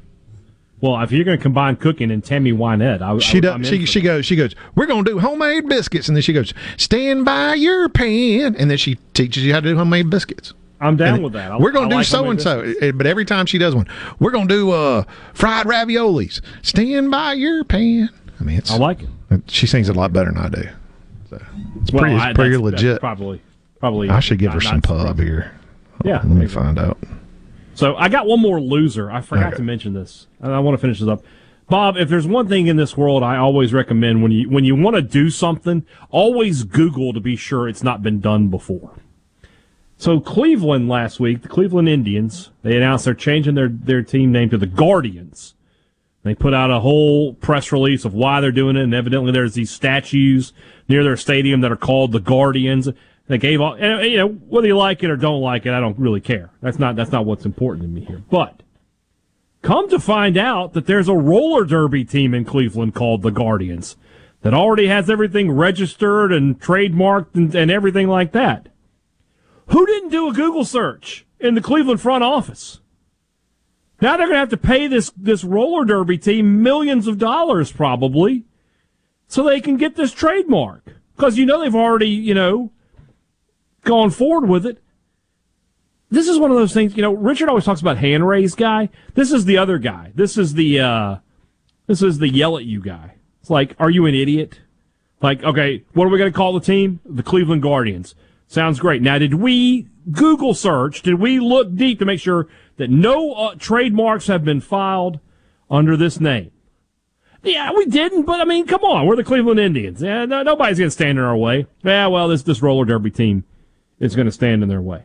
[0.82, 3.68] well, if you're going to combine cooking and Tammy Wynette, I, She I, does.
[3.68, 4.26] She she goes.
[4.26, 4.54] She goes.
[4.76, 8.78] We're gonna do homemade biscuits, and then she goes, "Stand by your pan," and then
[8.78, 10.54] she teaches you how to do homemade biscuits.
[10.82, 11.52] I'm down And with that.
[11.52, 13.88] I- we're gonna do like so and so, but every time she does one,
[14.20, 16.42] we're gonna do uh fried raviolis.
[16.62, 18.10] Stand by your pan.
[18.44, 19.10] I mean, it's, I like it.
[19.48, 20.64] She sings it a lot better than I do.
[21.30, 21.42] So
[21.82, 23.00] it's Well, pretty, it's I- pretty that's- that's legit.
[23.00, 23.42] probably,
[23.80, 24.10] probably.
[24.10, 25.26] I should give her some pub surprising.
[25.26, 25.52] here.
[26.04, 26.98] Yeah, Let me find out.
[27.76, 29.10] So I got one more loser.
[29.10, 29.58] I forgot Okay.
[29.58, 31.24] to mention this, and I want to finish this up.
[31.70, 34.76] Bob, if there's one thing in this world I always recommend when you when you
[34.76, 38.92] want to do something, always Google to be sure it's not been done before.
[39.98, 44.50] So Cleveland last week, the Cleveland Indians, they announced they're changing their their team name
[44.50, 45.54] to the Guardians.
[46.24, 49.56] They put out a whole press release of why they're doing it, and evidently there's
[49.56, 50.54] these statues
[50.88, 52.90] near their stadium that are called the Guardians.
[53.28, 55.82] They gave all, and, you know, whether you like it or don't like it, I
[55.82, 56.52] don't really care.
[56.62, 58.24] That's not that's not what's important to me here.
[58.30, 58.64] But
[59.62, 63.98] come to find out that there's a roller derby team in Cleveland called the Guardians
[64.42, 68.70] that already has everything registered and trademarked and, and everything like that.
[69.68, 72.80] Who didn't do a Google search in the Cleveland front office?
[74.04, 77.72] Now they're going to have to pay this this roller derby team millions of dollars
[77.72, 78.44] probably
[79.30, 82.74] so they can get this trademark because you know they've already, you know,
[83.86, 84.84] gone forward with it.
[86.12, 88.90] This is one of those things, you know, Richard always talks about hand raised guy.
[89.14, 90.12] This is the other guy.
[90.16, 91.16] This is the uh
[91.88, 93.14] this is the yell at you guy.
[93.40, 94.60] It's like, are you an idiot?
[95.22, 97.00] Like, okay, what are we going to call the team?
[97.06, 98.16] The Cleveland Guardians.
[98.50, 99.02] Sounds great.
[99.02, 101.04] Now, did we Google search?
[101.04, 105.20] Did we look deep to make sure that no uh, trademarks have been filed
[105.70, 106.52] under this name?
[107.44, 110.02] Yeah, we didn't, but I mean, come on, we're the Cleveland Indians.
[110.02, 111.68] Yeah, no, nobody's going to stand in our way.
[111.84, 113.44] Yeah, well, this this roller derby team
[114.00, 115.04] is going to stand in their way.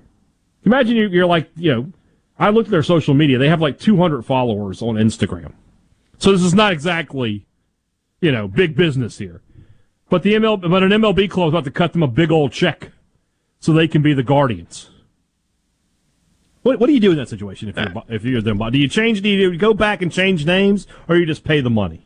[0.64, 1.92] Imagine you, you're like, you know,
[2.38, 3.38] I looked at their social media.
[3.38, 5.52] They have like 200 followers on Instagram.
[6.18, 7.46] So this is not exactly,
[8.20, 9.42] you know, big business here.
[10.08, 12.52] But the ML, but an MLB club is about to cut them a big old
[12.52, 12.92] check
[13.58, 14.90] so they can be the guardians.
[16.62, 18.58] What, what do you do in that situation if you're if you're them?
[18.58, 19.22] Do you change?
[19.22, 22.04] Do you go back and change names, or you just pay the money?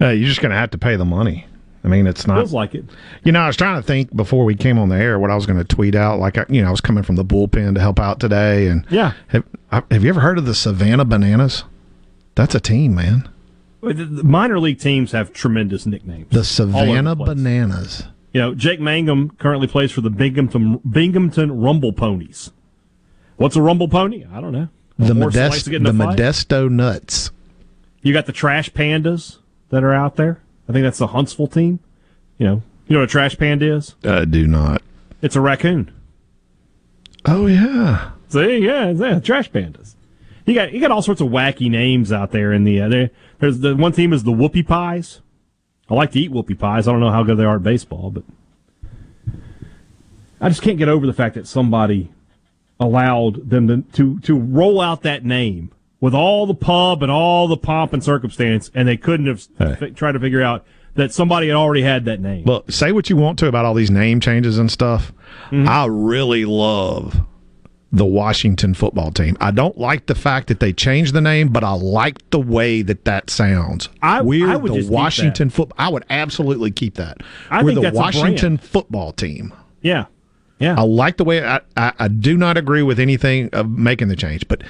[0.00, 1.46] Uh, you're just going to have to pay the money.
[1.84, 2.38] I mean, it's not.
[2.38, 2.84] Feels like it.
[3.22, 5.36] You know, I was trying to think before we came on the air what I
[5.36, 6.18] was going to tweet out.
[6.18, 8.84] Like, I, you know, I was coming from the bullpen to help out today, and
[8.90, 9.12] Yeah.
[9.28, 11.62] have, have you ever heard of the Savannah Bananas?
[12.34, 13.28] That's a team, man.
[13.82, 16.26] The- the minor league teams have tremendous nicknames.
[16.30, 17.24] The Savannah the.
[17.24, 18.02] Bananas.
[18.32, 22.50] You know, Jake Mangum currently plays for the Binghamton Binghamton Rumble Ponies.
[23.36, 24.24] What's a Rumble Pony?
[24.32, 24.68] I don't know.
[24.98, 26.56] The, Horse that likes Modest, the?
[26.56, 27.30] Modesto Nuts.
[28.02, 29.38] You got the Trash Pandas
[29.70, 30.40] that are out there.
[30.68, 31.80] I think that's the Huntsville team.
[32.38, 33.94] You know, you know what a trash panda is?
[34.04, 34.82] I do not.
[35.22, 35.92] It's a raccoon.
[37.24, 38.12] Oh yeah.
[38.28, 39.94] See, yeah, yeah, trash pandas.
[40.44, 43.10] You got you got all sorts of wacky names out there in the uh, there,
[43.38, 45.20] there's the one team is the Whoopie Pies.
[45.88, 46.86] I like to eat Whoopie Pies.
[46.86, 48.24] I don't know how good they are at baseball, but
[50.40, 52.12] I just can't get over the fact that somebody
[52.78, 57.48] allowed them to to, to roll out that name with all the pub and all
[57.48, 59.42] the pomp and circumstance, and they couldn't have
[59.78, 60.64] fi- tried to figure out
[60.94, 62.44] that somebody had already had that name.
[62.44, 65.12] Well, say what you want to about all these name changes and stuff.
[65.50, 65.68] Mm-hmm.
[65.68, 67.20] I really love
[67.92, 69.36] the Washington football team.
[69.40, 72.82] I don't like the fact that they changed the name, but I like the way
[72.82, 73.88] that that sounds.
[74.02, 75.70] I- We're I would the Washington foot.
[75.78, 77.18] I would absolutely keep that.
[77.50, 79.54] I We're the Washington football team.
[79.82, 80.06] Yeah,
[80.58, 80.74] yeah.
[80.78, 81.44] I like the way.
[81.44, 84.62] I, I, I do not agree with anything of making the change, but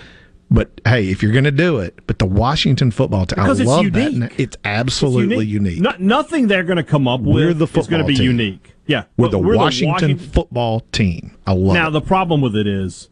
[0.51, 3.61] But hey, if you're going to do it, but the Washington football team, I Because
[3.61, 4.13] it's love that.
[4.13, 4.31] unique.
[4.31, 5.81] na- It's absolutely unique.
[5.81, 8.27] No- nothing they're going to come up with We're the is going to be team.
[8.39, 8.75] unique.
[8.87, 11.37] Yeah, We're but the Washington football team.
[11.47, 11.91] I love Now it.
[11.91, 13.09] the problem with it is,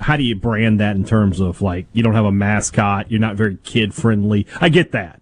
[0.00, 3.20] how do you brand that in terms of like you don't have a mascot, you're
[3.20, 4.46] not very kid friendly.
[4.60, 5.20] I get that.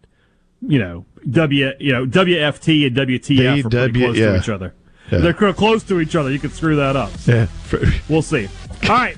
[0.61, 4.33] You know, W you know WFT and WTF are pretty DW close yeah.
[4.33, 4.75] to each other.
[5.11, 5.19] Yeah.
[5.19, 6.31] They're close to each other.
[6.31, 7.11] You can screw that up.
[7.27, 7.47] Yeah.
[8.09, 8.49] We'll see.
[8.85, 9.17] All right.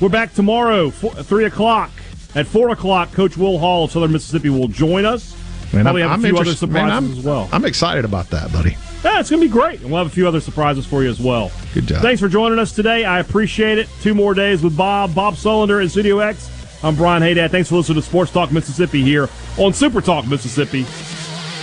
[0.00, 1.90] We're back tomorrow, four, 3 o'clock.
[2.34, 5.34] At 4 o'clock, Coach Will Hall of Southern Mississippi will join us.
[5.72, 7.48] Man, Probably I'm- have a few other man, surprises I'm- as well.
[7.52, 8.76] I'm excited about that, buddy.
[9.04, 9.80] Yeah, it's going to be great.
[9.80, 11.50] And we'll have a few other surprises for you as well.
[11.74, 12.02] Good job.
[12.02, 13.04] Thanks for joining us today.
[13.04, 13.88] I appreciate it.
[14.00, 16.50] Two more days with Bob, Bob Sullender in Studio X.
[16.82, 17.50] I'm Brian Hadad.
[17.50, 20.82] Thanks for listening to Sports Talk Mississippi here on Super Talk Mississippi.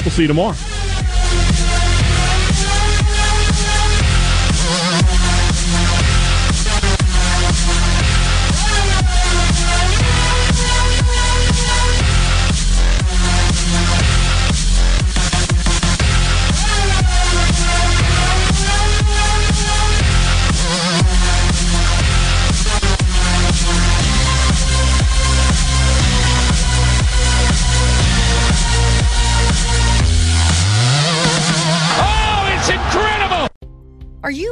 [0.04, 0.56] We'll see you tomorrow.